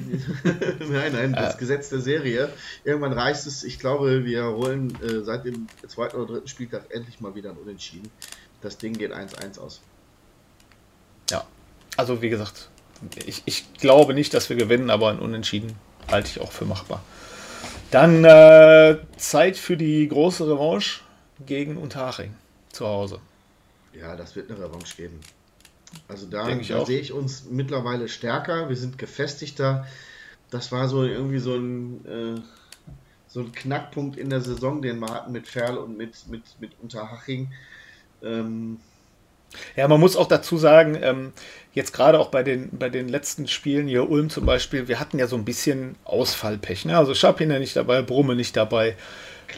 [0.93, 2.53] nein, nein, das Gesetz der Serie.
[2.84, 3.64] Irgendwann reicht es.
[3.64, 7.57] Ich glaube, wir holen äh, seit dem zweiten oder dritten Spieltag endlich mal wieder ein
[7.57, 8.11] Unentschieden.
[8.61, 9.80] Das Ding geht 1-1 aus.
[11.30, 11.45] Ja,
[11.97, 12.68] also wie gesagt,
[13.26, 15.72] ich, ich glaube nicht, dass wir gewinnen, aber ein Unentschieden
[16.11, 17.03] halte ich auch für machbar.
[17.90, 21.01] Dann äh, Zeit für die große Revanche
[21.45, 22.34] gegen Unterhaching
[22.70, 23.20] zu Hause.
[23.93, 25.20] Ja, das wird eine Revanche geben.
[26.09, 29.86] Also da, da sehe ich uns mittlerweile stärker, wir sind gefestigter.
[30.51, 32.40] Das war so irgendwie so ein, äh,
[33.28, 36.72] so ein Knackpunkt in der Saison, den wir hatten mit Ferl und mit, mit, mit
[36.80, 37.53] Unterhaching.
[38.22, 38.78] Ähm,
[39.76, 41.32] ja, man muss auch dazu sagen, ähm,
[41.74, 45.18] jetzt gerade auch bei den, bei den letzten Spielen hier Ulm zum Beispiel, wir hatten
[45.18, 46.84] ja so ein bisschen Ausfallpech.
[46.84, 46.97] Ne?
[46.97, 48.97] Also Schapiner nicht dabei, Brumme nicht dabei.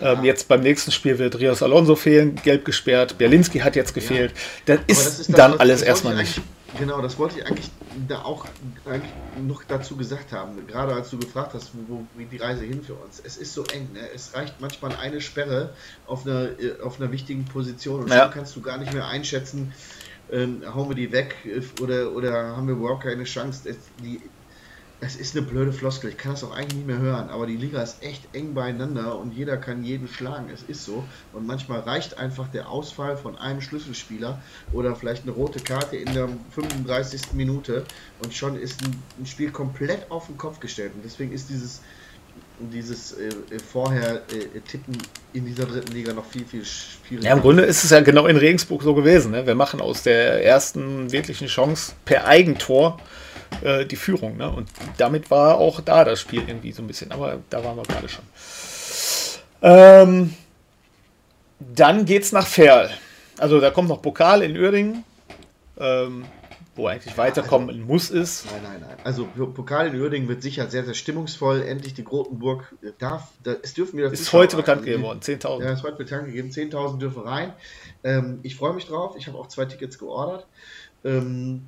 [0.00, 3.18] Ähm, jetzt beim nächsten Spiel wird Rios Alonso fehlen, gelb gesperrt.
[3.18, 4.32] Berlinski hat jetzt gefehlt.
[4.66, 4.76] Ja.
[4.76, 6.40] Das, ist das, ist dann alles erstmal nicht.
[6.78, 7.70] Genau, das wollte ich eigentlich
[8.08, 8.46] da auch
[8.84, 9.12] eigentlich
[9.46, 10.66] noch dazu gesagt haben.
[10.66, 13.22] Gerade als du gefragt hast, wo, wie die Reise hin für uns.
[13.24, 13.90] Es ist so eng.
[13.92, 14.00] Ne?
[14.12, 15.70] Es reicht manchmal eine Sperre
[16.06, 18.24] auf einer, äh, auf einer wichtigen Position und ja.
[18.24, 19.72] dann kannst du gar nicht mehr einschätzen,
[20.32, 23.76] ähm, hauen wir die weg äh, oder, oder haben wir überhaupt keine Chance.
[24.02, 24.20] Die,
[25.04, 27.56] es ist eine blöde Floskel, ich kann das auch eigentlich nicht mehr hören, aber die
[27.56, 31.04] Liga ist echt eng beieinander und jeder kann jeden schlagen, es ist so.
[31.32, 34.40] Und manchmal reicht einfach der Ausfall von einem Schlüsselspieler
[34.72, 37.34] oder vielleicht eine rote Karte in der 35.
[37.34, 37.84] Minute
[38.22, 40.92] und schon ist ein, Spiel komplett auf den Kopf gestellt.
[40.94, 41.82] Und deswegen ist dieses,
[42.60, 43.30] dieses äh,
[43.70, 44.60] vorher äh,
[45.32, 47.28] in dieser dritten Liga noch viel, viel schwieriger.
[47.28, 49.32] Ja, im Grunde ist es ja genau in Regensburg so gewesen.
[49.32, 49.46] Ne?
[49.46, 52.98] Wir machen aus der ersten wirklichen Chance per Eigentor
[53.62, 54.36] äh, die Führung.
[54.36, 54.50] Ne?
[54.50, 57.82] Und damit war auch da das Spiel irgendwie so ein bisschen, aber da waren wir
[57.82, 58.24] gerade schon.
[59.62, 60.34] Ähm,
[61.58, 62.90] dann geht's nach Ferl.
[63.38, 65.04] Also da kommt noch Pokal in Uerdingen.
[65.78, 66.24] Ähm,
[66.76, 68.46] wo eigentlich weiterkommen also, muss ist.
[68.46, 68.96] Nein, nein, nein.
[69.04, 71.62] Also Pokal in Uerdingen wird sicher sehr, sehr stimmungsvoll.
[71.62, 75.62] Endlich die Grotenburg darf, da, es dürfen wieder Ist heute bekannt gegeben worden, 10.000.
[75.62, 77.52] Ja, ist heute bekannt gegeben, 10.000 dürfen rein.
[78.02, 80.46] Ähm, ich freue mich drauf, ich habe auch zwei Tickets geordert.
[81.04, 81.66] Ähm,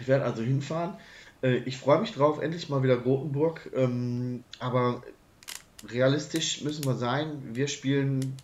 [0.00, 0.94] ich werde also hinfahren.
[1.42, 3.70] Äh, ich freue mich drauf, endlich mal wieder Grotenburg.
[3.74, 5.02] Ähm, aber
[5.88, 7.42] realistisch müssen wir sein.
[7.52, 8.36] Wir spielen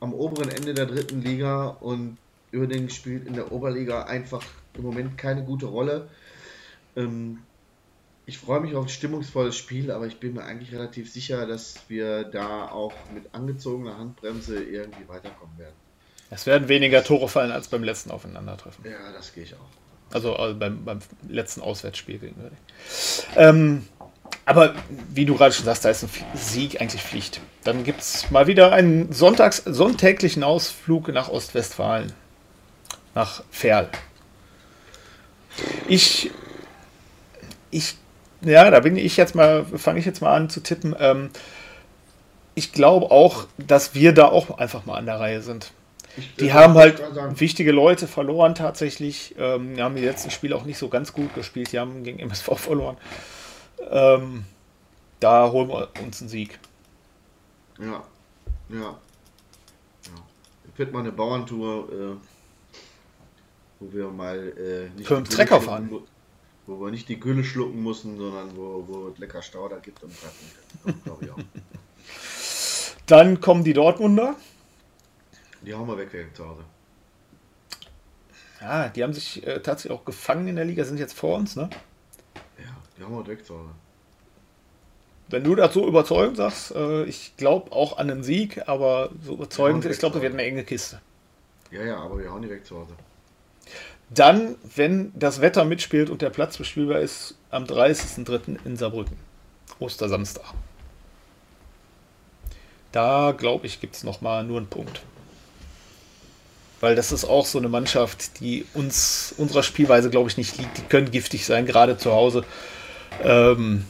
[0.00, 2.18] am oberen Ende der dritten Liga und
[2.52, 4.42] Uerdingen spielt in der Oberliga einfach
[4.74, 6.08] im Moment keine gute Rolle.
[6.96, 7.38] Ähm,
[8.24, 11.80] ich freue mich auf ein stimmungsvolles Spiel, aber ich bin mir eigentlich relativ sicher, dass
[11.88, 15.74] wir da auch mit angezogener Handbremse irgendwie weiterkommen werden.
[16.30, 18.84] Es werden weniger Tore fallen als beim letzten Aufeinandertreffen.
[18.84, 19.81] Ja, das gehe ich auch.
[20.12, 20.98] Also, also beim, beim,
[21.28, 22.36] letzten Auswärtsspiel gegen
[23.36, 23.86] ähm,
[24.44, 24.74] aber
[25.08, 27.40] wie du gerade schon sagst, da ist ein Sieg eigentlich Pflicht.
[27.64, 32.12] Dann gibt es mal wieder einen Sonntags sonntäglichen Ausflug nach Ostwestfalen.
[33.14, 33.88] Nach Ferl.
[35.86, 36.30] Ich,
[37.70, 37.96] ich,
[38.40, 40.96] ja, da bin ich jetzt mal, fange ich jetzt mal an zu tippen.
[40.98, 41.30] Ähm,
[42.54, 45.72] ich glaube auch, dass wir da auch einfach mal an der Reihe sind.
[46.16, 49.34] Ich, Die äh, haben halt ich wichtige Leute verloren tatsächlich.
[49.38, 51.72] Ähm, die haben die letzten Spiele auch nicht so ganz gut gespielt.
[51.72, 52.96] Die haben gegen MSV verloren.
[53.90, 54.44] Ähm,
[55.20, 56.58] da holen wir uns einen Sieg.
[57.78, 58.04] Ja,
[58.68, 58.78] ja.
[58.78, 58.98] ja.
[60.76, 62.16] Wird mal eine Bauerntour, äh,
[63.80, 65.90] wo wir mal äh, nicht Für Trecker fahren.
[66.66, 70.12] Wo wir nicht die Gülle schlucken müssen, sondern wo, wo es lecker Stauder gibt und
[70.12, 71.38] ich auch.
[73.06, 74.36] Dann kommen die Dortmunder.
[75.64, 76.64] Die hauen wir weg weg zu Hause.
[78.60, 81.56] Ja, die haben sich äh, tatsächlich auch gefangen in der Liga, sind jetzt vor uns.
[81.56, 81.68] Ne?
[82.58, 83.70] Ja, die hauen wir weg zu Hause.
[85.28, 89.34] Wenn du das so überzeugend sagst, äh, ich glaube auch an einen Sieg, aber so
[89.34, 91.00] überzeugend, ich glaube, das wird eine enge Kiste.
[91.70, 92.94] Ja, ja, aber wir hauen die weg zu Hause.
[94.10, 98.58] Dann, wenn das Wetter mitspielt und der Platz bespielbar ist, am 30.03.
[98.64, 99.16] in Saarbrücken.
[99.78, 100.52] Ostersamstag.
[102.92, 105.02] Da, glaube ich, gibt es nochmal nur einen Punkt.
[106.82, 110.78] Weil das ist auch so eine Mannschaft, die uns, unserer Spielweise, glaube ich, nicht liegt.
[110.78, 112.44] Die können giftig sein, gerade zu Hause.
[113.22, 113.84] Ähm,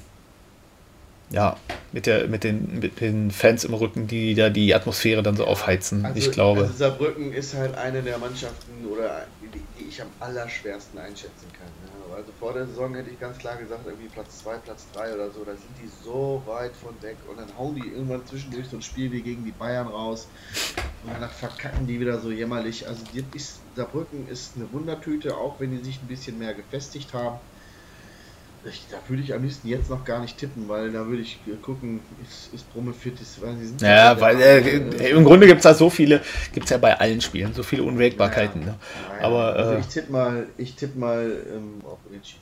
[1.30, 1.56] ja,
[1.92, 5.46] mit, der, mit, den, mit den Fans im Rücken, die da die Atmosphäre dann so
[5.46, 6.06] aufheizen.
[6.14, 6.64] ich glaube.
[6.64, 9.24] Also Saarbrücken ist halt eine der Mannschaften, oder
[9.92, 11.68] ich am allerschwersten einschätzen kann.
[12.08, 12.16] Ja.
[12.16, 15.30] Also vor der Saison hätte ich ganz klar gesagt, irgendwie Platz 2, Platz 3 oder
[15.30, 18.76] so, da sind die so weit von weg und dann hauen die irgendwann zwischendurch so
[18.76, 20.28] ein Spiel wie gegen die Bayern raus
[21.04, 22.88] und danach verkacken die wieder so jämmerlich.
[22.88, 23.04] Also
[23.34, 27.38] ist, Saarbrücken ist eine Wundertüte, auch wenn die sich ein bisschen mehr gefestigt haben.
[28.64, 31.38] Ich, da würde ich am liebsten jetzt noch gar nicht tippen, weil da würde ich
[31.62, 35.46] gucken, ist, ist Brumme fit, ist, weil sie sind Ja, weil Meinung, äh, im Grunde
[35.48, 36.20] gibt es da so viele,
[36.52, 38.60] gibt es ja bei allen Spielen, so viele Unwägbarkeiten.
[38.62, 38.74] Ja, Ne?
[39.20, 39.26] ja.
[39.26, 42.40] Aber, also äh, ich tippe mal, ich tippe mal ähm, auf Unentschieden.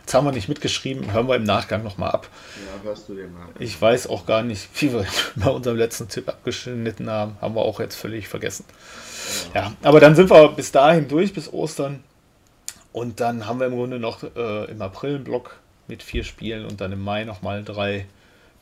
[0.00, 2.30] Jetzt haben wir nicht mitgeschrieben, hören wir im Nachgang nochmal ab.
[2.56, 3.48] Ja, hörst du den mal.
[3.58, 5.04] Ich weiß auch gar nicht, wie wir
[5.36, 7.36] bei unserem letzten Tipp abgeschnitten haben.
[7.42, 8.64] Haben wir auch jetzt völlig vergessen.
[9.54, 12.02] Ja, aber dann sind wir bis dahin durch, bis Ostern.
[12.92, 15.58] Und dann haben wir im Grunde noch äh, im April einen Block
[15.88, 18.06] mit vier Spielen und dann im Mai nochmal drei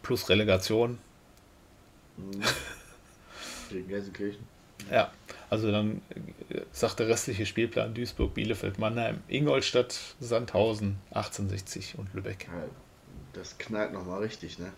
[0.03, 0.99] plus Relegation.
[3.71, 4.47] Gegen Gelsenkirchen.
[4.91, 5.11] Ja,
[5.51, 6.01] also dann
[6.49, 12.49] äh, sagt der restliche Spielplan Duisburg, Bielefeld, Mannheim, Ingolstadt, Sandhausen, 1860 und Lübeck.
[13.33, 14.73] Das knallt nochmal richtig, ne?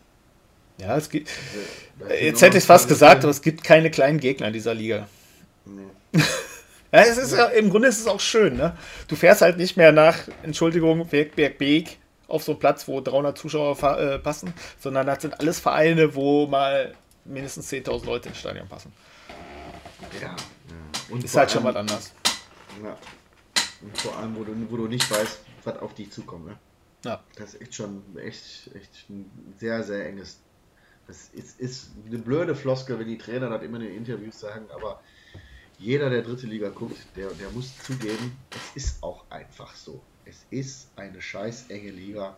[0.80, 1.32] Ja, es gibt, äh,
[1.98, 4.74] sind jetzt hätte ich es fast gesagt, aber es gibt keine kleinen Gegner in dieser
[4.74, 5.08] Liga.
[5.64, 6.22] Nee.
[6.92, 8.76] Ja, es ist ja, im Grunde ist es auch schön, ne?
[9.08, 11.98] Du fährst halt nicht mehr nach, Entschuldigung, Berg, Berg, Beek
[12.28, 16.46] auf so einen Platz, wo 300 Zuschauer äh, passen, sondern das sind alles Vereine, wo
[16.46, 16.94] mal
[17.24, 18.92] mindestens 10.000 Leute ins Stadion passen.
[20.20, 20.36] Ja, ja.
[21.10, 22.12] Und Ist halt schon was allem- anderes.
[22.82, 22.96] Ja.
[23.82, 26.56] Und vor allem, wo du, wo du nicht weißt, was auf dich zukommt, ne?
[27.04, 27.20] Ja.
[27.36, 30.40] Das ist echt schon echt, echt ein sehr, sehr enges.
[31.06, 34.66] Das ist, ist eine blöde Floskel, wenn die Trainer das immer in den Interviews sagen,
[34.74, 35.00] aber
[35.78, 38.36] jeder, der dritte Liga guckt, der, der muss zugeben,
[38.74, 40.00] es ist auch einfach so.
[40.24, 42.36] Es ist eine scheiß enge Liga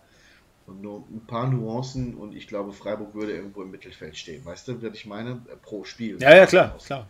[0.66, 4.44] und nur ein paar Nuancen und ich glaube, Freiburg würde irgendwo im Mittelfeld stehen.
[4.44, 5.42] Weißt du, was ich meine?
[5.50, 6.18] Äh, Pro Spiel.
[6.20, 7.08] Ja, ja, klar, klar.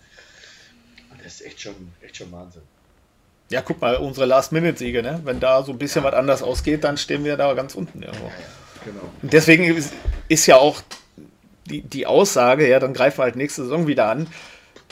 [1.23, 2.63] Das ist echt schon, echt schon Wahnsinn.
[3.51, 5.21] Ja, guck mal, unsere Last-Minute-Siege, ne?
[5.25, 8.27] Wenn da so ein bisschen was anders ausgeht, dann stehen wir da ganz unten irgendwo.
[8.27, 9.11] Ja, ja, genau.
[9.21, 9.93] Und deswegen ist,
[10.29, 10.81] ist ja auch
[11.67, 14.29] die, die Aussage, ja, dann greifen wir halt nächste Saison wieder an.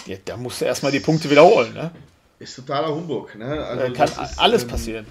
[0.06, 1.90] Ja, da musst du erstmal die Punkte wiederholen, ne?
[2.38, 3.64] Ist totaler Humbug, ne?
[3.64, 5.06] Also Da kann ist, alles ähm, passieren.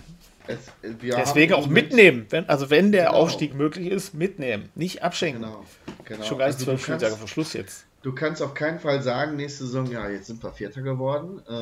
[0.49, 2.26] Es, Deswegen auch mitnehmen.
[2.30, 3.18] Wenn, also wenn der Genau.
[3.18, 4.69] Aufstieg möglich ist, mitnehmen.
[4.76, 5.41] Nicht abschenken.
[5.43, 5.65] Genau,
[6.05, 6.23] genau.
[6.23, 7.84] Schon gar nicht Also zwölf du, Spieltage vor Schluss jetzt.
[8.01, 11.41] du kannst auf keinen Fall sagen, nächste Saison, ja, jetzt sind wir Vierter geworden.
[11.49, 11.53] Äh,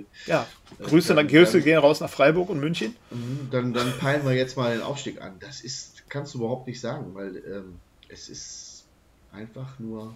[0.00, 0.46] äh, Ja.
[0.82, 2.96] Grüße, dann- nach Grüße dann- gehen raus nach Freiburg und München.
[3.12, 5.36] mhm, dann, dann peilen wir jetzt mal den Aufstieg an.
[5.38, 7.76] Das ist, kannst du überhaupt nicht sagen, weil ähm,
[8.08, 8.84] es ist
[9.32, 10.12] einfach nur.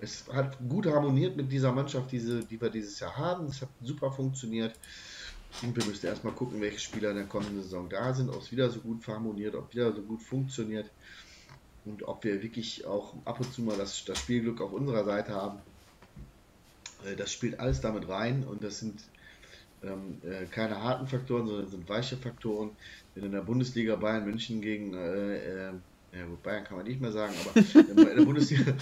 [0.00, 3.46] Es hat gut harmoniert mit dieser Mannschaft, diese, die wir dieses Jahr haben.
[3.46, 4.78] Es hat super funktioniert.
[5.62, 8.52] Und wir müssen erstmal gucken, welche Spieler in der kommenden Saison da sind, ob es
[8.52, 10.90] wieder so gut harmoniert, ob wieder so gut funktioniert
[11.84, 15.32] und ob wir wirklich auch ab und zu mal das, das Spielglück auf unserer Seite
[15.32, 15.60] haben.
[17.04, 19.02] Äh, Das spielt alles damit rein und das sind
[19.82, 22.70] ähm, äh, keine harten Faktoren, sondern sind weiche Faktoren.
[23.14, 25.72] Wenn in der Bundesliga Bayern München gegen, äh, äh,
[26.12, 27.56] ja gut, Bayern kann man nicht mehr sagen, aber
[27.90, 28.74] in der Bundesliga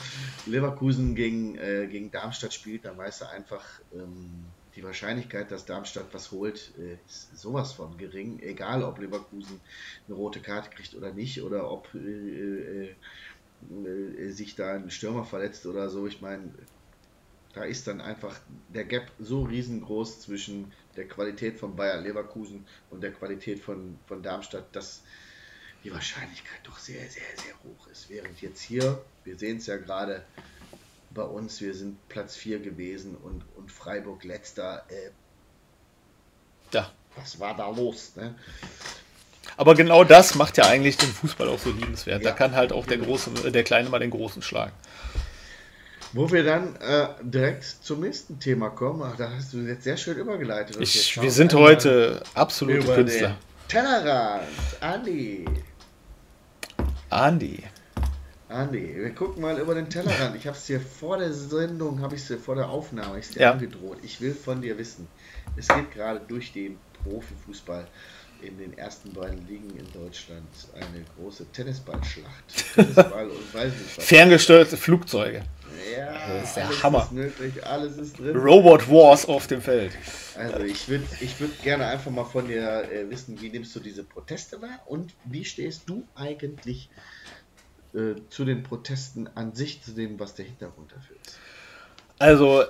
[0.46, 4.44] Leverkusen gegen, äh, gegen Darmstadt spielt, dann weißt du einfach, ähm,
[4.76, 8.40] die Wahrscheinlichkeit, dass Darmstadt was holt, äh, ist sowas von gering.
[8.40, 9.60] Egal, ob Leverkusen
[10.06, 12.96] eine rote Karte kriegt oder nicht, oder ob äh, äh,
[13.70, 16.06] äh, sich da ein Stürmer verletzt oder so.
[16.06, 16.52] Ich meine,
[17.54, 18.36] da ist dann einfach
[18.68, 24.22] der Gap so riesengroß zwischen der Qualität von Bayer Leverkusen und der Qualität von, von
[24.22, 25.04] Darmstadt, dass
[25.84, 28.08] die Wahrscheinlichkeit doch sehr, sehr, sehr hoch ist.
[28.08, 30.24] Während jetzt hier, wir sehen es ja gerade,
[31.14, 34.84] bei uns, wir sind Platz 4 gewesen und, und Freiburg letzter.
[34.88, 35.10] Äh,
[36.72, 36.90] ja.
[37.16, 38.12] Was war da los?
[38.16, 38.34] Ne?
[39.56, 42.22] Aber genau das macht ja eigentlich den Fußball auch so liebenswert.
[42.22, 42.30] Ja.
[42.30, 44.72] Da kann halt auch der Große, der Kleine mal den Großen schlagen.
[46.12, 49.96] Wo wir dann äh, direkt zum nächsten Thema kommen, Ach, da hast du jetzt sehr
[49.96, 50.76] schön übergeleitet.
[50.80, 53.36] Ich, wir sind heute absolute Künstler.
[53.68, 54.46] Tellerrand,
[54.80, 55.44] Andi.
[57.14, 57.62] Andi.
[58.48, 60.34] Andi, wir gucken mal über den Tellerrand.
[60.34, 63.30] Ich habe es dir vor der Sendung, habe ich es dir vor der Aufnahme, ich
[63.30, 63.52] dir ja.
[63.52, 63.98] angedroht.
[64.02, 65.06] Ich will von dir wissen,
[65.56, 67.86] es geht gerade durch den Profifußball
[68.42, 72.74] in den ersten beiden Ligen in Deutschland eine große Tennisballschlacht.
[72.74, 74.02] Tennisball und.
[74.02, 75.44] Ferngesteuerte Flugzeuge.
[75.96, 77.02] Ja, das ist der alles Hammer.
[77.02, 78.36] Ist möglich, alles ist drin.
[78.36, 79.92] Robot Wars auf dem Feld.
[80.36, 83.80] Also ich würde ich würd gerne einfach mal von dir äh, wissen, wie nimmst du
[83.80, 86.88] diese Proteste wahr und wie stehst du eigentlich
[87.94, 91.38] äh, zu den Protesten an sich, zu dem, was der Hintergrund dafür ist?
[92.18, 92.64] Also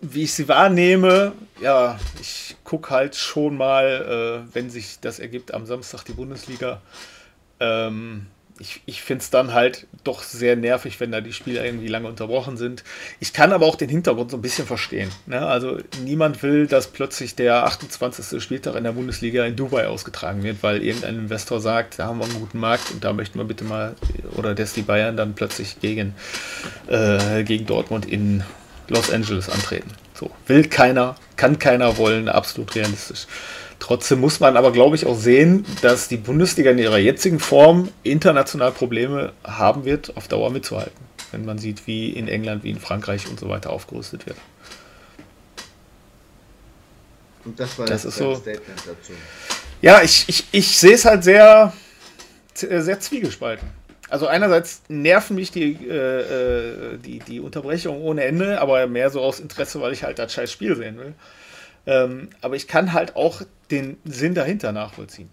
[0.00, 5.52] wie ich sie wahrnehme, ja, ich gucke halt schon mal, äh, wenn sich das ergibt,
[5.52, 6.80] am Samstag die Bundesliga.
[7.58, 8.28] Ähm,
[8.58, 12.08] ich ich finde es dann halt doch sehr nervig, wenn da die Spiele irgendwie lange
[12.08, 12.84] unterbrochen sind.
[13.20, 15.10] Ich kann aber auch den Hintergrund so ein bisschen verstehen.
[15.26, 15.46] Ne?
[15.46, 18.42] Also niemand will, dass plötzlich der 28.
[18.42, 22.24] Spieltag in der Bundesliga in Dubai ausgetragen wird, weil irgendein Investor sagt, da haben wir
[22.24, 23.94] einen guten Markt und da möchten wir bitte mal,
[24.36, 26.14] oder dass die Bayern dann plötzlich gegen,
[26.88, 28.42] äh, gegen Dortmund in
[28.88, 29.90] Los Angeles antreten.
[30.14, 33.26] So, will keiner, kann keiner wollen, absolut realistisch.
[33.78, 37.88] Trotzdem muss man aber, glaube ich, auch sehen, dass die Bundesliga in ihrer jetzigen Form
[38.02, 40.98] international Probleme haben wird, auf Dauer mitzuhalten.
[41.30, 44.36] Wenn man sieht, wie in England, wie in Frankreich und so weiter aufgerüstet wird.
[47.44, 49.12] Und das war das ist so, Statement dazu.
[49.80, 51.72] Ja, ich, ich, ich sehe es halt sehr,
[52.54, 53.68] sehr zwiegespalten.
[54.10, 59.20] Also einerseits nerven mich die, äh, äh die, die Unterbrechungen ohne Ende, aber mehr so
[59.20, 61.14] aus Interesse, weil ich halt das scheiß Spiel sehen will.
[61.88, 63.40] Ähm, aber ich kann halt auch
[63.70, 65.30] den Sinn dahinter nachvollziehen.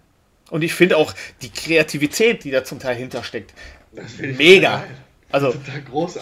[0.49, 3.53] Und ich finde auch die Kreativität, die da zum Teil hintersteckt,
[4.19, 4.84] mega.
[5.32, 5.53] Also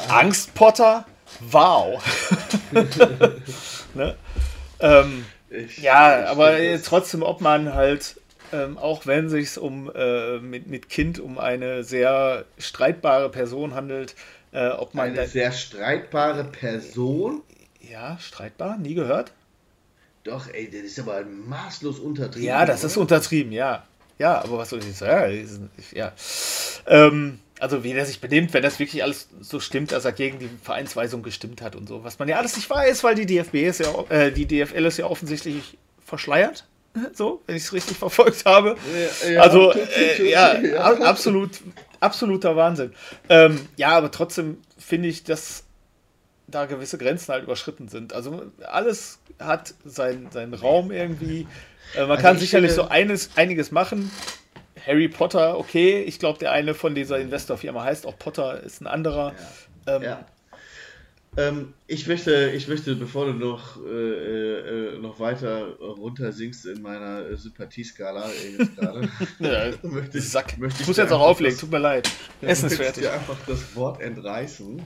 [0.08, 1.06] Angstpotter,
[1.40, 2.04] wow.
[3.94, 4.16] ne?
[4.80, 5.26] ähm,
[5.80, 8.16] ja, aber trotzdem, ob man halt
[8.52, 13.76] ähm, auch wenn es sich um äh, mit, mit Kind um eine sehr streitbare Person
[13.76, 14.16] handelt,
[14.52, 17.42] äh, ob man eine sehr streitbare Person.
[17.82, 19.32] Ja, streitbar, nie gehört.
[20.24, 22.48] Doch, ey, das ist aber maßlos untertrieben.
[22.48, 22.88] Ja, das oder?
[22.88, 23.84] ist untertrieben, ja.
[24.20, 25.70] Ja, aber was soll ich sagen?
[25.92, 26.14] Ja.
[26.88, 30.40] Ähm, also wie der sich benimmt, wenn das wirklich alles so stimmt, dass er gegen
[30.40, 32.04] die Vereinsweisung gestimmt hat und so.
[32.04, 34.98] Was man ja alles nicht weiß, weil die DFB ist ja, äh, die DFL ist
[34.98, 36.66] ja offensichtlich verschleiert.
[37.14, 38.76] so, wenn ich es richtig verfolgt habe.
[39.24, 40.54] Ja, ja, also, äh, ja,
[41.02, 41.62] absolut,
[42.00, 42.94] absoluter Wahnsinn.
[43.30, 45.64] Ähm, ja, aber trotzdem finde ich, dass
[46.54, 48.14] da gewisse Grenzen halt überschritten sind.
[48.14, 51.48] Also alles hat seinen, seinen Raum irgendwie.
[51.96, 54.12] Äh, man also kann sicherlich finde, so eines, einiges machen.
[54.86, 58.88] Harry Potter, okay, ich glaube, der eine von dieser Investorfirma heißt auch Potter, ist ein
[58.88, 59.34] anderer.
[59.88, 59.96] Ja.
[59.96, 60.26] Ähm,
[61.36, 66.82] ähm, ich, möchte, ich möchte, bevor du noch, äh, äh, noch weiter runter sinkst in
[66.82, 68.30] meiner Sympathieskala
[68.76, 69.10] gerade,
[69.40, 70.58] ja, möchte ich, Sack.
[70.60, 72.10] Möchte ich, ich muss jetzt auch auflegen, das, tut mir leid.
[72.42, 73.04] Essen ist fertig.
[73.04, 74.84] Ich dir einfach das Wort entreißen.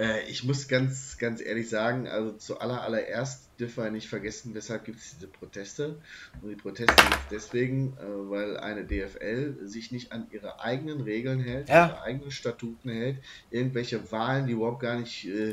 [0.00, 4.54] Äh, ich muss ganz, ganz ehrlich sagen, also zu aller, allererst dürfen wir nicht vergessen,
[4.54, 5.98] weshalb gibt es diese Proteste.
[6.40, 11.02] Und die Proteste gibt es deswegen, äh, weil eine DFL sich nicht an ihre eigenen
[11.02, 11.88] Regeln hält, ja.
[11.88, 13.18] ihre eigenen Statuten hält,
[13.50, 15.50] irgendwelche Wahlen, die überhaupt gar nicht äh,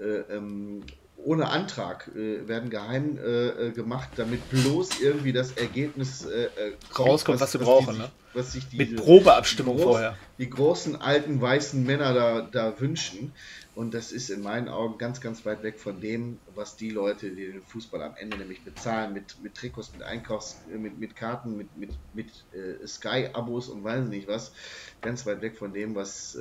[0.00, 0.84] äh, ähm,
[1.16, 6.48] ohne Antrag äh, werden geheim äh, gemacht, damit bloß irgendwie das Ergebnis äh,
[6.96, 7.98] rauskommt, was, was, wir brauchen.
[7.98, 8.10] Ne?
[8.32, 10.16] was sich die, Mit Probeabstimmung die groß, vorher.
[10.38, 13.32] Die großen alten weißen Männer da, da wünschen.
[13.76, 17.30] Und das ist in meinen Augen ganz, ganz weit weg von dem, was die Leute,
[17.30, 21.56] die den Fußball am Ende nämlich bezahlen, mit, mit Trikots, mit Einkaufs-, mit, mit Karten,
[21.56, 24.52] mit, mit, mit äh, Sky-Abos und weiß nicht was,
[25.00, 26.40] ganz weit weg von dem, was, äh,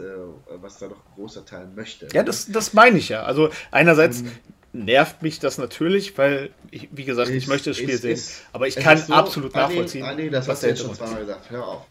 [0.60, 2.08] was da doch ein großer Teil möchte.
[2.14, 3.24] Ja, das, das meine ich ja.
[3.24, 4.32] Also einerseits um,
[4.74, 8.14] nervt mich das natürlich, weil, ich, wie gesagt, ich, ich möchte das Spiel ist, sehen.
[8.14, 10.04] Ist, aber ich kann so, absolut nachvollziehen.
[10.04, 11.52] Ah, nee, das was hast du jetzt schon zweimal gesagt.
[11.52, 11.86] Hör auf.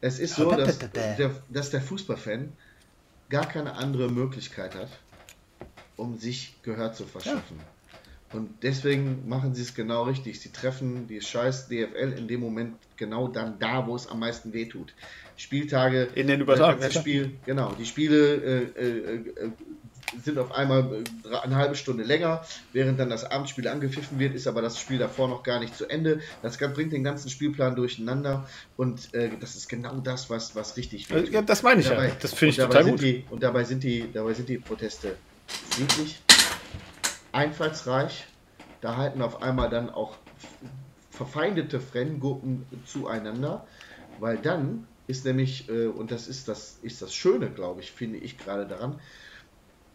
[0.00, 2.52] Es ist so, dass der, dass der Fußballfan
[3.28, 4.88] gar keine andere Möglichkeit hat,
[5.96, 7.58] um sich Gehör zu verschaffen.
[7.58, 7.76] Ja.
[8.32, 10.40] Und deswegen machen sie es genau richtig.
[10.40, 14.52] Sie treffen die scheiß DFL in dem Moment genau dann da, wo es am meisten
[14.52, 14.92] wehtut.
[15.36, 16.90] Spieltage in den Übertragungen.
[16.90, 19.50] Spiel, genau, die Spiele äh, äh, äh,
[20.22, 24.46] sind auf einmal äh, eine halbe Stunde länger, während dann das Abendspiel angepfiffen wird, ist
[24.46, 26.20] aber das Spiel davor noch gar nicht zu Ende.
[26.42, 31.10] Das bringt den ganzen Spielplan durcheinander und äh, das ist genau das, was, was richtig
[31.10, 31.30] wird.
[31.30, 32.16] Ja, das meine ich dabei, ja.
[32.20, 33.02] Das finde ich total gut.
[33.02, 35.16] Die, und dabei sind, die, dabei sind die Proteste
[35.70, 36.20] friedlich,
[37.32, 38.26] einfallsreich.
[38.80, 40.16] Da halten auf einmal dann auch
[41.10, 43.66] verfeindete Fremdgruppen zueinander,
[44.20, 48.18] weil dann ist nämlich, äh, und das ist das, ist das Schöne, glaube ich, finde
[48.18, 49.00] ich gerade daran,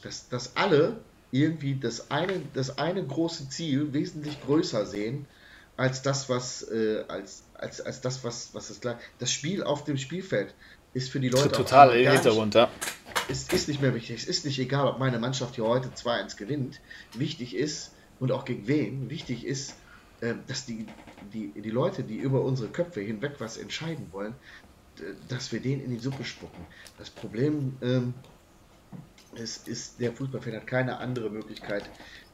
[0.02, 0.98] dass, dass alle
[1.32, 5.28] irgendwie das eine, das eine große Ziel wesentlich größer sehen
[5.78, 9.00] als das, was, äh, als, als, als das, was, was ist klar.
[9.20, 10.54] Das Spiel auf dem Spielfeld
[10.94, 12.70] ist für die Leute total im Hintergrund, ja.
[13.30, 14.18] Ist, ist nicht mehr wichtig.
[14.18, 16.82] Es ist nicht egal, ob meine Mannschaft hier heute 2-1 gewinnt.
[17.14, 19.74] Wichtig ist, und auch gegen wen, wichtig ist,
[20.20, 20.86] äh, dass die,
[21.34, 24.36] die, die Leute, die über unsere Köpfe hinweg was entscheiden wollen,
[25.30, 26.66] dass wir den in die Suppe spucken.
[26.98, 28.14] Das Problem ähm,
[29.36, 31.84] ist, ist, der Fußballfan hat keine andere Möglichkeit,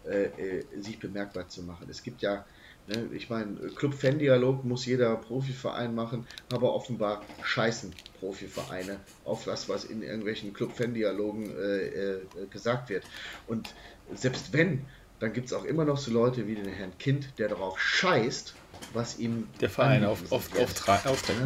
[0.05, 1.87] äh, äh, sich bemerkbar zu machen.
[1.89, 2.45] Es gibt ja,
[2.87, 9.85] ne, ich meine, Club-Fan-Dialog muss jeder Profiverein machen, aber offenbar scheißen Profivereine auf das, was
[9.85, 13.03] in irgendwelchen Club-Fan-Dialogen äh, äh, gesagt wird.
[13.47, 13.73] Und
[14.13, 14.85] selbst wenn,
[15.19, 18.53] dann gibt es auch immer noch so Leute wie den Herrn Kind, der darauf scheißt,
[18.93, 21.05] was ihm der Verein auf, auf, aufträgt.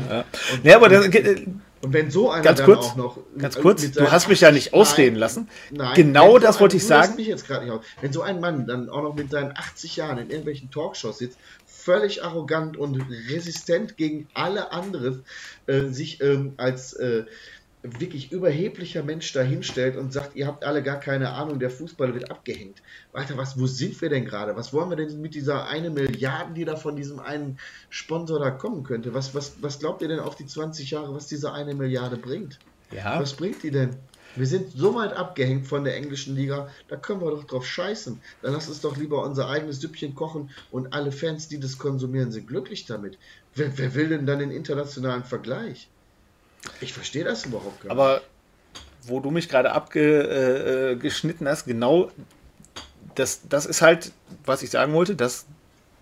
[0.10, 0.26] Ja.
[0.64, 1.48] Ja, aber das, äh,
[1.82, 4.74] und wenn so einer ganz kurz, auch noch ganz kurz, du hast mich ja nicht
[4.74, 5.50] ausreden lassen.
[5.72, 7.16] Nein, genau das so wollte ich sagen.
[7.16, 7.82] Mich jetzt nicht aus.
[8.02, 11.38] Wenn so ein Mann dann auch noch mit seinen 80 Jahren in irgendwelchen Talkshows sitzt,
[11.66, 15.26] völlig arrogant und resistent gegen alle anderen
[15.66, 17.24] äh, sich ähm, als äh,
[17.84, 22.30] wirklich überheblicher Mensch dahinstellt und sagt, ihr habt alle gar keine Ahnung, der Fußball wird
[22.30, 22.82] abgehängt.
[23.12, 24.56] Weiter, was, wo sind wir denn gerade?
[24.56, 27.58] Was wollen wir denn mit dieser eine Milliarde, die da von diesem einen
[27.90, 29.14] Sponsor da kommen könnte?
[29.14, 32.60] Was, was, was glaubt ihr denn auf die 20 Jahre, was diese eine Milliarde bringt?
[32.92, 33.20] Ja.
[33.20, 33.96] Was bringt die denn?
[34.36, 38.22] Wir sind so weit abgehängt von der englischen Liga, da können wir doch drauf scheißen.
[38.42, 42.32] Dann lass uns doch lieber unser eigenes Süppchen kochen und alle Fans, die das konsumieren,
[42.32, 43.18] sind glücklich damit.
[43.56, 45.90] Wer, wer will denn dann den internationalen Vergleich?
[46.80, 47.92] Ich verstehe das überhaupt gar nicht.
[47.92, 48.22] Aber
[49.04, 52.12] wo du mich gerade abgeschnitten äh, hast, genau
[53.16, 54.12] das, das ist halt,
[54.46, 55.46] was ich sagen wollte, dass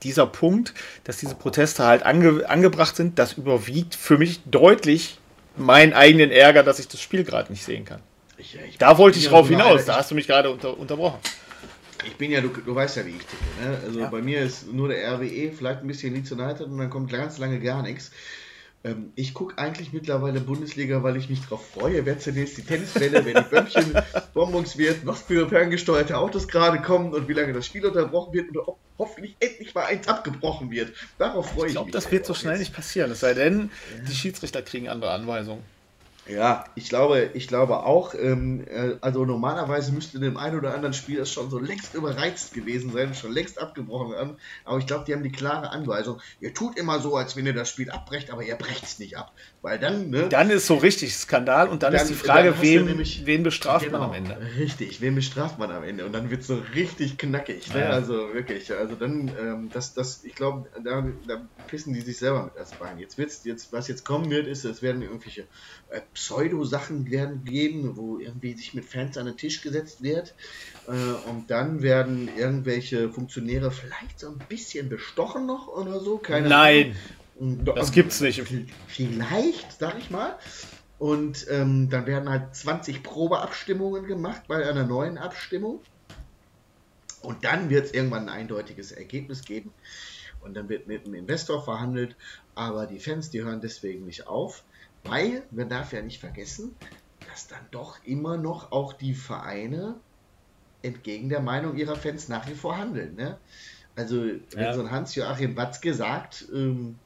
[0.04, 0.74] dieser Punkt,
[1.04, 5.18] dass diese Proteste halt ange, angebracht sind, das überwiegt für mich deutlich
[5.58, 8.02] meinen eigenen Ärger, dass ich das Spiel gerade nicht sehen kann.
[8.38, 11.20] Ich, ich da wollte ich drauf hinaus, da hast du mich gerade unter, unterbrochen.
[12.06, 13.44] Ich bin ja, du, du weißt ja, wie ich ticke.
[13.62, 13.78] Ne?
[13.86, 14.08] Also ja.
[14.08, 17.38] bei mir ist nur der RWE, vielleicht ein bisschen Leeds United und dann kommt ganz
[17.40, 18.12] lange gar nichts.
[18.84, 23.26] Ähm, ich gucke eigentlich mittlerweile Bundesliga, weil ich mich darauf freue, wer zunächst die Tennisbälle,
[23.26, 23.94] wer die Bömmchen
[24.34, 28.50] Bonbons wird, was für ferngesteuerte Autos gerade kommen und wie lange das Spiel unterbrochen wird
[28.50, 30.94] und ob hoffentlich endlich mal eins abgebrochen wird.
[31.18, 31.90] Darauf freue ich, ich glaub, mich.
[31.90, 32.60] Ich glaube, das wird so schnell jetzt.
[32.60, 33.70] nicht passieren, es sei denn,
[34.08, 35.64] die Schiedsrichter kriegen andere Anweisungen.
[36.30, 40.74] Ja, ich glaube, ich glaube auch, ähm, äh, also normalerweise müsste in dem einen oder
[40.74, 44.38] anderen Spiel das schon so längst überreizt gewesen sein, schon längst abgebrochen werden.
[44.64, 47.54] Aber ich glaube, die haben die klare Anweisung, ihr tut immer so, als wenn ihr
[47.54, 49.34] das Spiel abbrecht, aber ihr brecht es nicht ab.
[49.62, 50.30] Weil dann, ne?
[50.30, 53.86] Dann ist so richtig Skandal und dann, dann ist die Frage, wem, nämlich, wen bestraft
[53.86, 54.38] genau, man am Ende?
[54.58, 56.06] Richtig, wen bestraft man am Ende?
[56.06, 57.74] Und dann wird es so richtig knackig.
[57.74, 57.82] Ne?
[57.82, 57.90] Ja.
[57.90, 62.44] Also wirklich, also dann, ähm, das, das, ich glaube, da, da pissen die sich selber
[62.44, 63.00] mit das Bein.
[63.00, 65.48] Jetzt wird's, jetzt, was jetzt kommen wird, ist, es werden irgendwelche
[65.90, 70.36] äh, Pseudo-Sachen werden geben, wo irgendwie sich mit Fans an den Tisch gesetzt wird.
[70.86, 70.92] Äh,
[71.30, 76.18] und dann werden irgendwelche Funktionäre vielleicht so ein bisschen bestochen noch oder so.
[76.18, 76.96] Keine Nein,
[77.40, 77.64] Ahnung.
[77.64, 78.44] das gibt's nicht.
[78.88, 80.38] Vielleicht, sag ich mal.
[80.98, 85.80] Und ähm, dann werden halt 20 Probeabstimmungen gemacht bei einer neuen Abstimmung.
[87.22, 89.72] Und dann wird es irgendwann ein eindeutiges Ergebnis geben.
[90.42, 92.18] Und dann wird mit dem Investor verhandelt.
[92.56, 94.64] Aber die Fans, die hören deswegen nicht auf.
[95.10, 96.76] Weil, man darf ja nicht vergessen,
[97.30, 99.96] dass dann doch immer noch auch die Vereine
[100.82, 103.16] entgegen der Meinung ihrer Fans nach wie vor handeln.
[103.16, 103.38] Ne?
[103.96, 104.74] Also, wenn ja.
[104.74, 106.98] so ein Hans-Joachim Watzke sagt, ähm,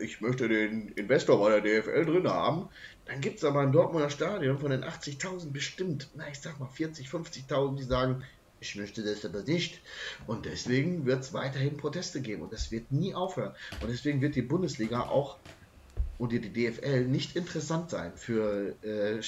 [0.00, 2.68] ich möchte den Investor bei der DFL drin haben,
[3.06, 6.68] dann gibt es aber ein Dortmunder Stadion von den 80.000 bestimmt, na ich sag mal
[6.68, 8.22] 40, 50.000, die sagen,
[8.60, 9.80] ich möchte das aber nicht.
[10.26, 13.54] Und deswegen wird es weiterhin Proteste geben und das wird nie aufhören.
[13.80, 15.38] Und deswegen wird die Bundesliga auch
[16.18, 19.20] und die DFL nicht interessant sein für, äh,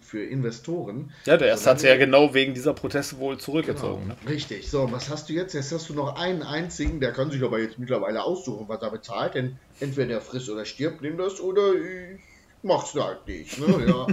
[0.00, 1.12] für Investoren.
[1.24, 4.02] Ja, der erste hat sie ja genau wegen dieser Proteste wohl zurückgezogen.
[4.02, 4.30] Genau, ne?
[4.30, 4.70] Richtig.
[4.70, 5.54] So, was hast du jetzt?
[5.54, 8.90] Jetzt hast du noch einen einzigen, der kann sich aber jetzt mittlerweile aussuchen, was er
[8.90, 12.20] bezahlt, denn entweder er frisst oder stirbt, nimm das oder ich
[12.62, 13.58] mach's halt nicht.
[13.58, 13.86] Ne?
[13.86, 14.06] Ja.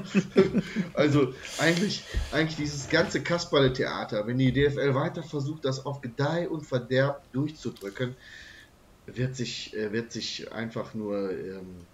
[0.93, 6.65] also eigentlich, eigentlich dieses ganze Kasperle-Theater, wenn die DFL weiter versucht, das auf Gedeih und
[6.65, 8.15] Verderb durchzudrücken,
[9.07, 11.85] wird sich, äh, wird sich einfach nur ähm,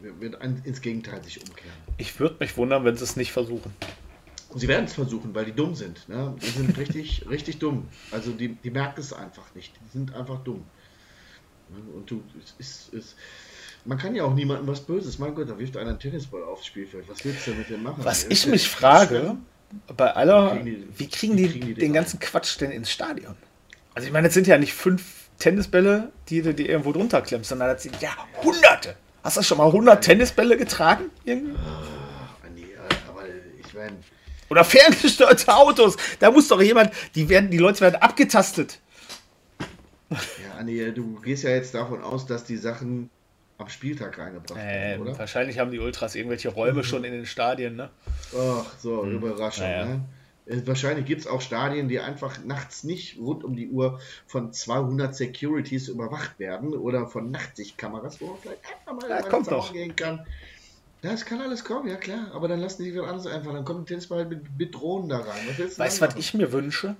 [0.00, 1.72] wird ins Gegenteil sich umkehren.
[1.96, 3.74] Ich würde mich wundern, wenn sie es nicht versuchen.
[4.54, 6.08] Sie werden es versuchen, weil die dumm sind.
[6.08, 6.34] Ne?
[6.42, 7.86] Die sind richtig, richtig dumm.
[8.10, 9.74] Also die, die merken es einfach nicht.
[9.76, 10.64] Die sind einfach dumm.
[11.70, 11.78] Ne?
[11.94, 13.16] Und du, es ist, es,
[13.84, 15.18] man kann ja auch niemandem was Böses.
[15.18, 17.06] Mein Gott, da wirft einer einen Tennisball aufs Spielfeld.
[17.08, 18.02] Was willst du mit dem machen?
[18.04, 19.36] Was ich ist mich ja frage,
[19.96, 22.70] bei aller, Wie kriegen die- wie kriegen die, kriegen die den den ganzen Quatsch denn
[22.70, 23.36] ins Stadion?
[23.94, 27.50] Also ich meine, das sind ja nicht fünf Tennisbälle, die du dir irgendwo drunter klemmst,
[27.50, 28.10] sondern das sind ja
[28.42, 28.96] hunderte.
[29.28, 31.10] Hast du schon mal 100 Tennisbälle getragen?
[31.26, 31.54] Irgendwie?
[31.58, 32.64] Ah, nee,
[33.06, 33.24] aber
[33.62, 33.98] ich meine,
[34.48, 35.98] Oder ferngesteuerte Autos?
[36.18, 38.80] Da muss doch jemand, die werden, die Leute werden abgetastet.
[40.10, 40.16] ja,
[40.58, 43.10] Anni, du gehst ja jetzt davon aus, dass die Sachen
[43.58, 45.18] am Spieltag reingebracht werden, Ähm, oder?
[45.18, 47.90] wahrscheinlich haben die Ultras irgendwelche Räume schon in den Stadien, ne?
[48.34, 49.64] Ach, so, Überraschung.
[49.64, 49.84] Naja.
[49.84, 50.00] Ne?
[50.48, 54.52] Äh, Wahrscheinlich gibt es auch Stadien, die einfach nachts nicht rund um die Uhr von
[54.52, 59.72] 200 Securities überwacht werden oder von Nachtsichtkameras, wo man vielleicht einfach mal Ja, kommt doch.
[59.72, 60.26] gehen kann.
[61.00, 63.52] Das kann alles kommen, ja klar, aber dann lassen die wieder alles einfach.
[63.52, 65.40] Dann kommt ein Tennisball mit, mit Drohnen da rein.
[65.56, 66.96] Was Weißt du, was ich mir wünsche?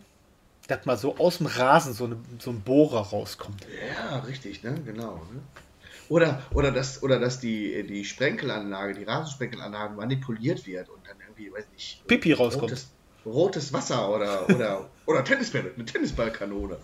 [0.68, 3.66] Dass mal so aus dem Rasen so, eine, so ein Bohrer rauskommt.
[3.96, 4.80] Ja, richtig, ne?
[4.84, 5.16] Genau.
[5.32, 5.40] Ne?
[6.08, 11.52] Oder, oder dass, oder dass die, die Sprenkelanlage, die Rasensprenkelanlage manipuliert wird und dann irgendwie,
[11.52, 12.70] weiß nicht, Pipi rauskommt.
[12.70, 12.90] rotes,
[13.28, 16.78] rotes Wasser oder, oder, oder Tennisbälle, eine Tennisballkanone.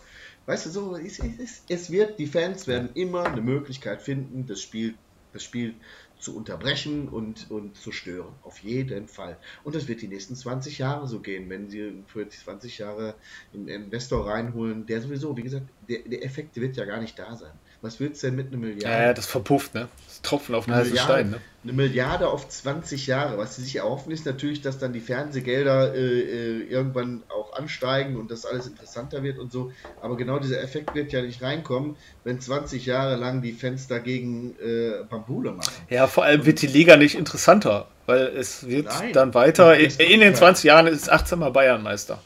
[0.47, 4.61] Weißt du, so, es, es, es wird, die Fans werden immer eine Möglichkeit finden, das
[4.61, 4.95] Spiel,
[5.33, 5.75] das Spiel
[6.19, 8.35] zu unterbrechen und, und zu stören.
[8.43, 9.39] Auf jeden Fall.
[9.63, 13.15] Und das wird die nächsten 20 Jahre so gehen, wenn sie für die 20 Jahre
[13.53, 17.37] einen Investor reinholen, der sowieso, wie gesagt, der, der Effekt wird ja gar nicht da
[17.37, 17.59] sein.
[17.85, 19.05] Was willst du denn mit einer Milliarde?
[19.05, 19.89] Ja, das verpufft, ne?
[20.07, 21.41] Das Tropfen auf den heißen Stein, ne?
[21.65, 23.37] Eine Milliarde auf 20 Jahre.
[23.37, 28.17] Was sie sich erhoffen, ist natürlich, dass dann die Fernsehgelder äh, äh, irgendwann auch ansteigen
[28.17, 29.71] und das alles interessanter wird und so.
[30.01, 34.57] Aber genau dieser Effekt wird ja nicht reinkommen, wenn 20 Jahre lang die Fans dagegen
[34.65, 35.75] äh, Bambule machen.
[35.91, 39.13] Ja, vor allem wird die Liga nicht interessanter, weil es wird Nein.
[39.13, 39.77] dann weiter.
[39.77, 40.37] In, in den Gegenteil.
[40.37, 42.19] 20 Jahren ist 18 Mal Bayern Meister.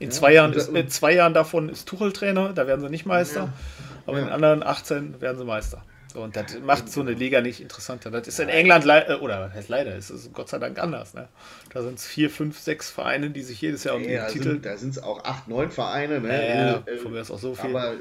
[0.00, 2.88] In Ja, zwei Jahren ist, in zwei Jahren davon ist Tuchel Trainer, da werden sie
[2.88, 3.40] nicht Meister.
[3.40, 3.52] Ja.
[4.10, 4.30] Aber in Ja.
[4.30, 5.82] den anderen 18 werden sie Meister.
[6.14, 8.10] Und das macht so eine Liga nicht interessanter.
[8.10, 11.14] Das ist in England leider, oder was heißt leider, es ist Gott sei Dank anders.
[11.14, 11.28] Ne?
[11.72, 14.50] Da sind es vier, fünf, sechs Vereine, die sich jedes Jahr um Ja, den Titel.
[14.50, 16.20] sind, da sind es auch 8, 9 Vereine.
[16.20, 16.28] Ne?
[16.28, 17.70] Ja, ja, Äh, äh, von mir ist auch so viel.
[17.70, 17.94] Aber,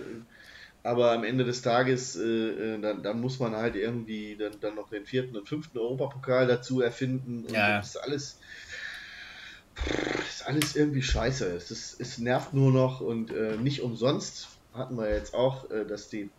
[0.81, 4.73] aber am Ende des Tages, äh, äh, dann, dann muss man halt irgendwie dann, dann
[4.73, 7.43] noch den vierten und fünften Europapokal dazu erfinden.
[7.45, 7.77] Und Ja, ja.
[7.77, 8.39] das ist alles.
[9.75, 11.45] Das ist alles irgendwie scheiße.
[11.55, 14.47] Es, ist, es nervt nur noch und äh, nicht umsonst
[14.79, 16.29] hatten wir jetzt auch, äh, dass die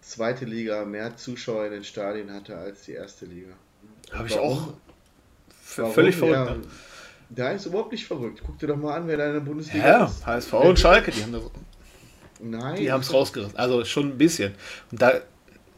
[0.00, 3.52] zweite Liga mehr Zuschauer in den Stadien hatte als die erste Liga.
[4.12, 4.74] Habe ich auch
[5.76, 5.92] Warum?
[5.92, 6.64] völlig verrückt.
[6.64, 6.70] Ja?
[7.30, 8.42] Da ist überhaupt nicht verrückt.
[8.44, 10.26] Guck dir doch mal an, wer da in der Bundesliga Ja, ist.
[10.26, 11.42] HSV und Schalke, die haben das
[12.42, 12.76] Nein.
[12.76, 13.56] Die haben es rausgerissen.
[13.56, 14.54] Also schon ein bisschen.
[14.90, 15.12] Und da,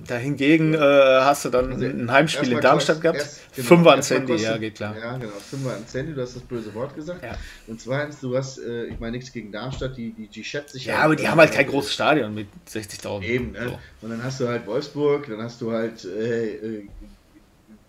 [0.01, 3.19] da hingegen äh, hast du dann Also ein Heimspiel in Darmstadt gehabt.
[3.19, 4.99] erst- genau, Fünfer an erstmal Sandy, kostet- ja, geht klar.
[4.99, 5.33] Ja, genau.
[5.35, 7.23] Fünfer an Sandy, du hast das böse Wort gesagt.
[7.23, 7.37] Ja.
[7.69, 10.87] Und zweitens, du hast, äh, ich meine nichts gegen Darmstaft, die, die, die schätzt sich
[10.87, 13.23] Ja, aber die haben halt kein großes Stadion mit 60.000.
[13.25, 13.69] Eben, ne?
[13.69, 13.79] So.
[14.03, 16.89] Und dann hast du halt Wolfsburg, dann hast du halt äh, äh,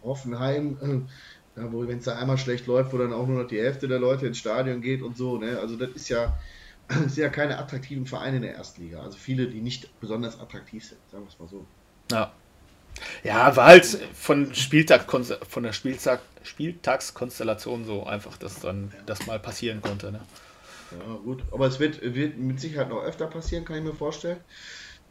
[0.04, 3.48] Hoffenheim, äh, da, wo, wenn es da einmal schlecht läuft, wo dann auch nur noch
[3.48, 5.38] die Hälfte der Leute ins Stadion geht und so.
[5.38, 5.58] Ne?
[5.60, 6.38] Also das ist ja,
[6.88, 9.02] das sind ja keine attraktiven Vereine in der Erstliga.
[9.02, 11.66] Also viele, die nicht besonders attraktiv sind, sagen wir es mal so.
[12.12, 12.32] Ja.
[13.24, 19.40] Ja, war halt von, Spieltag, von der Spieltag, Spieltagskonstellation so einfach, dass dann das mal
[19.40, 20.12] passieren konnte.
[20.12, 20.22] Ne?
[20.92, 21.44] Ja, gut.
[21.52, 24.40] Aber es wird, wird mit Sicherheit noch öfter passieren, kann ich mir vorstellen.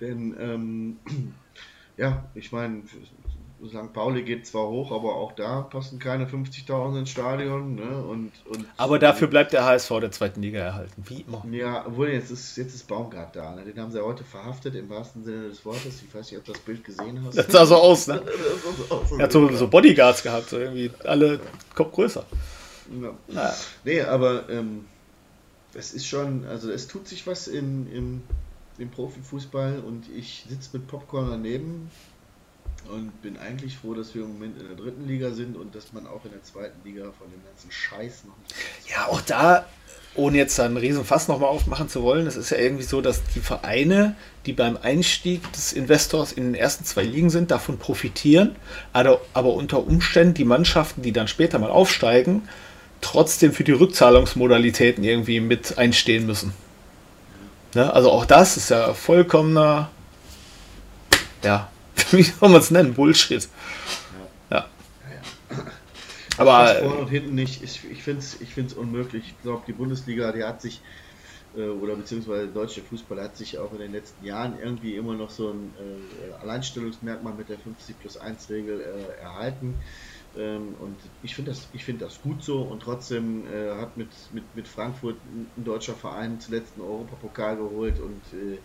[0.01, 0.97] Denn, ähm,
[1.97, 2.83] ja, ich meine,
[3.69, 3.93] St.
[3.93, 7.75] Pauli geht zwar hoch, aber auch da passen keine 50.000 ins Stadion.
[7.77, 7.83] Ne?
[7.83, 11.03] Und, und, Aber dafür bleibt der HSV der zweiten Liga erhalten.
[11.07, 11.45] Wie immer.
[11.51, 13.55] Ja, obwohl jetzt ist, jetzt ist Baumgart da.
[13.55, 13.65] Ne?
[13.65, 16.03] Den haben sie heute verhaftet, im wahrsten Sinne des Wortes.
[16.07, 17.37] Ich weiß nicht, ob du das Bild gesehen hast.
[17.37, 18.23] Das sah so aus, ne?
[18.91, 21.41] Das so Er hat so, so Bodyguards gehabt, so irgendwie alle
[21.75, 22.25] Kopf größer.
[23.01, 23.11] Ja.
[23.29, 23.55] Ja.
[23.85, 24.85] Nee, aber ähm,
[25.75, 28.23] es ist schon, also es tut sich was in, im,
[28.79, 31.91] im Profifußball und ich sitze mit Popcorn daneben
[32.91, 35.93] und bin eigentlich froh, dass wir im Moment in der dritten Liga sind und dass
[35.93, 38.55] man auch in der zweiten Liga von dem ganzen Scheiß noch nicht.
[38.91, 39.67] Ja, auch da,
[40.15, 43.01] ohne jetzt da einen riesen Fass nochmal aufmachen zu wollen, es ist ja irgendwie so,
[43.01, 44.17] dass die Vereine,
[44.47, 48.55] die beim Einstieg des Investors in den ersten zwei Ligen sind, davon profitieren,
[48.93, 52.49] aber, aber unter Umständen die Mannschaften, die dann später mal aufsteigen,
[53.01, 56.55] trotzdem für die Rückzahlungsmodalitäten irgendwie mit einstehen müssen.
[57.75, 57.93] Ne?
[57.93, 59.91] Also auch das ist ja vollkommener,
[61.43, 61.69] ja,
[62.19, 63.49] wie soll man es nennen, Bullshit.
[64.51, 64.67] Ja.
[66.37, 67.63] Aber vorne und hinten nicht.
[67.63, 69.25] Ich, ich finde es ich find's unmöglich.
[69.27, 70.81] Ich glaube, die Bundesliga, die hat sich,
[71.57, 75.15] äh, oder beziehungsweise der deutsche Fußball hat sich auch in den letzten Jahren irgendwie immer
[75.15, 79.75] noch so ein äh, Alleinstellungsmerkmal mit der 50 plus 1 Regel äh, erhalten.
[80.37, 84.43] Ähm, und ich finde das, find das gut so und trotzdem äh, hat mit, mit,
[84.57, 88.59] mit Frankfurt ein deutscher Verein zuletzt einen Europapokal geholt und äh,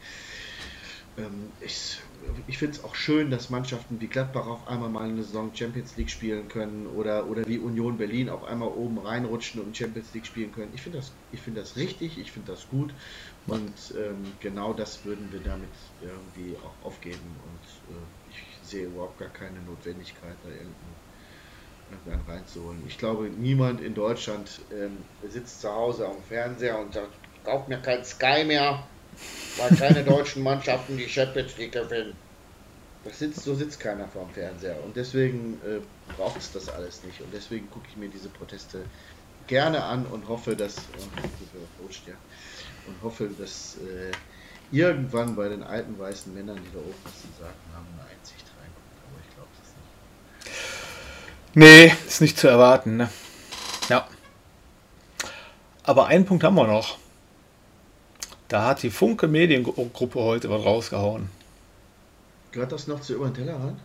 [1.22, 2.00] ähm, ich,
[2.48, 5.96] ich finde es auch schön, dass Mannschaften wie Gladbach auf einmal mal eine Saison Champions
[5.96, 10.26] League spielen können oder, oder wie Union Berlin auf einmal oben reinrutschen und Champions League
[10.26, 10.74] spielen können.
[10.74, 12.94] Ich finde das, find das richtig, ich finde das gut
[13.46, 19.18] und ähm, genau das würden wir damit irgendwie auch aufgeben und äh, ich sehe überhaupt
[19.18, 20.98] gar keine Notwendigkeit, da irgendeinen
[22.28, 22.86] reinzuholen.
[22.86, 27.82] Ich glaube, niemand in Deutschland ähm, sitzt zu Hause am Fernseher und sagt, kauft mir
[27.82, 28.90] kein Sky mehr,
[29.58, 32.16] weil keine deutschen Mannschaften die Champions League gewinnen.
[33.04, 35.80] Das sitzt, so sitzt keiner vor dem Fernseher und deswegen äh,
[36.16, 38.84] braucht es das alles nicht und deswegen gucke ich mir diese Proteste
[39.48, 42.14] gerne an und hoffe, dass ja,
[42.88, 44.12] und hoffe, dass äh,
[44.76, 48.46] irgendwann bei den alten weißen Männern, die da oben was zu sagen haben, eine Einsicht
[51.56, 52.98] Nee, ist nicht zu erwarten.
[52.98, 53.10] Ne?
[53.90, 54.08] Ja.
[55.84, 56.98] Aber einen Punkt haben wir noch.
[58.50, 61.30] Da hat die Funke Mediengruppe heute was rausgehauen.
[62.52, 63.80] Gehört das noch zu über den Tellerrand?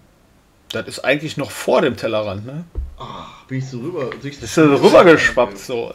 [0.71, 2.65] Das ist eigentlich noch vor dem Tellerrand, ne?
[2.99, 4.11] Ach, bin ich so rüber.
[4.23, 5.95] Ich ist so rübergeschwappt so.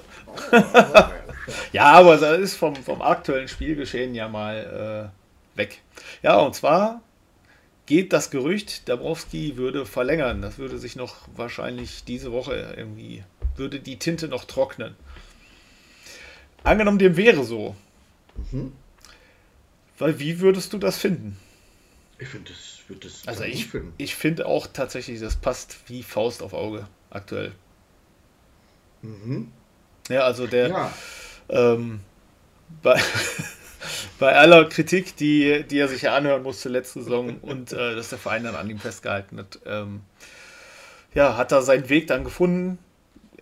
[1.74, 5.12] ja, aber das ist vom, vom aktuellen Spielgeschehen ja mal
[5.56, 5.82] äh, weg.
[6.22, 7.02] Ja, und zwar
[7.88, 10.44] geht das Gerücht, Dabrowski würde verlängern.
[10.44, 13.24] Das würde sich noch wahrscheinlich diese Woche irgendwie,
[13.56, 14.96] würde die Tinte noch trocknen.
[16.64, 17.76] Angenommen, dem wäre so.
[18.52, 18.72] Mhm.
[19.98, 21.38] Weil wie würdest du das finden?
[22.18, 23.94] Ich finde das, würd das also ich, finden.
[23.98, 27.54] ich finde auch tatsächlich, das passt wie Faust auf Auge aktuell.
[29.02, 29.52] Mhm.
[30.10, 30.94] Ja, also der ja.
[31.50, 32.02] Ähm,
[32.82, 33.02] bei,
[34.20, 38.10] bei aller Kritik, die, die er sich ja anhören musste letzte Saison und äh, dass
[38.10, 40.02] der Verein dann an ihm festgehalten hat, ähm,
[41.14, 42.78] ja, hat er seinen Weg dann gefunden,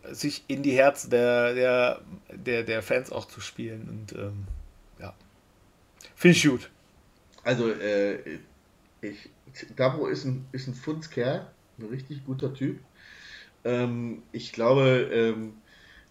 [0.09, 2.01] sich in die Herzen der, der,
[2.31, 3.89] der, der Fans auch zu spielen.
[3.89, 4.47] Und ähm,
[6.17, 6.69] finde ich gut.
[7.43, 8.39] Also, äh,
[9.01, 9.29] ich,
[9.77, 11.47] Dabro ist ein, ist ein Fundskerl,
[11.79, 12.79] ein richtig guter Typ.
[13.63, 15.53] Ähm, ich glaube, ähm,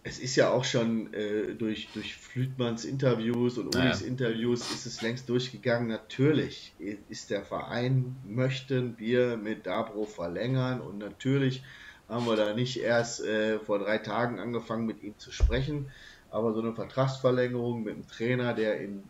[0.03, 4.07] es ist ja auch schon äh, durch, durch Flütmanns Interviews und Ulis naja.
[4.07, 5.89] Interviews ist es längst durchgegangen.
[5.89, 6.73] Natürlich
[7.09, 11.65] ist der Verein, möchten wir mit Dabro verlängern und natürlich
[12.09, 15.91] haben wir da nicht erst äh, vor drei Tagen angefangen mit ihm zu sprechen,
[16.31, 19.03] aber so eine Vertragsverlängerung mit einem Trainer, der in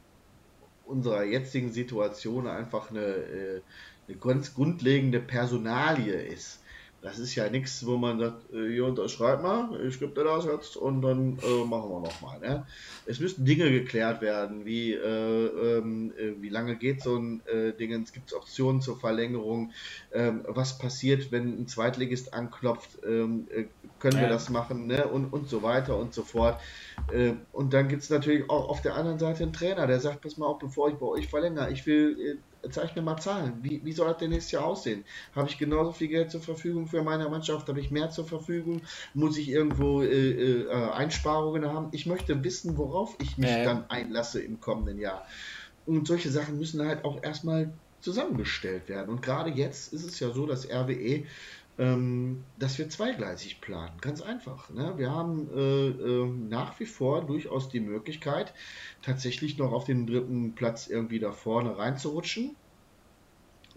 [0.87, 3.63] unserer jetzigen Situation einfach eine, äh,
[4.09, 6.61] eine ganz grundlegende Personalie ist
[7.07, 10.45] das ist ja nichts, wo man sagt, äh, hier unterschreib mal, ich gebe dir das
[10.45, 12.41] jetzt und dann äh, machen wir nochmal.
[12.41, 12.67] Ne?
[13.07, 14.99] Es müssten Dinge geklärt werden, wie, äh,
[15.79, 19.71] ähm, äh, wie lange geht so ein äh, Ding, es gibt Optionen zur Verlängerung,
[20.13, 23.67] ähm, was passiert, wenn ein Zweitligist anklopft, ähm, äh,
[24.01, 24.23] können ja.
[24.23, 25.07] wir das machen ne?
[25.07, 26.61] und, und so weiter und so fort.
[27.53, 30.37] und dann gibt es natürlich auch auf der anderen Seite einen Trainer, der sagt, pass
[30.37, 32.39] mal auf, bevor ich bei euch verlängere, ich will
[32.71, 33.59] zeig mir mal Zahlen.
[33.63, 35.05] Wie, wie soll das denn nächstes Jahr aussehen?
[35.35, 37.69] Habe ich genauso viel Geld zur Verfügung für meine Mannschaft?
[37.69, 38.83] Habe ich mehr zur Verfügung?
[39.15, 41.89] Muss ich irgendwo äh, äh, Einsparungen haben?
[41.93, 45.27] Ich möchte wissen, worauf ich mich ja, dann einlasse im kommenden Jahr.
[45.87, 49.11] Und solche Sachen müssen halt auch erstmal zusammengestellt werden.
[49.11, 51.25] Und gerade jetzt ist es ja so, dass RWE
[51.79, 53.93] ähm, dass wir zweigleisig planen.
[54.01, 54.71] Ganz einfach.
[54.71, 54.95] Ne?
[54.97, 58.55] Wir haben äh, äh, nach wie vor durchaus die Möglichkeit,
[59.03, 62.57] tatsächlich noch auf den dritten Platz irgendwie da vorne reinzurutschen.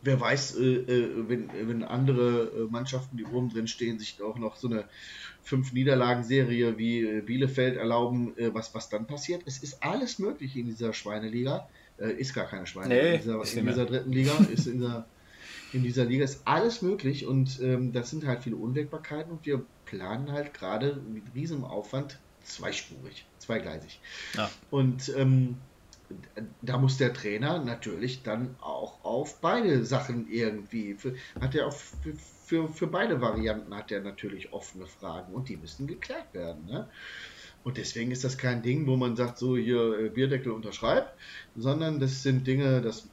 [0.02, 4.38] Wer weiß, äh, äh wenn, wenn andere äh, Mannschaften, die oben drin stehen, sich auch
[4.38, 4.86] noch so eine
[5.44, 9.44] fünf Niederlagenserie wie äh, Bielefeld erlauben, was, was dann passiert.
[9.46, 11.68] Es ist alles möglich in dieser Schweineliga.
[11.98, 13.04] ist gar keine Schweineliga.
[13.04, 15.06] Nee, in dieser, in dieser dritten Liga ist in dieser
[15.74, 19.64] in dieser Liga ist alles möglich und ähm, das sind halt viele Unwägbarkeiten und wir
[19.86, 24.00] planen halt gerade mit riesem Aufwand zweispurig, zweigleisig.
[24.36, 24.50] Ja.
[24.72, 25.58] Und ähm,
[26.62, 31.74] da muss der Trainer natürlich dann auch auf beide Sachen irgendwie, für, hat er auch
[31.74, 32.14] für,
[32.46, 36.66] für, für, beide Varianten hat er natürlich offene Fragen und die müssen geklärt werden.
[36.66, 36.88] Ne?
[37.64, 41.14] Und deswegen ist das kein Ding, wo man sagt, so hier äh, Bierdeckel unterschreibt,
[41.56, 43.08] sondern das sind Dinge, das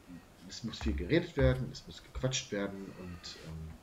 [0.49, 3.77] es muss viel geredet werden, es muss gequatscht werden und ähm,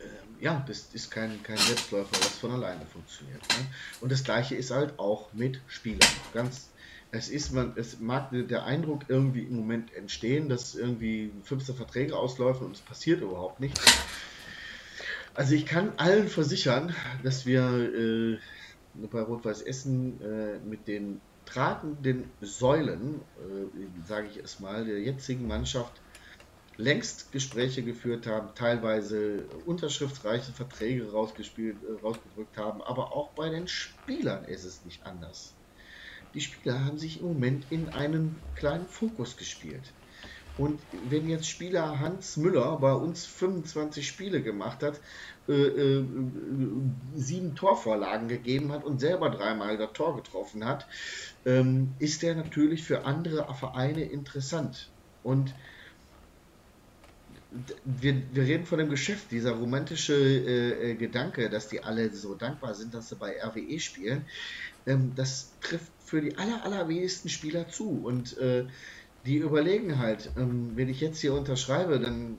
[0.00, 3.40] ähm, ja, das ist kein, kein Selbstläufer, was von alleine funktioniert.
[3.50, 3.66] Ne?
[4.00, 6.08] Und das gleiche ist halt auch mit Spielern.
[6.32, 6.70] Ganz,
[7.10, 12.16] es ist man, es mag der Eindruck irgendwie im Moment entstehen, dass irgendwie 15 Verträge
[12.16, 13.80] ausläufen und es passiert überhaupt nichts.
[15.34, 18.38] Also ich kann allen versichern, dass wir äh,
[19.10, 25.46] bei Rot-Weiß Essen äh, mit den tragenden Säulen, äh, sage ich es mal, der jetzigen
[25.46, 26.00] Mannschaft
[26.76, 33.68] längst Gespräche geführt haben, teilweise unterschriftsreiche Verträge rausgespielt, äh, rausgedrückt haben, aber auch bei den
[33.68, 35.54] Spielern ist es nicht anders.
[36.34, 39.92] Die Spieler haben sich im Moment in einen kleinen Fokus gespielt.
[40.56, 45.00] Und wenn jetzt Spieler Hans Müller bei uns 25 Spiele gemacht hat,
[45.46, 50.86] sieben Torvorlagen gegeben hat und selber dreimal das Tor getroffen hat,
[51.44, 54.88] ähm, ist der natürlich für andere Vereine interessant.
[55.22, 55.54] Und
[57.84, 62.34] wir, wir reden von dem Geschäft, dieser romantische äh, äh Gedanke, dass die alle so
[62.34, 64.24] dankbar sind, dass sie bei RWE spielen,
[64.86, 68.00] ähm, das trifft für die aller, allerwenigsten Spieler zu.
[68.02, 68.64] Und äh,
[69.26, 72.38] die überlegen halt, ähm, wenn ich jetzt hier unterschreibe, dann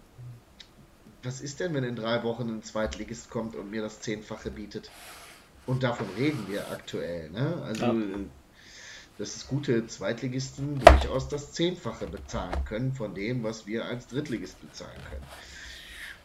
[1.26, 4.92] was ist denn, wenn in drei Wochen ein Zweitligist kommt und mir das Zehnfache bietet?
[5.66, 7.30] Und davon reden wir aktuell.
[7.32, 7.62] Ne?
[7.66, 7.94] Also, ja.
[9.18, 14.62] dass es gute Zweitligisten durchaus das Zehnfache bezahlen können von dem, was wir als Drittligist
[14.62, 15.24] bezahlen können.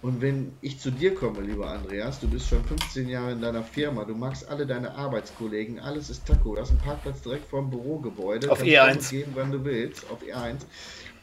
[0.03, 3.63] Und wenn ich zu dir komme, lieber Andreas, du bist schon 15 Jahre in deiner
[3.63, 7.69] Firma, du magst alle deine Arbeitskollegen, alles ist Taco, du hast einen Parkplatz direkt vorm
[7.69, 8.51] Bürogebäude.
[8.51, 9.11] Auf E1.
[9.11, 10.61] Gehen, wann du willst, auf E1.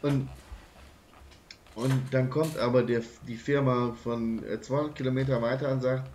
[0.04, 0.30] Und,
[1.78, 6.10] und dann kommt aber der, die Firma von 200 äh, Kilometer weiter und sagt,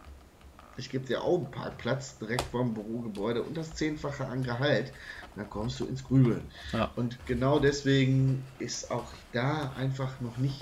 [0.77, 4.93] ich gebe dir auch einen Parkplatz direkt vorm Bürogebäude und das Zehnfache an Gehalt,
[5.37, 6.43] dann kommst du ins Grübeln.
[6.73, 6.91] Ja.
[6.97, 10.61] Und genau deswegen ist auch da einfach noch nicht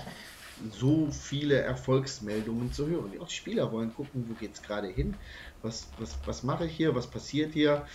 [0.71, 3.11] so viele Erfolgsmeldungen zu hören.
[3.19, 5.15] Auch die Spieler wollen gucken, wo geht es gerade hin,
[5.63, 7.87] was, was, was mache ich hier, was passiert hier.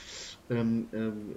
[0.50, 1.36] Ähm, ähm,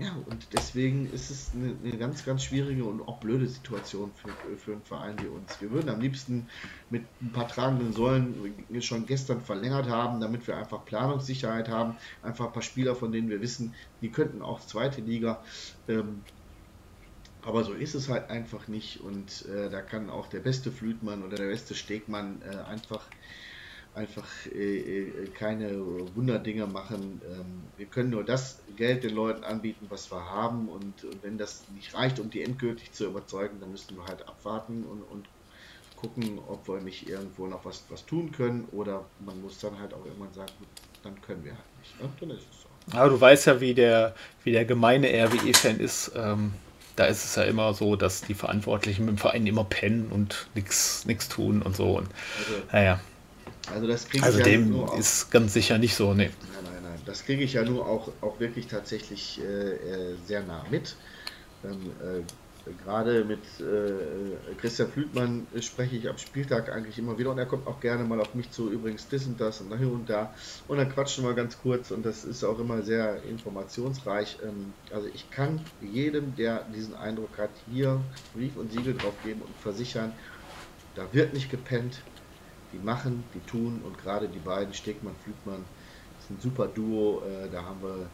[0.00, 4.56] ja, und deswegen ist es eine, eine, ganz, ganz schwierige und auch blöde Situation für,
[4.56, 5.60] für einen Verein wie uns.
[5.60, 6.48] Wir würden am liebsten
[6.88, 8.34] mit ein paar tragenden Säulen
[8.80, 11.98] schon gestern verlängert haben, damit wir einfach Planungssicherheit haben.
[12.22, 15.44] Einfach ein paar Spieler, von denen wir wissen, die könnten auch zweite Liga.
[15.86, 16.22] Ähm,
[17.42, 21.22] aber so ist es halt einfach nicht und äh, da kann auch der beste Flütmann
[21.22, 23.06] oder der beste Stegmann äh, einfach,
[23.94, 25.70] einfach äh, äh keine
[26.14, 27.20] Wunderdinger machen.
[27.26, 31.38] Ähm, wir können nur das Geld den Leuten anbieten, was wir haben und, und, wenn
[31.38, 35.28] das nicht reicht, um die endgültig zu überzeugen, dann müssen wir halt abwarten und, und
[35.96, 39.92] gucken, ob wir nicht irgendwo noch was, was tun können oder man muss dann halt
[39.92, 40.68] auch irgendwann sagen, gut,
[41.02, 42.00] dann können wir halt nicht.
[42.00, 42.08] Ne?
[42.20, 42.98] Dann ist es so.
[42.98, 44.14] Aber du weißt ja, wie der,
[44.44, 46.12] wie der gemeine RWE-Fan ist.
[46.16, 46.52] Ähm
[46.96, 50.48] da ist es ja immer so, dass die Verantwortlichen mit dem Verein immer pennen und
[50.54, 51.96] nichts tun und so.
[51.96, 52.08] Und,
[52.38, 53.00] also, naja.
[53.72, 56.30] Also, das also ja dem ist ganz sicher nicht so, nee.
[56.54, 57.00] Nein, nein, nein.
[57.06, 60.96] Das kriege ich ja nur auch, auch wirklich tatsächlich äh, äh sehr nah mit.
[61.64, 62.22] Ähm, äh,
[62.84, 67.66] gerade mit äh, Christian Flütmann spreche ich am Spieltag eigentlich immer wieder und er kommt
[67.66, 70.34] auch gerne mal auf mich zu, übrigens das und das und hier und da
[70.68, 74.38] und dann quatschen wir ganz kurz und das ist auch immer sehr informationsreich.
[74.42, 78.00] Ähm, also ich kann jedem, der diesen Eindruck hat, hier
[78.34, 80.12] Brief und Siegel drauf geben und versichern,
[80.94, 82.00] da wird nicht gepennt,
[82.72, 85.64] die machen, die tun und gerade die beiden, Stegmann, Flütmann,
[86.20, 88.06] ist ein super Duo, äh, da haben wir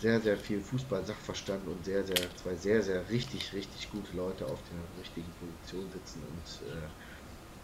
[0.00, 4.58] sehr, sehr viel Fußball-Sachverstand und sehr, sehr, zwei sehr, sehr richtig, richtig gute Leute auf
[4.70, 6.86] der richtigen Position sitzen und äh,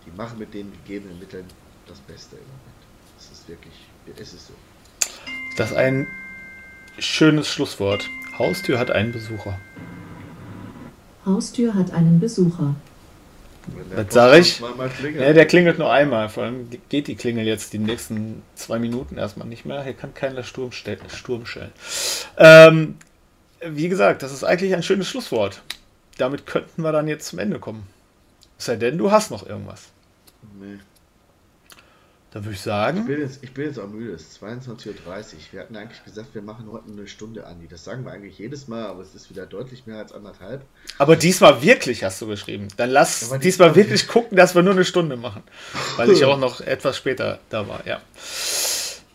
[0.05, 1.47] die machen mit den gegebenen Mitteln
[1.87, 2.77] das Beste im Moment.
[3.19, 3.75] Es ist wirklich,
[4.21, 4.55] es ist so.
[5.57, 6.07] Das ist ein
[6.99, 8.07] schönes Schlusswort.
[8.39, 9.59] Haustür hat einen Besucher.
[11.25, 12.75] Haustür hat einen Besucher.
[13.95, 14.61] Was sage ich?
[14.61, 16.29] Ja, der klingelt nur einmal.
[16.29, 19.83] Vor allem geht die Klingel jetzt die nächsten zwei Minuten erstmal nicht mehr.
[19.83, 21.73] Hier kann keiner Sturm, Sturm stellen.
[22.37, 22.97] Ähm,
[23.61, 25.63] wie gesagt, das ist eigentlich ein schönes Schlusswort.
[26.19, 27.87] Damit könnten wir dann jetzt zum Ende kommen.
[28.59, 29.83] Es sei denn, du hast noch irgendwas.
[30.61, 30.79] Nee.
[32.37, 32.99] Dann würde ich sagen.
[32.99, 34.13] Ich bin, jetzt, ich bin jetzt auch müde.
[34.13, 35.25] Es ist 22.30 Uhr.
[35.53, 37.67] Wir hatten eigentlich gesagt, wir machen heute eine Stunde an.
[37.71, 40.61] Das sagen wir eigentlich jedes Mal, aber es ist wieder deutlich mehr als anderthalb.
[40.99, 42.69] Aber diesmal wirklich, hast du geschrieben.
[42.77, 45.45] Dann lass diesmal, diesmal wirklich gucken, dass wir nur eine Stunde machen.
[45.97, 48.03] Weil ich auch noch etwas später da war, ja.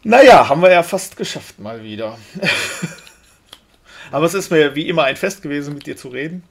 [0.03, 2.17] Naja, haben wir ja fast geschafft mal wieder.
[4.11, 6.41] aber es ist mir wie immer ein Fest gewesen, mit dir zu reden.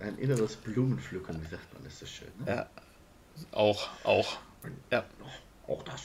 [0.00, 2.28] Ein inneres Blumenpflücken, wie sagt man, ist das schön.
[2.46, 2.50] Ne?
[2.50, 2.66] Ja,
[3.52, 4.38] auch, auch.
[4.90, 5.04] Ja.
[5.68, 6.02] Auch das.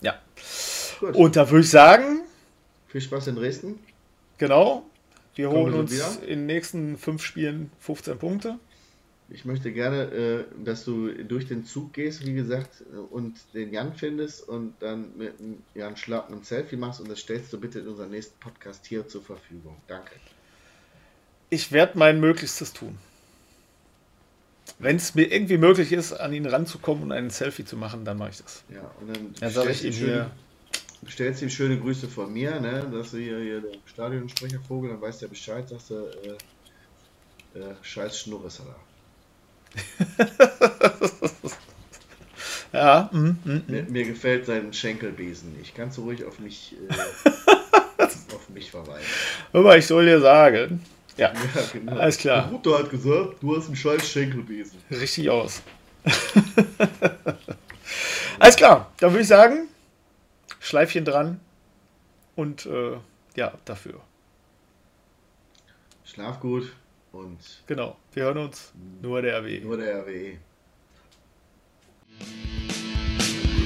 [0.00, 0.18] Ja.
[1.00, 1.14] Gut.
[1.14, 2.20] Und da würde ich sagen.
[2.88, 3.78] Viel Spaß in Dresden.
[4.38, 4.84] Genau.
[5.34, 6.22] Wir Kommen holen uns wieder.
[6.22, 8.58] in den nächsten fünf Spielen 15 Punkte.
[9.32, 13.94] Ich möchte gerne, äh, dass du durch den Zug gehst, wie gesagt, und den Jan
[13.94, 15.34] findest und dann mit
[15.74, 19.06] Jan Schlappen ein Selfie machst und das stellst du bitte in unserem nächsten Podcast hier
[19.06, 19.76] zur Verfügung.
[19.86, 20.16] Danke.
[21.48, 22.98] Ich werde mein Möglichstes tun
[24.78, 28.18] wenn es mir irgendwie möglich ist, an ihn ranzukommen und ein Selfie zu machen, dann
[28.18, 28.64] mache ich das.
[28.72, 30.30] Ja, und dann, dann sage ich ihm schöne,
[31.08, 32.86] stellst ihm schöne Grüße von mir, ne?
[32.92, 36.36] dass du hier, hier der Stadionsprechervogel, dann weiß der Bescheid, dass er äh,
[37.58, 38.66] äh, scheiß Schnurres hat.
[42.72, 43.08] ja.
[43.12, 43.64] Mm, mm, mm.
[43.66, 45.74] Mir, mir, gefällt sein Schenkelbesen nicht.
[45.74, 47.30] Kannst du ruhig auf mich, äh,
[48.34, 49.06] auf mich verweisen.
[49.52, 50.84] Aber ich soll dir sagen.
[51.20, 51.98] Ja, ja genau.
[51.98, 52.48] alles klar.
[52.48, 54.78] Der Bruder hat gesagt, du hast einen scheiß Schenkelbesen.
[54.90, 55.60] Richtig aus.
[58.38, 59.68] alles klar, dann würde ich sagen,
[60.60, 61.38] Schleifchen dran
[62.36, 62.96] und äh,
[63.36, 64.00] ja, dafür.
[66.04, 66.72] Schlaf gut
[67.12, 67.38] und.
[67.66, 68.72] Genau, wir hören uns.
[69.02, 69.60] Nur der RW.
[69.60, 70.38] Nur der RW.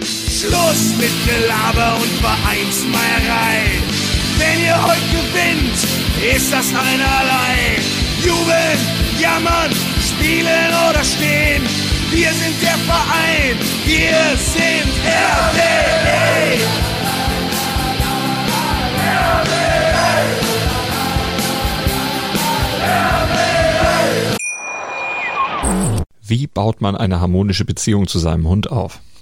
[0.02, 4.03] Schluss mit Gelaber und Vereinsmeierei.
[4.38, 5.78] Wenn ihr heute gewinnt,
[6.36, 7.78] ist das einerlei.
[8.22, 8.78] Jubeln,
[9.20, 9.70] jammern,
[10.00, 11.62] spielen oder stehen.
[12.10, 16.24] Wir sind der Verein, wir sind RWE.
[26.26, 29.00] Wie baut man eine harmonische Beziehung zu seinem Hund auf?